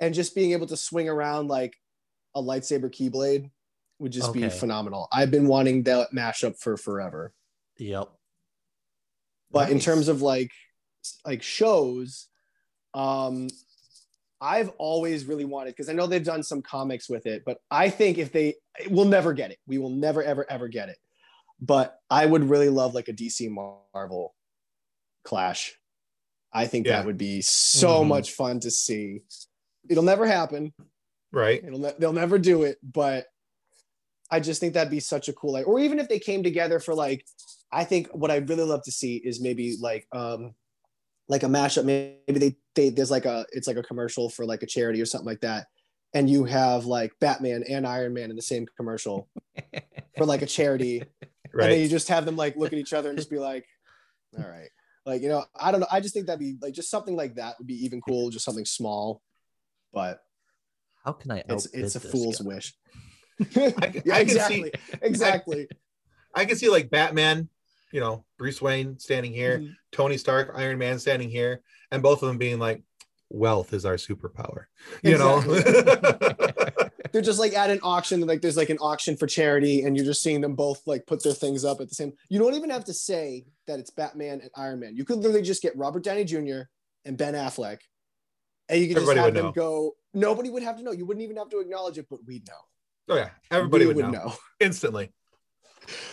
And 0.00 0.14
just 0.14 0.34
being 0.34 0.52
able 0.52 0.66
to 0.66 0.76
swing 0.76 1.08
around 1.08 1.48
like 1.48 1.76
a 2.34 2.42
lightsaber 2.42 2.90
keyblade 2.90 3.50
would 3.98 4.12
just 4.12 4.32
be 4.32 4.48
phenomenal. 4.48 5.08
I've 5.12 5.30
been 5.30 5.46
wanting 5.46 5.82
that 5.84 6.08
mashup 6.12 6.58
for 6.58 6.76
forever. 6.76 7.34
Yep. 7.78 8.08
But 9.50 9.70
in 9.70 9.78
terms 9.78 10.08
of 10.08 10.22
like 10.22 10.50
like 11.26 11.42
shows, 11.42 12.28
um, 12.94 13.48
I've 14.40 14.70
always 14.78 15.26
really 15.26 15.44
wanted 15.44 15.70
because 15.72 15.88
I 15.88 15.92
know 15.92 16.06
they've 16.06 16.24
done 16.24 16.42
some 16.42 16.62
comics 16.62 17.08
with 17.10 17.26
it, 17.26 17.42
but 17.44 17.58
I 17.70 17.90
think 17.90 18.16
if 18.16 18.32
they 18.32 18.54
we'll 18.88 19.04
never 19.04 19.32
get 19.34 19.50
it. 19.50 19.58
We 19.66 19.78
will 19.78 19.90
never 19.90 20.22
ever 20.22 20.46
ever 20.50 20.68
get 20.68 20.88
it. 20.88 20.96
But 21.60 21.98
I 22.08 22.24
would 22.24 22.48
really 22.48 22.70
love 22.70 22.94
like 22.94 23.08
a 23.08 23.12
DC 23.12 23.50
Marvel 23.50 24.34
clash. 25.24 25.76
I 26.52 26.66
think 26.66 26.86
Yeah. 26.86 26.96
that 26.96 27.06
would 27.06 27.18
be 27.18 27.42
so 27.42 28.02
Mhm. 28.02 28.08
much 28.08 28.32
fun 28.32 28.60
to 28.60 28.70
see. 28.70 29.22
It'll 29.90 30.04
never 30.04 30.26
happen. 30.26 30.72
Right. 31.32 31.62
It'll 31.62 31.80
ne- 31.80 31.94
they'll 31.98 32.12
never 32.12 32.38
do 32.38 32.62
it, 32.62 32.78
but 32.82 33.26
I 34.30 34.40
just 34.40 34.60
think 34.60 34.74
that'd 34.74 34.90
be 34.90 35.00
such 35.00 35.28
a 35.28 35.32
cool 35.32 35.52
like, 35.52 35.66
or 35.66 35.80
even 35.80 35.98
if 35.98 36.08
they 36.08 36.18
came 36.18 36.42
together 36.42 36.80
for 36.80 36.94
like, 36.94 37.26
I 37.72 37.84
think 37.84 38.08
what 38.12 38.30
I'd 38.30 38.48
really 38.48 38.64
love 38.64 38.82
to 38.84 38.92
see 38.92 39.16
is 39.16 39.40
maybe 39.40 39.76
like 39.80 40.06
um 40.12 40.54
like 41.28 41.42
a 41.44 41.46
mashup. 41.46 41.84
Maybe 41.84 42.38
they 42.38 42.56
they 42.74 42.90
there's 42.90 43.10
like 43.10 43.24
a 43.24 43.46
it's 43.52 43.68
like 43.68 43.76
a 43.76 43.82
commercial 43.82 44.30
for 44.30 44.44
like 44.44 44.62
a 44.62 44.66
charity 44.66 45.00
or 45.00 45.06
something 45.06 45.26
like 45.26 45.40
that, 45.40 45.66
and 46.12 46.28
you 46.28 46.44
have 46.44 46.86
like 46.86 47.12
Batman 47.20 47.64
and 47.68 47.86
Iron 47.86 48.12
Man 48.12 48.30
in 48.30 48.36
the 48.36 48.42
same 48.42 48.66
commercial 48.76 49.28
for 50.16 50.26
like 50.26 50.42
a 50.42 50.46
charity, 50.46 51.04
right. 51.52 51.64
and 51.64 51.72
then 51.72 51.80
you 51.80 51.88
just 51.88 52.08
have 52.08 52.24
them 52.24 52.36
like 52.36 52.56
look 52.56 52.72
at 52.72 52.78
each 52.78 52.92
other 52.92 53.08
and 53.08 53.18
just 53.18 53.30
be 53.30 53.38
like, 53.38 53.64
all 54.36 54.48
right, 54.48 54.70
like 55.06 55.22
you 55.22 55.28
know 55.28 55.44
I 55.54 55.70
don't 55.70 55.80
know. 55.80 55.86
I 55.90 56.00
just 56.00 56.12
think 56.12 56.26
that'd 56.26 56.40
be 56.40 56.56
like 56.60 56.74
just 56.74 56.90
something 56.90 57.14
like 57.14 57.36
that 57.36 57.54
would 57.58 57.68
be 57.68 57.84
even 57.84 58.00
cool, 58.00 58.30
just 58.30 58.44
something 58.44 58.66
small, 58.66 59.22
but 59.92 60.20
How 61.04 61.12
can 61.12 61.30
I? 61.32 61.42
it's 61.48 61.66
it's 61.66 61.96
a 61.96 62.00
fool's 62.00 62.38
guy? 62.40 62.46
wish. 62.48 62.74
I 63.56 64.02
yeah, 64.04 64.18
can 64.24 64.28
see- 64.28 64.34
exactly, 64.34 64.72
exactly. 65.02 65.68
I 66.34 66.44
can 66.44 66.56
see 66.56 66.68
like 66.68 66.90
Batman, 66.90 67.48
you 67.92 68.00
know, 68.00 68.24
Bruce 68.38 68.60
Wayne 68.62 68.98
standing 68.98 69.32
here, 69.32 69.58
Mhm. 69.60 69.74
Tony 69.92 70.16
Stark, 70.18 70.52
Iron 70.54 70.78
Man 70.78 70.98
standing 70.98 71.30
here, 71.30 71.62
and 71.90 72.02
both 72.02 72.22
of 72.22 72.28
them 72.28 72.38
being 72.38 72.58
like, 72.58 72.82
"Wealth 73.30 73.72
is 73.72 73.84
our 73.86 73.94
superpower." 73.96 74.66
You 75.02 75.18
know. 75.18 75.40
They're 77.12 77.22
just 77.22 77.40
like 77.40 77.54
at 77.54 77.70
an 77.70 77.80
auction, 77.82 78.20
like 78.20 78.40
there's 78.40 78.56
like 78.56 78.70
an 78.70 78.78
auction 78.78 79.16
for 79.16 79.26
charity, 79.26 79.82
and 79.82 79.96
you're 79.96 80.04
just 80.06 80.22
seeing 80.22 80.40
them 80.40 80.54
both 80.54 80.86
like 80.86 81.06
put 81.06 81.24
their 81.24 81.32
things 81.32 81.64
up 81.64 81.80
at 81.80 81.88
the 81.88 81.94
same. 81.94 82.12
You 82.28 82.38
don't 82.38 82.54
even 82.54 82.70
have 82.70 82.84
to 82.84 82.94
say 82.94 83.46
that 83.66 83.80
it's 83.80 83.90
Batman 83.90 84.40
and 84.42 84.50
Iron 84.54 84.78
Man. 84.78 84.94
You 84.94 85.04
could 85.04 85.16
literally 85.18 85.42
just 85.42 85.60
get 85.60 85.76
Robert 85.76 86.04
Downey 86.04 86.22
Jr. 86.24 86.60
and 87.04 87.18
Ben 87.18 87.34
Affleck, 87.34 87.78
and 88.70 88.80
you 88.80 88.88
could 88.88 88.96
just 88.96 89.10
Everybody 89.10 89.18
have 89.18 89.26
would 89.26 89.34
them 89.34 89.46
know. 89.46 89.52
go. 89.52 89.96
Nobody 90.14 90.50
would 90.50 90.62
have 90.62 90.76
to 90.78 90.82
know. 90.82 90.92
You 90.92 91.04
wouldn't 91.06 91.22
even 91.24 91.36
have 91.36 91.50
to 91.50 91.58
acknowledge 91.60 91.98
it, 91.98 92.06
but 92.08 92.20
we'd 92.26 92.46
know. 92.48 92.54
oh 93.10 93.16
yeah, 93.16 93.30
everybody 93.50 93.86
We 93.86 93.94
would, 93.94 94.10
know, 94.10 94.34
instantly. 94.60 95.12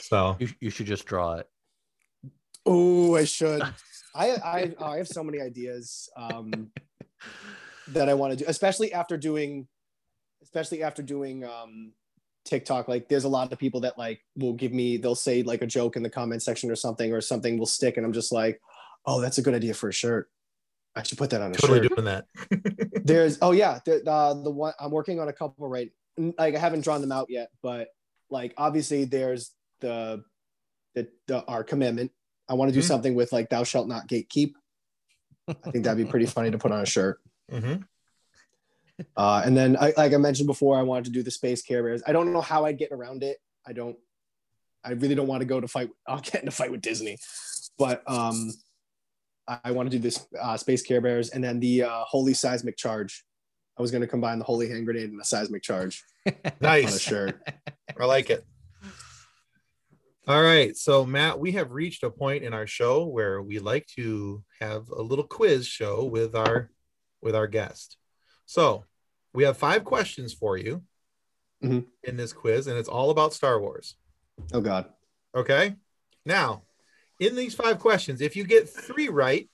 So 0.01 0.36
You, 0.39 0.49
you 0.60 0.70
should 0.70 0.88
just 0.88 1.05
draw 1.05 1.36
it. 1.36 1.47
Oh, 2.66 3.16
I 3.16 3.26
should. 3.26 3.62
I 4.16 4.30
I 4.32 4.76
I 4.82 4.97
have 4.97 5.08
so 5.08 5.24
many 5.24 5.39
ideas 5.39 6.10
um, 6.18 6.72
that 7.89 8.10
I 8.10 8.14
want 8.16 8.32
to 8.32 8.38
do, 8.38 8.45
especially 8.47 8.91
after 8.93 9.16
doing, 9.18 9.68
especially 10.41 10.82
after 10.82 11.03
doing 11.03 11.43
um, 11.43 11.91
TikTok. 12.45 12.88
Like, 12.88 13.08
there's 13.10 13.26
a 13.26 13.30
lot 13.30 13.51
of 13.51 13.60
people 13.60 13.82
that 13.82 13.97
like 13.97 14.22
will 14.36 14.53
give 14.53 14.74
me, 14.74 14.97
they'll 14.97 15.14
say 15.16 15.43
like 15.43 15.62
a 15.62 15.68
joke 15.68 15.95
in 15.97 16.03
the 16.03 16.10
comment 16.10 16.41
section 16.41 16.72
or 16.72 16.76
something, 16.76 17.14
or 17.14 17.22
something 17.22 17.58
will 17.60 17.68
stick, 17.68 17.97
and 17.97 18.05
I'm 18.05 18.14
just 18.14 18.32
like, 18.32 18.60
oh, 19.05 19.22
that's 19.22 19.38
a 19.38 19.41
good 19.43 19.53
idea 19.53 19.74
for 19.76 19.89
a 19.89 19.93
shirt. 19.93 20.30
I 20.95 21.03
should 21.03 21.17
put 21.17 21.29
that 21.29 21.41
on 21.41 21.51
a 21.51 21.55
totally 21.55 21.81
shirt. 21.83 21.95
doing 21.95 22.05
that. 22.05 22.25
There's 23.05 23.38
oh 23.41 23.51
yeah, 23.51 23.79
the 23.85 24.03
uh, 24.09 24.33
the 24.33 24.49
one 24.51 24.73
I'm 24.79 24.91
working 24.91 25.19
on 25.19 25.27
a 25.27 25.33
couple 25.33 25.67
right. 25.69 25.91
Like 26.17 26.55
I 26.55 26.59
haven't 26.59 26.81
drawn 26.83 27.01
them 27.01 27.11
out 27.11 27.27
yet, 27.29 27.49
but 27.61 27.89
like 28.29 28.53
obviously 28.57 29.05
there's 29.05 29.51
the 29.81 30.23
the, 30.95 31.07
the 31.27 31.45
our 31.45 31.63
commandment. 31.63 32.11
I 32.49 32.55
want 32.55 32.69
to 32.69 32.73
do 32.73 32.79
Mhm. 32.83 32.88
something 32.88 33.13
with 33.15 33.31
like 33.31 33.49
thou 33.49 33.63
shalt 33.63 33.88
not 33.88 34.07
gatekeep. 34.07 34.53
I 35.47 35.71
think 35.71 35.83
that'd 35.85 36.03
be 36.03 36.09
pretty 36.09 36.25
funny 36.25 36.49
to 36.51 36.57
put 36.57 36.71
on 36.71 36.81
a 36.81 36.85
shirt. 36.85 37.19
Mhm. 37.51 37.83
Uh, 39.15 39.43
and 39.45 39.55
then 39.55 39.77
I, 39.77 39.93
like 39.95 40.13
I 40.13 40.17
mentioned 40.17 40.47
before, 40.47 40.77
I 40.77 40.81
wanted 40.81 41.05
to 41.05 41.11
do 41.11 41.21
the 41.21 41.29
space 41.29 41.61
care 41.61 41.83
bears. 41.83 42.01
I 42.07 42.11
don't 42.13 42.33
know 42.33 42.41
how 42.41 42.65
I'd 42.65 42.79
get 42.79 42.91
around 42.91 43.21
it. 43.21 43.38
I 43.65 43.73
don't. 43.73 43.95
I 44.83 44.91
really 44.93 45.13
don't 45.15 45.27
want 45.27 45.41
to 45.41 45.45
go 45.45 45.59
to 45.61 45.67
fight. 45.67 45.89
I'll 46.07 46.19
get 46.19 46.41
in 46.41 46.47
a 46.47 46.51
fight 46.51 46.71
with 46.71 46.81
Disney, 46.81 47.17
but 47.77 48.01
um, 48.09 48.51
I, 49.48 49.72
want 49.72 49.89
to 49.89 49.98
do 49.98 50.02
this 50.02 50.26
uh, 50.41 50.58
space 50.58 50.82
care 50.82 51.00
bears 51.02 51.30
and 51.30 51.43
then 51.43 51.60
the 51.60 51.84
uh, 51.84 52.04
holy 52.06 52.34
seismic 52.34 52.78
charge. 52.78 53.24
I 53.78 53.82
was 53.82 53.91
going 53.91 54.02
to 54.02 54.08
combine 54.08 54.39
the 54.39 54.45
holy 54.45 54.68
hand 54.70 54.86
grenade 54.86 55.10
and 55.10 55.20
the 55.20 55.24
seismic 55.26 55.62
charge 55.64 56.04
on 56.28 56.34
a 56.43 56.54
Nice. 56.60 57.00
shirt. 57.00 57.39
I 58.00 58.06
like 58.06 58.30
it. 58.30 58.45
All 60.28 60.41
right. 60.43 60.76
So, 60.76 61.06
Matt, 61.06 61.39
we 61.39 61.54
have 61.54 61.72
reached 61.72 62.04
a 62.04 62.10
point 62.10 62.43
in 62.43 62.54
our 62.54 62.68
show 62.68 63.06
where 63.06 63.41
we 63.41 63.60
like 63.60 63.88
to 63.95 64.43
have 64.60 64.89
a 64.89 65.02
little 65.02 65.24
quiz 65.26 65.66
show 65.66 66.04
with 66.04 66.36
our 66.36 66.70
with 67.22 67.36
our 67.36 67.48
guest. 67.48 67.98
So, 68.45 68.84
we 69.34 69.43
have 69.45 69.58
five 69.58 69.84
questions 69.86 70.34
for 70.34 70.58
you 70.58 70.84
Mhm. 71.64 71.86
in 72.04 72.18
this 72.18 72.34
quiz, 72.34 72.68
and 72.68 72.78
it's 72.78 72.89
all 72.89 73.10
about 73.10 73.34
Star 73.34 73.60
Wars. 73.60 73.95
Oh 74.54 74.62
God. 74.62 74.91
Okay. 75.36 75.76
Now, 76.26 76.64
in 77.20 77.36
these 77.36 77.55
five 77.55 77.80
questions, 77.80 78.22
if 78.22 78.36
you 78.36 78.43
get 78.43 78.70
three 78.70 79.09
right, 79.09 79.49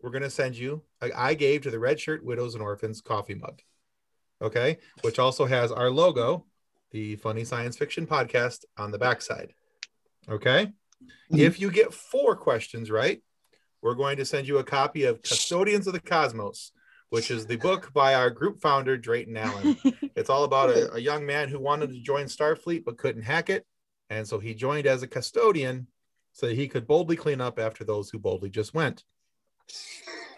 we're 0.00 0.10
going 0.10 0.22
to 0.22 0.30
send 0.30 0.56
you, 0.56 0.82
I, 1.00 1.10
I 1.14 1.34
gave 1.34 1.62
to 1.62 1.70
the 1.70 1.78
Red 1.78 2.00
Shirt 2.00 2.24
Widows 2.24 2.54
and 2.54 2.62
Orphans 2.62 3.00
coffee 3.00 3.34
mug. 3.34 3.60
Okay. 4.42 4.78
Which 5.02 5.18
also 5.18 5.44
has 5.44 5.70
our 5.70 5.90
logo, 5.90 6.46
the 6.90 7.16
Funny 7.16 7.44
Science 7.44 7.76
Fiction 7.76 8.06
Podcast, 8.06 8.64
on 8.78 8.90
the 8.90 8.98
backside. 8.98 9.52
Okay. 10.28 10.72
Mhm. 11.32 11.38
If 11.38 11.60
you 11.60 11.70
get 11.70 11.92
four 11.94 12.36
questions 12.36 12.90
right, 12.90 13.22
we're 13.82 13.94
going 13.94 14.16
to 14.18 14.24
send 14.24 14.46
you 14.46 14.58
a 14.58 14.64
copy 14.64 15.04
of 15.04 15.22
Custodians 15.22 15.86
of 15.86 15.92
the 15.94 16.00
Cosmos, 16.00 16.72
which 17.08 17.30
is 17.30 17.46
the 17.46 17.56
book 17.56 17.92
by 17.92 18.14
our 18.14 18.30
group 18.30 18.60
founder, 18.60 18.96
Drayton 18.96 19.36
Allen. 19.36 19.76
It's 20.16 20.28
all 20.28 20.44
about 20.44 20.68
a, 20.70 20.92
a 20.94 20.98
young 20.98 21.24
man 21.24 21.48
who 21.48 21.58
wanted 21.58 21.90
to 21.90 22.00
join 22.00 22.26
Starfleet 22.26 22.84
but 22.84 22.98
couldn't 22.98 23.22
hack 23.22 23.48
it. 23.48 23.64
And 24.10 24.28
so 24.28 24.38
he 24.38 24.54
joined 24.54 24.86
as 24.86 25.02
a 25.02 25.06
custodian 25.06 25.86
so 26.32 26.48
he 26.48 26.68
could 26.68 26.86
boldly 26.86 27.16
clean 27.16 27.40
up 27.40 27.58
after 27.58 27.84
those 27.84 28.10
who 28.10 28.18
boldly 28.18 28.50
just 28.50 28.74
went. 28.74 29.04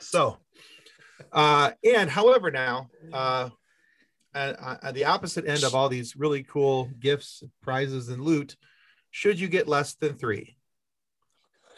So, 0.00 0.38
uh, 1.32 1.72
and 1.84 2.10
however, 2.10 2.50
now, 2.50 2.90
uh, 3.12 3.50
at, 4.34 4.56
at 4.82 4.94
the 4.94 5.04
opposite 5.04 5.46
end 5.46 5.62
of 5.62 5.74
all 5.74 5.88
these 5.88 6.16
really 6.16 6.42
cool 6.42 6.90
gifts, 6.98 7.42
prizes, 7.62 8.08
and 8.08 8.22
loot, 8.22 8.56
should 9.10 9.38
you 9.38 9.48
get 9.48 9.68
less 9.68 9.94
than 9.94 10.16
three, 10.16 10.56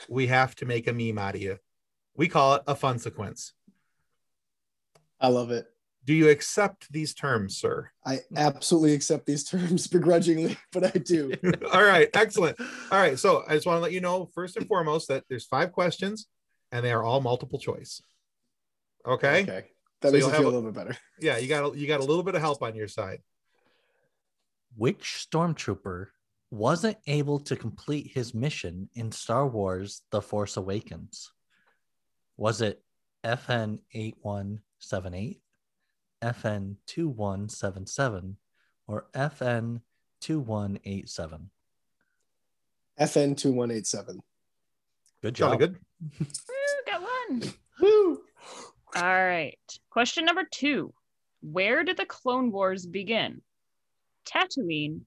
we 0.09 0.29
have 0.29 0.55
to 0.57 0.67
make 0.67 0.87
a 0.87 0.93
meme 0.93 1.19
out 1.19 1.35
of 1.35 1.43
you. 1.43 1.59
We 2.17 2.29
call 2.29 2.55
it 2.55 2.63
a 2.67 2.75
fun 2.75 2.99
sequence. 2.99 3.53
I 5.21 5.29
love 5.29 5.51
it. 5.51 5.67
Do 6.07 6.13
you 6.13 6.29
accept 6.29 6.93
these 6.93 7.15
terms, 7.15 7.57
sir? 7.57 7.91
I 8.05 8.21
absolutely 8.37 8.93
accept 8.93 9.25
these 9.27 9.45
terms 9.45 9.87
begrudgingly, 9.97 10.57
but 10.71 10.85
I 10.85 10.99
do. 10.99 11.33
All 11.73 11.83
right, 11.85 12.09
excellent. 12.15 12.61
All 12.61 12.99
right, 12.99 13.19
so 13.19 13.43
I 13.49 13.55
just 13.55 13.67
want 13.67 13.79
to 13.79 13.83
let 13.83 13.93
you 13.93 14.01
know 14.03 14.29
first 14.35 14.57
and 14.57 14.67
foremost 14.67 15.09
that 15.09 15.25
there's 15.31 15.47
five 15.47 15.73
questions 15.73 16.27
and 16.73 16.85
they 16.85 16.93
are 16.93 17.03
all 17.05 17.21
multiple 17.21 17.59
choice. 17.59 18.03
Okay? 19.07 19.43
Okay. 19.43 19.65
That 20.03 20.09
So 20.09 20.13
makes 20.13 20.23
you'll 20.25 20.33
me 20.33 20.37
feel 20.39 20.47
a 20.47 20.51
a- 20.51 20.55
little 20.55 20.71
bit 20.73 20.75
better. 20.75 20.99
Yeah, 21.21 21.39
you 21.39 21.49
got 21.49 21.73
a, 21.75 21.79
you 21.79 21.87
got 21.87 22.01
a 22.01 22.05
little 22.05 22.23
bit 22.25 22.35
of 22.35 22.41
help 22.43 22.63
on 22.63 22.75
your 22.75 22.89
side. 22.89 23.21
Which 24.77 25.27
stormtrooper 25.31 26.09
wasn't 26.51 26.99
able 27.07 27.39
to 27.41 27.57
complete 27.57 28.11
his 28.13 28.35
mission 28.35 28.89
in 28.95 29.11
Star 29.13 29.47
Wars 29.47 30.03
The 30.11 30.21
Force 30.21 30.57
Awakens? 30.57 31.31
Was 32.37 32.61
it 32.61 32.83
FN 33.25 33.79
8178, 33.95 35.41
FN 36.23 36.77
2177, 36.87 38.37
or 38.87 39.07
FN 39.15 39.81
2187? 40.21 41.51
FN 43.01 43.37
two 43.37 43.53
one 43.53 43.71
eight 43.71 43.87
seven. 43.87 44.23
Good 45.21 45.35
Jolly 45.35 45.59
job. 45.59 45.61
good. 45.61 45.79
Woo, 46.21 46.27
got 46.87 47.01
one. 47.03 47.43
Woo! 47.81 48.23
All 48.95 49.03
right. 49.03 49.59
Question 49.91 50.25
number 50.25 50.45
two 50.49 50.93
Where 51.43 51.83
did 51.83 51.97
the 51.97 52.07
Clone 52.07 52.53
Wars 52.53 52.87
begin? 52.87 53.43
Tatooine, 54.27 55.01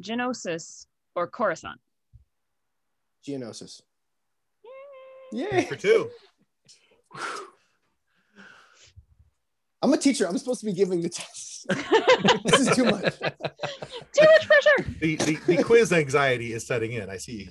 Geonosis, 0.00 0.86
or 1.16 1.26
Coruscant? 1.26 1.80
Geonosis. 3.26 3.82
Three 5.32 5.40
Yeah. 5.42 5.62
For 5.62 5.76
two. 5.76 6.10
I'm 9.82 9.92
a 9.92 9.96
teacher. 9.98 10.26
I'm 10.28 10.38
supposed 10.38 10.60
to 10.60 10.66
be 10.66 10.72
giving 10.72 11.02
the 11.02 11.08
tests. 11.08 11.66
this 12.44 12.60
is 12.60 12.76
too 12.76 12.84
much. 12.84 13.18
Too 13.18 14.24
much 14.24 14.46
pressure. 14.46 14.88
The, 15.00 15.16
the 15.16 15.38
the 15.46 15.62
quiz 15.64 15.92
anxiety 15.92 16.52
is 16.52 16.66
setting 16.66 16.92
in. 16.92 17.10
I 17.10 17.16
see. 17.16 17.48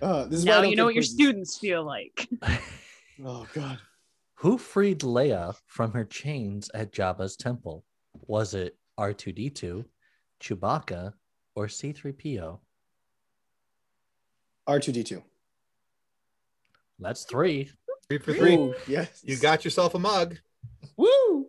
Uh, 0.00 0.24
this 0.24 0.40
is 0.40 0.44
Now 0.44 0.62
you 0.62 0.76
know 0.76 0.84
take 0.84 0.86
what 0.86 0.94
your 0.94 1.02
quizzes. 1.02 1.14
students 1.14 1.58
feel 1.58 1.84
like. 1.84 2.28
Oh 3.24 3.46
god. 3.54 3.78
Who 4.38 4.58
freed 4.58 5.02
Leia 5.02 5.54
from 5.66 5.92
her 5.92 6.04
chains 6.04 6.68
at 6.74 6.92
Jabba's 6.92 7.36
temple? 7.36 7.84
Was 8.26 8.54
it 8.54 8.76
R2D2, 8.98 9.84
Chewbacca, 10.42 11.12
or 11.54 11.68
C3PO? 11.68 12.58
R2D2. 14.68 15.22
That's 16.98 17.22
three. 17.22 17.70
Three 18.08 18.18
for 18.18 18.34
three. 18.34 18.56
Ooh, 18.56 18.74
yes. 18.88 19.20
You 19.22 19.36
got 19.36 19.64
yourself 19.64 19.94
a 19.94 20.00
mug. 20.00 20.36
Woo! 20.96 21.43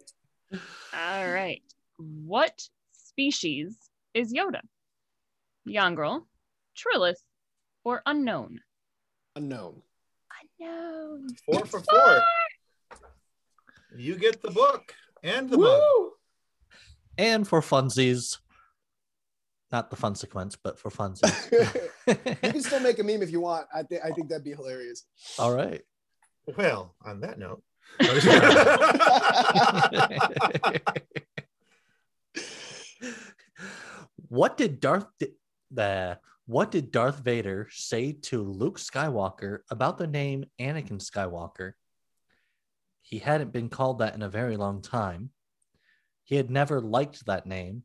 All 1.05 1.29
right. 1.29 1.61
What 1.97 2.67
species 2.91 3.77
is 4.15 4.33
Yoda? 4.33 4.61
Yongrel, 5.67 6.25
Trilith, 6.75 7.21
or 7.83 8.01
unknown? 8.07 8.59
Unknown. 9.35 9.83
Unknown. 10.59 11.27
Four 11.45 11.65
for 11.65 11.81
four. 11.81 12.23
You 13.95 14.15
get 14.15 14.41
the 14.41 14.49
book 14.49 14.95
and 15.21 15.47
the 15.47 15.59
mug. 15.59 15.79
Woo! 15.79 16.11
And 17.19 17.47
for 17.47 17.61
funsies, 17.61 18.39
not 19.71 19.91
the 19.91 19.95
fun 19.95 20.15
sequence, 20.15 20.55
but 20.55 20.79
for 20.79 20.89
funsies. 20.89 21.51
you 22.07 22.35
can 22.49 22.63
still 22.63 22.79
make 22.79 22.97
a 22.97 23.03
meme 23.03 23.21
if 23.21 23.29
you 23.29 23.41
want. 23.41 23.67
I 23.73 23.83
think 23.83 24.01
I 24.03 24.09
think 24.09 24.29
that'd 24.29 24.43
be 24.43 24.53
hilarious. 24.53 25.03
All 25.37 25.53
right. 25.53 25.83
Well, 26.57 26.95
on 27.05 27.19
that 27.21 27.37
note. 27.37 27.61
What 34.27 34.57
did 34.57 34.79
Darth 34.79 35.07
the 35.71 36.19
what 36.45 36.71
did 36.71 36.91
Darth 36.91 37.19
Vader 37.19 37.67
say 37.71 38.11
to 38.23 38.41
Luke 38.43 38.77
Skywalker 38.77 39.59
about 39.71 39.97
the 39.97 40.07
name 40.07 40.45
Anakin 40.59 40.99
Skywalker? 41.01 41.73
He 43.01 43.19
hadn't 43.19 43.51
been 43.51 43.69
called 43.69 43.99
that 43.99 44.15
in 44.15 44.21
a 44.21 44.29
very 44.29 44.57
long 44.57 44.81
time. 44.81 45.31
He 46.23 46.35
had 46.35 46.49
never 46.49 46.81
liked 46.81 47.25
that 47.25 47.45
name. 47.45 47.83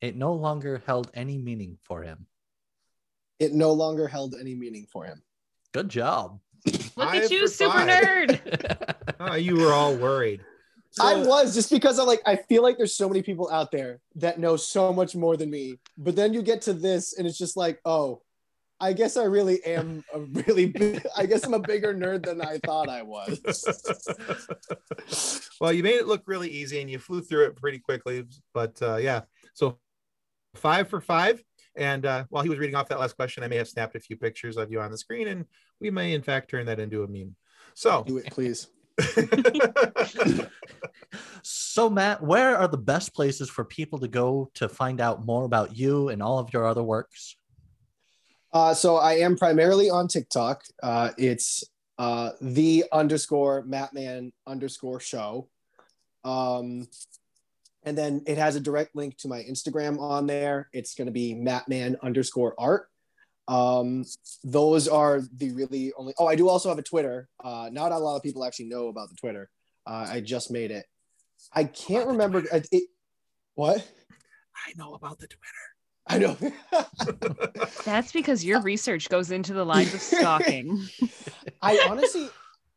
It 0.00 0.16
no 0.16 0.32
longer 0.34 0.82
held 0.86 1.10
any 1.14 1.38
meaning 1.38 1.78
for 1.82 2.02
him. 2.02 2.26
It 3.38 3.52
no 3.52 3.72
longer 3.72 4.08
held 4.08 4.34
any 4.38 4.54
meaning 4.54 4.86
for 4.90 5.04
him. 5.04 5.22
Good 5.72 5.88
job. 5.88 6.40
Look 6.64 6.74
Five 6.76 7.24
at 7.24 7.30
you, 7.30 7.46
super 7.48 7.78
five. 7.78 7.88
nerd. 7.88 8.94
oh, 9.20 9.34
you 9.34 9.56
were 9.56 9.72
all 9.72 9.94
worried. 9.94 10.42
I 10.98 11.16
was 11.16 11.54
just 11.54 11.70
because 11.70 11.98
I'm 11.98 12.06
like 12.06 12.22
I 12.24 12.36
feel 12.36 12.62
like 12.62 12.78
there's 12.78 12.96
so 12.96 13.08
many 13.08 13.22
people 13.22 13.50
out 13.50 13.70
there 13.70 14.00
that 14.14 14.38
know 14.38 14.56
so 14.56 14.92
much 14.92 15.14
more 15.14 15.36
than 15.36 15.50
me. 15.50 15.78
But 15.98 16.16
then 16.16 16.32
you 16.32 16.42
get 16.42 16.62
to 16.62 16.72
this 16.72 17.18
and 17.18 17.26
it's 17.26 17.36
just 17.36 17.56
like, 17.56 17.80
oh, 17.84 18.22
I 18.80 18.92
guess 18.92 19.16
I 19.16 19.24
really 19.24 19.64
am 19.64 20.04
a 20.12 20.20
really 20.20 20.66
big, 20.72 21.06
I 21.16 21.26
guess 21.26 21.44
I'm 21.44 21.54
a 21.54 21.58
bigger 21.58 21.94
nerd 21.94 22.24
than 22.24 22.40
I 22.40 22.58
thought 22.64 22.88
I 22.88 23.02
was. 23.02 23.40
well, 25.60 25.72
you 25.72 25.82
made 25.82 25.96
it 25.96 26.06
look 26.06 26.22
really 26.26 26.48
easy 26.48 26.80
and 26.80 26.90
you 26.90 26.98
flew 26.98 27.22
through 27.22 27.46
it 27.46 27.56
pretty 27.56 27.78
quickly. 27.78 28.24
But 28.52 28.80
uh, 28.82 28.96
yeah, 28.96 29.22
so 29.54 29.78
five 30.54 30.88
for 30.88 31.00
five. 31.00 31.42
And 31.76 32.06
uh, 32.06 32.24
while 32.30 32.42
he 32.42 32.48
was 32.48 32.58
reading 32.58 32.74
off 32.74 32.88
that 32.88 33.00
last 33.00 33.16
question, 33.16 33.44
I 33.44 33.48
may 33.48 33.56
have 33.56 33.68
snapped 33.68 33.96
a 33.96 34.00
few 34.00 34.16
pictures 34.16 34.56
of 34.56 34.70
you 34.70 34.80
on 34.80 34.90
the 34.90 34.96
screen, 34.96 35.28
and 35.28 35.44
we 35.78 35.90
may, 35.90 36.14
in 36.14 36.22
fact, 36.22 36.50
turn 36.50 36.64
that 36.66 36.80
into 36.80 37.02
a 37.02 37.06
meme. 37.06 37.36
So, 37.74 38.02
Do 38.02 38.16
it, 38.16 38.30
please. 38.30 38.68
So, 41.76 41.90
Matt, 41.90 42.22
where 42.22 42.56
are 42.56 42.68
the 42.68 42.78
best 42.78 43.14
places 43.14 43.50
for 43.50 43.64
people 43.64 43.98
to 43.98 44.08
go 44.08 44.50
to 44.54 44.68
find 44.68 45.00
out 45.00 45.24
more 45.24 45.44
about 45.44 45.76
you 45.76 46.08
and 46.08 46.22
all 46.22 46.38
of 46.38 46.52
your 46.52 46.66
other 46.66 46.82
works? 46.82 47.36
Uh, 48.52 48.74
so 48.74 48.96
I 48.96 49.16
am 49.18 49.36
primarily 49.36 49.90
on 49.90 50.08
TikTok. 50.08 50.64
Uh, 50.82 51.10
it's 51.18 51.62
uh, 51.98 52.30
the 52.40 52.86
underscore 52.92 53.62
Matman 53.64 54.32
underscore 54.46 55.00
show. 55.00 55.48
Um, 56.24 56.88
and 57.84 57.96
then 57.96 58.22
it 58.26 58.38
has 58.38 58.56
a 58.56 58.60
direct 58.60 58.96
link 58.96 59.16
to 59.18 59.28
my 59.28 59.42
Instagram 59.42 60.00
on 60.00 60.26
there. 60.26 60.68
It's 60.72 60.94
going 60.94 61.06
to 61.06 61.12
be 61.12 61.34
Matman 61.34 62.00
underscore 62.02 62.54
art. 62.58 62.88
Um, 63.48 64.04
those 64.42 64.88
are 64.88 65.22
the 65.36 65.52
really 65.52 65.92
only. 65.96 66.14
Oh, 66.18 66.26
I 66.26 66.34
do 66.34 66.48
also 66.48 66.68
have 66.68 66.78
a 66.78 66.82
Twitter. 66.82 67.28
Uh, 67.42 67.68
not 67.72 67.92
a 67.92 67.98
lot 67.98 68.16
of 68.16 68.22
people 68.22 68.44
actually 68.44 68.66
know 68.66 68.88
about 68.88 69.08
the 69.08 69.16
Twitter. 69.16 69.48
Uh, 69.86 70.06
I 70.10 70.20
just 70.20 70.50
made 70.50 70.70
it. 70.70 70.84
I 71.52 71.64
can't 71.64 72.08
remember. 72.08 72.40
It, 72.52 72.68
it, 72.72 72.88
what? 73.54 73.86
I 74.66 74.72
know 74.76 74.94
about 74.94 75.18
the 75.18 75.28
Twitter. 75.28 75.42
I 76.08 76.18
know. 76.18 76.36
That's 77.84 78.12
because 78.12 78.44
your 78.44 78.60
research 78.60 79.08
goes 79.08 79.30
into 79.30 79.52
the 79.54 79.64
lines 79.64 79.92
of 79.94 80.00
stalking. 80.00 80.86
I 81.62 81.84
honestly, 81.88 82.28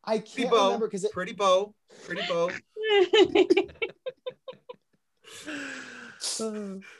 I 0.04 0.18
Pretty 0.20 0.44
can't 0.44 0.52
bow. 0.52 0.66
remember 0.66 0.88
because 0.88 1.04
it, 1.04 1.12
Pretty 1.12 1.34
bow. 1.34 1.74
Pretty 2.06 2.22
bow. 2.28 2.50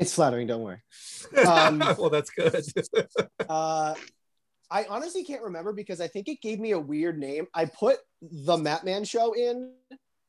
it's 0.00 0.14
flattering. 0.14 0.46
Don't 0.46 0.62
worry. 0.62 0.82
Um, 1.46 1.78
well, 1.78 2.10
that's 2.10 2.30
good. 2.30 2.64
Uh, 3.48 3.94
I 4.70 4.86
honestly 4.88 5.24
can't 5.24 5.42
remember 5.42 5.72
because 5.72 6.00
I 6.00 6.06
think 6.06 6.28
it 6.28 6.40
gave 6.40 6.60
me 6.60 6.70
a 6.70 6.78
weird 6.78 7.18
name. 7.18 7.46
I 7.52 7.64
put 7.64 7.98
the 8.22 8.56
Matman 8.56 9.08
Show 9.08 9.32
in, 9.32 9.72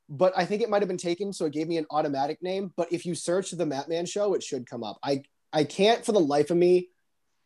but 0.10 0.34
I 0.36 0.46
think 0.46 0.62
it 0.62 0.70
might 0.70 0.82
have 0.82 0.88
been 0.88 0.98
taken, 0.98 1.32
so 1.32 1.46
it 1.46 1.54
gave 1.54 1.68
me 1.68 1.78
an 1.78 1.86
automatic 1.92 2.42
name. 2.42 2.74
But 2.76 2.92
if 2.92 3.06
you 3.06 3.14
search 3.14 3.52
the 3.52 3.66
Matman 3.66 4.10
Show, 4.10 4.34
it 4.34 4.42
should 4.42 4.68
come 4.68 4.84
up. 4.84 4.98
I 5.04 5.24
I 5.54 5.64
can't 5.64 6.04
for 6.04 6.12
the 6.12 6.20
life 6.20 6.50
of 6.50 6.58
me 6.58 6.90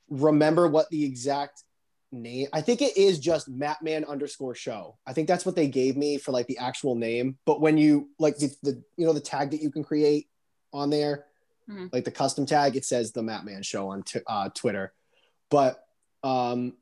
remember 0.09 0.67
what 0.67 0.89
the 0.89 1.03
exact 1.03 1.63
name. 2.11 2.47
I 2.53 2.61
think 2.61 2.81
it 2.81 2.95
is 2.97 3.19
just 3.19 3.51
Matman 3.51 4.07
underscore 4.07 4.55
Show. 4.55 4.97
I 5.05 5.13
think 5.13 5.27
that's 5.27 5.45
what 5.45 5.55
they 5.55 5.67
gave 5.67 5.97
me 5.97 6.17
for 6.17 6.31
like 6.31 6.47
the 6.47 6.57
actual 6.57 6.95
name. 6.95 7.37
But 7.45 7.61
when 7.61 7.77
you 7.77 8.09
like 8.19 8.37
the, 8.37 8.55
the 8.63 8.83
you 8.97 9.05
know 9.05 9.13
the 9.13 9.19
tag 9.19 9.51
that 9.51 9.61
you 9.61 9.71
can 9.71 9.83
create 9.83 10.27
on 10.73 10.89
there, 10.89 11.25
Mhm. 11.69 11.91
like 11.91 12.05
the 12.05 12.11
custom 12.11 12.45
tag, 12.45 12.75
it 12.75 12.85
says 12.85 13.11
the 13.11 13.21
Matman 13.21 13.63
Show 13.65 13.89
on 13.89 14.03
t- 14.03 14.19
uh, 14.27 14.49
Twitter. 14.49 14.93
But 15.49 15.83
um, 16.23 16.73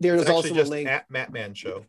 there's 0.00 0.22
It's 0.22 0.30
also 0.30 0.48
actually 0.48 0.60
a 0.60 0.64
link. 0.64 0.88
at 0.88 1.10
Mattman 1.10 1.54
Show. 1.56 1.86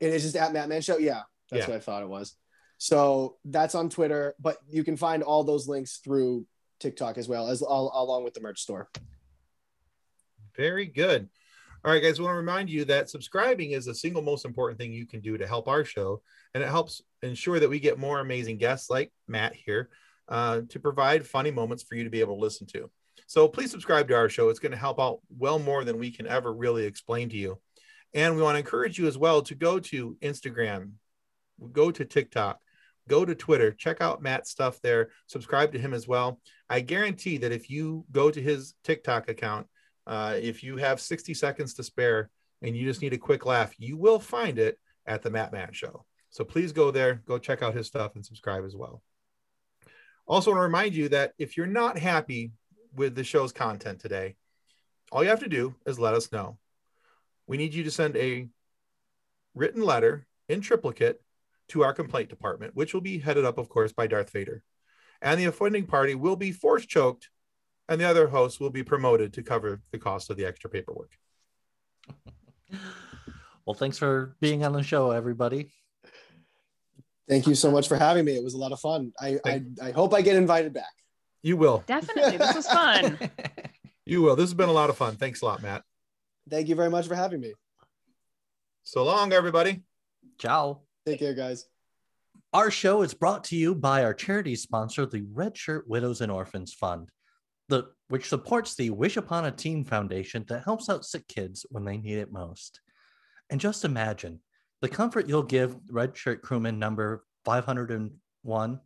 It 0.00 0.12
is 0.12 0.22
just 0.22 0.36
at 0.36 0.52
Matman 0.52 0.84
Show. 0.84 0.98
Yeah, 0.98 1.22
that's 1.50 1.64
Yeah. 1.66 1.70
what 1.70 1.76
I 1.76 1.80
thought 1.80 2.02
it 2.02 2.08
was. 2.08 2.36
So 2.78 3.38
that's 3.44 3.74
on 3.74 3.88
Twitter, 3.88 4.34
but 4.38 4.58
you 4.68 4.84
can 4.84 4.96
find 4.96 5.22
all 5.22 5.44
those 5.44 5.68
links 5.68 5.98
through 5.98 6.46
TikTok 6.80 7.16
as 7.18 7.28
well 7.28 7.48
as 7.48 7.62
all, 7.62 7.90
along 7.94 8.24
with 8.24 8.34
the 8.34 8.40
merch 8.40 8.60
store. 8.60 8.90
Very 10.56 10.86
good. 10.86 11.28
All 11.84 11.92
right, 11.92 12.02
guys, 12.02 12.18
I 12.18 12.22
want 12.22 12.32
to 12.32 12.38
remind 12.38 12.70
you 12.70 12.84
that 12.86 13.10
subscribing 13.10 13.72
is 13.72 13.84
the 13.84 13.94
single 13.94 14.22
most 14.22 14.44
important 14.44 14.78
thing 14.78 14.92
you 14.92 15.06
can 15.06 15.20
do 15.20 15.36
to 15.36 15.46
help 15.46 15.68
our 15.68 15.84
show. 15.84 16.22
And 16.54 16.62
it 16.62 16.68
helps 16.68 17.02
ensure 17.22 17.60
that 17.60 17.68
we 17.68 17.78
get 17.80 17.98
more 17.98 18.20
amazing 18.20 18.56
guests 18.58 18.88
like 18.88 19.12
Matt 19.28 19.54
here 19.54 19.90
uh, 20.28 20.62
to 20.68 20.80
provide 20.80 21.26
funny 21.26 21.50
moments 21.50 21.82
for 21.82 21.94
you 21.94 22.04
to 22.04 22.10
be 22.10 22.20
able 22.20 22.36
to 22.36 22.42
listen 22.42 22.66
to. 22.68 22.90
So 23.26 23.48
please 23.48 23.70
subscribe 23.70 24.08
to 24.08 24.14
our 24.14 24.28
show. 24.28 24.48
It's 24.48 24.58
going 24.58 24.72
to 24.72 24.78
help 24.78 25.00
out 25.00 25.20
well 25.38 25.58
more 25.58 25.84
than 25.84 25.98
we 25.98 26.10
can 26.10 26.26
ever 26.26 26.52
really 26.52 26.84
explain 26.84 27.28
to 27.30 27.36
you. 27.36 27.58
And 28.12 28.36
we 28.36 28.42
want 28.42 28.54
to 28.54 28.60
encourage 28.60 28.98
you 28.98 29.06
as 29.06 29.18
well 29.18 29.42
to 29.42 29.54
go 29.54 29.80
to 29.80 30.16
Instagram, 30.22 30.92
go 31.72 31.90
to 31.90 32.04
TikTok, 32.04 32.60
go 33.08 33.24
to 33.24 33.34
Twitter, 33.34 33.72
check 33.72 34.00
out 34.00 34.22
Matt's 34.22 34.50
stuff 34.50 34.80
there, 34.82 35.10
subscribe 35.26 35.72
to 35.72 35.78
him 35.78 35.92
as 35.92 36.06
well. 36.06 36.40
I 36.70 36.80
guarantee 36.80 37.38
that 37.38 37.52
if 37.52 37.68
you 37.68 38.04
go 38.12 38.30
to 38.30 38.40
his 38.40 38.74
TikTok 38.84 39.28
account, 39.28 39.66
uh, 40.06 40.36
if 40.40 40.62
you 40.62 40.76
have 40.76 41.00
60 41.00 41.34
seconds 41.34 41.74
to 41.74 41.82
spare 41.82 42.30
and 42.62 42.76
you 42.76 42.86
just 42.86 43.02
need 43.02 43.12
a 43.12 43.18
quick 43.18 43.46
laugh, 43.46 43.72
you 43.78 43.96
will 43.96 44.20
find 44.20 44.58
it 44.58 44.78
at 45.06 45.22
the 45.22 45.30
Matt 45.30 45.52
Man 45.52 45.72
Show. 45.72 46.04
So 46.30 46.44
please 46.44 46.72
go 46.72 46.90
there, 46.90 47.22
go 47.26 47.38
check 47.38 47.62
out 47.62 47.74
his 47.74 47.86
stuff 47.86 48.14
and 48.14 48.24
subscribe 48.24 48.64
as 48.64 48.76
well. 48.76 49.02
Also, 50.26 50.50
want 50.50 50.58
to 50.58 50.62
remind 50.62 50.94
you 50.94 51.08
that 51.10 51.32
if 51.38 51.56
you're 51.56 51.66
not 51.66 51.98
happy 51.98 52.52
with 52.94 53.14
the 53.14 53.24
show's 53.24 53.52
content 53.52 54.00
today, 54.00 54.36
all 55.12 55.22
you 55.22 55.28
have 55.28 55.40
to 55.40 55.48
do 55.48 55.74
is 55.86 55.98
let 55.98 56.14
us 56.14 56.32
know. 56.32 56.58
We 57.46 57.56
need 57.56 57.74
you 57.74 57.84
to 57.84 57.90
send 57.90 58.16
a 58.16 58.48
written 59.54 59.82
letter 59.82 60.26
in 60.48 60.60
triplicate 60.60 61.20
to 61.68 61.82
our 61.82 61.92
complaint 61.92 62.30
department, 62.30 62.74
which 62.74 62.94
will 62.94 63.00
be 63.00 63.18
headed 63.18 63.44
up, 63.44 63.58
of 63.58 63.68
course, 63.68 63.92
by 63.92 64.06
Darth 64.06 64.30
Vader. 64.30 64.62
And 65.20 65.38
the 65.38 65.44
offending 65.44 65.86
party 65.86 66.14
will 66.14 66.36
be 66.36 66.52
force 66.52 66.86
choked 66.86 67.28
and 67.88 68.00
the 68.00 68.08
other 68.08 68.28
host 68.28 68.60
will 68.60 68.70
be 68.70 68.82
promoted 68.82 69.34
to 69.34 69.42
cover 69.42 69.82
the 69.92 69.98
cost 69.98 70.30
of 70.30 70.36
the 70.36 70.46
extra 70.46 70.70
paperwork. 70.70 71.12
Well, 73.66 73.72
thanks 73.72 73.96
for 73.96 74.36
being 74.40 74.62
on 74.62 74.74
the 74.74 74.82
show, 74.82 75.10
everybody. 75.10 75.70
Thank 77.28 77.46
you 77.46 77.54
so 77.54 77.70
much 77.70 77.88
for 77.88 77.96
having 77.96 78.24
me. 78.24 78.36
It 78.36 78.44
was 78.44 78.54
a 78.54 78.58
lot 78.58 78.72
of 78.72 78.80
fun. 78.80 79.12
I, 79.18 79.38
I, 79.46 79.62
I 79.82 79.90
hope 79.92 80.12
I 80.12 80.20
get 80.20 80.36
invited 80.36 80.72
back. 80.74 80.92
You 81.42 81.56
will. 81.56 81.82
Definitely. 81.86 82.36
This 82.36 82.54
was 82.54 82.66
fun. 82.66 83.18
You 84.06 84.20
will. 84.20 84.36
This 84.36 84.44
has 84.44 84.54
been 84.54 84.68
a 84.68 84.72
lot 84.72 84.90
of 84.90 84.98
fun. 84.98 85.16
Thanks 85.16 85.40
a 85.40 85.46
lot, 85.46 85.62
Matt. 85.62 85.82
Thank 86.50 86.68
you 86.68 86.74
very 86.74 86.90
much 86.90 87.06
for 87.06 87.14
having 87.14 87.40
me. 87.40 87.54
So 88.82 89.02
long, 89.02 89.32
everybody. 89.32 89.82
Ciao. 90.38 90.82
Take 91.06 91.20
care, 91.20 91.34
guys. 91.34 91.66
Our 92.52 92.70
show 92.70 93.00
is 93.00 93.14
brought 93.14 93.44
to 93.44 93.56
you 93.56 93.74
by 93.74 94.04
our 94.04 94.12
charity 94.12 94.56
sponsor, 94.56 95.06
the 95.06 95.24
Red 95.32 95.56
Shirt 95.56 95.88
Widows 95.88 96.20
and 96.20 96.30
Orphans 96.30 96.74
Fund, 96.74 97.08
the, 97.68 97.84
which 98.08 98.28
supports 98.28 98.74
the 98.74 98.90
Wish 98.90 99.16
Upon 99.16 99.46
a 99.46 99.50
Teen 99.50 99.84
Foundation 99.84 100.44
that 100.48 100.64
helps 100.64 100.90
out 100.90 101.06
sick 101.06 101.26
kids 101.26 101.64
when 101.70 101.84
they 101.84 101.96
need 101.96 102.18
it 102.18 102.30
most. 102.30 102.80
And 103.48 103.58
just 103.58 103.86
imagine 103.86 104.40
the 104.84 104.90
comfort 104.90 105.26
you'll 105.26 105.42
give 105.42 105.74
Red 105.88 106.14
Shirt 106.14 106.42
Crewman 106.42 106.78
number 106.78 107.24
501, 107.46 108.80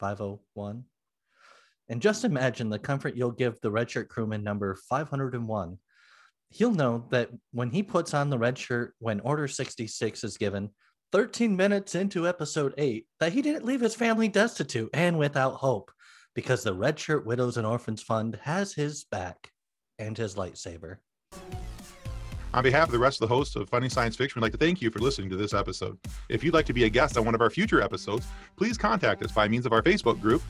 501. 0.00 0.84
And 1.90 2.00
just 2.00 2.24
imagine 2.24 2.70
the 2.70 2.78
comfort 2.78 3.14
you'll 3.16 3.32
give 3.32 3.60
the 3.60 3.70
Red 3.70 3.90
Shirt 3.90 4.08
Crewman 4.08 4.42
number 4.42 4.74
501. 4.88 5.76
He'll 6.48 6.70
know 6.70 7.04
that 7.10 7.28
when 7.50 7.68
he 7.68 7.82
puts 7.82 8.14
on 8.14 8.30
the 8.30 8.38
red 8.38 8.56
shirt 8.56 8.94
when 8.98 9.20
Order 9.20 9.46
66 9.46 10.24
is 10.24 10.38
given, 10.38 10.70
13 11.12 11.54
minutes 11.54 11.94
into 11.94 12.26
episode 12.26 12.72
8, 12.78 13.06
that 13.20 13.34
he 13.34 13.42
didn't 13.42 13.66
leave 13.66 13.82
his 13.82 13.94
family 13.94 14.28
destitute 14.28 14.88
and 14.94 15.18
without 15.18 15.56
hope 15.56 15.92
because 16.34 16.62
the 16.62 16.72
Red 16.72 16.98
Shirt 16.98 17.26
Widows 17.26 17.58
and 17.58 17.66
Orphans 17.66 18.00
Fund 18.00 18.38
has 18.40 18.72
his 18.72 19.04
back 19.04 19.50
and 19.98 20.16
his 20.16 20.34
lightsaber. 20.34 20.96
On 22.54 22.62
behalf 22.62 22.88
of 22.88 22.92
the 22.92 22.98
rest 22.98 23.22
of 23.22 23.28
the 23.28 23.34
hosts 23.34 23.56
of 23.56 23.68
Funny 23.70 23.88
Science 23.88 24.14
Fiction, 24.14 24.38
we'd 24.38 24.44
like 24.44 24.52
to 24.52 24.58
thank 24.58 24.82
you 24.82 24.90
for 24.90 24.98
listening 24.98 25.30
to 25.30 25.36
this 25.36 25.54
episode. 25.54 25.98
If 26.28 26.44
you'd 26.44 26.52
like 26.52 26.66
to 26.66 26.74
be 26.74 26.84
a 26.84 26.90
guest 26.90 27.16
on 27.16 27.24
one 27.24 27.34
of 27.34 27.40
our 27.40 27.48
future 27.48 27.80
episodes, 27.80 28.26
please 28.56 28.76
contact 28.76 29.22
us 29.22 29.32
by 29.32 29.48
means 29.48 29.64
of 29.64 29.72
our 29.72 29.82
Facebook 29.82 30.20
group, 30.20 30.42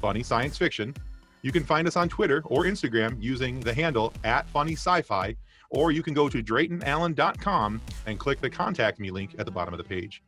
Funny 0.00 0.22
Science 0.22 0.56
Fiction. 0.56 0.94
You 1.42 1.50
can 1.50 1.64
find 1.64 1.88
us 1.88 1.96
on 1.96 2.08
Twitter 2.08 2.42
or 2.44 2.64
Instagram 2.64 3.20
using 3.20 3.58
the 3.58 3.74
handle 3.74 4.12
at 4.22 4.48
Funny 4.50 4.74
Sci-Fi, 4.74 5.34
or 5.70 5.90
you 5.90 6.02
can 6.02 6.14
go 6.14 6.28
to 6.28 6.42
DraytonAllen.com 6.42 7.80
and 8.06 8.18
click 8.20 8.40
the 8.40 8.50
Contact 8.50 9.00
Me 9.00 9.10
link 9.10 9.34
at 9.38 9.44
the 9.44 9.52
bottom 9.52 9.74
of 9.74 9.78
the 9.78 9.84
page. 9.84 10.22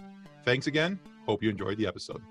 Thanks 0.44 0.66
again. 0.66 0.98
Hope 1.26 1.44
you 1.44 1.50
enjoyed 1.50 1.78
the 1.78 1.86
episode. 1.86 2.22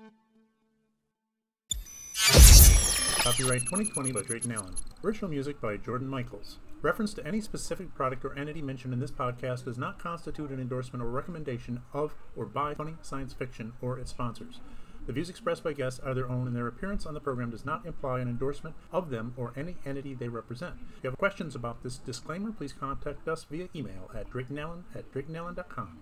Copyright 3.22 3.62
2020 3.62 4.12
by 4.12 4.22
Drayton 4.22 4.52
Allen. 4.52 4.74
Original 5.02 5.30
music 5.30 5.58
by 5.60 5.78
Jordan 5.78 6.08
Michaels. 6.08 6.58
Reference 6.82 7.12
to 7.12 7.26
any 7.26 7.42
specific 7.42 7.94
product 7.94 8.24
or 8.24 8.38
entity 8.38 8.62
mentioned 8.62 8.94
in 8.94 9.00
this 9.00 9.10
podcast 9.10 9.66
does 9.66 9.76
not 9.76 9.98
constitute 9.98 10.50
an 10.50 10.58
endorsement 10.58 11.02
or 11.02 11.10
recommendation 11.10 11.82
of 11.92 12.14
or 12.34 12.46
by 12.46 12.72
Funny 12.72 12.94
Science 13.02 13.34
Fiction 13.34 13.74
or 13.82 13.98
its 13.98 14.10
sponsors. 14.10 14.60
The 15.06 15.12
views 15.12 15.28
expressed 15.28 15.62
by 15.62 15.74
guests 15.74 16.00
are 16.00 16.14
their 16.14 16.28
own, 16.28 16.46
and 16.46 16.56
their 16.56 16.66
appearance 16.66 17.04
on 17.04 17.12
the 17.12 17.20
program 17.20 17.50
does 17.50 17.66
not 17.66 17.84
imply 17.84 18.20
an 18.20 18.28
endorsement 18.28 18.76
of 18.92 19.10
them 19.10 19.34
or 19.36 19.52
any 19.56 19.76
entity 19.84 20.14
they 20.14 20.28
represent. 20.28 20.76
If 20.96 21.04
you 21.04 21.10
have 21.10 21.18
questions 21.18 21.54
about 21.54 21.82
this 21.82 21.98
disclaimer, 21.98 22.50
please 22.50 22.72
contact 22.72 23.28
us 23.28 23.44
via 23.44 23.68
email 23.74 24.10
at 24.14 24.30
draytonallen 24.30 24.84
at 24.94 25.12
draytonallen.com. 25.12 26.00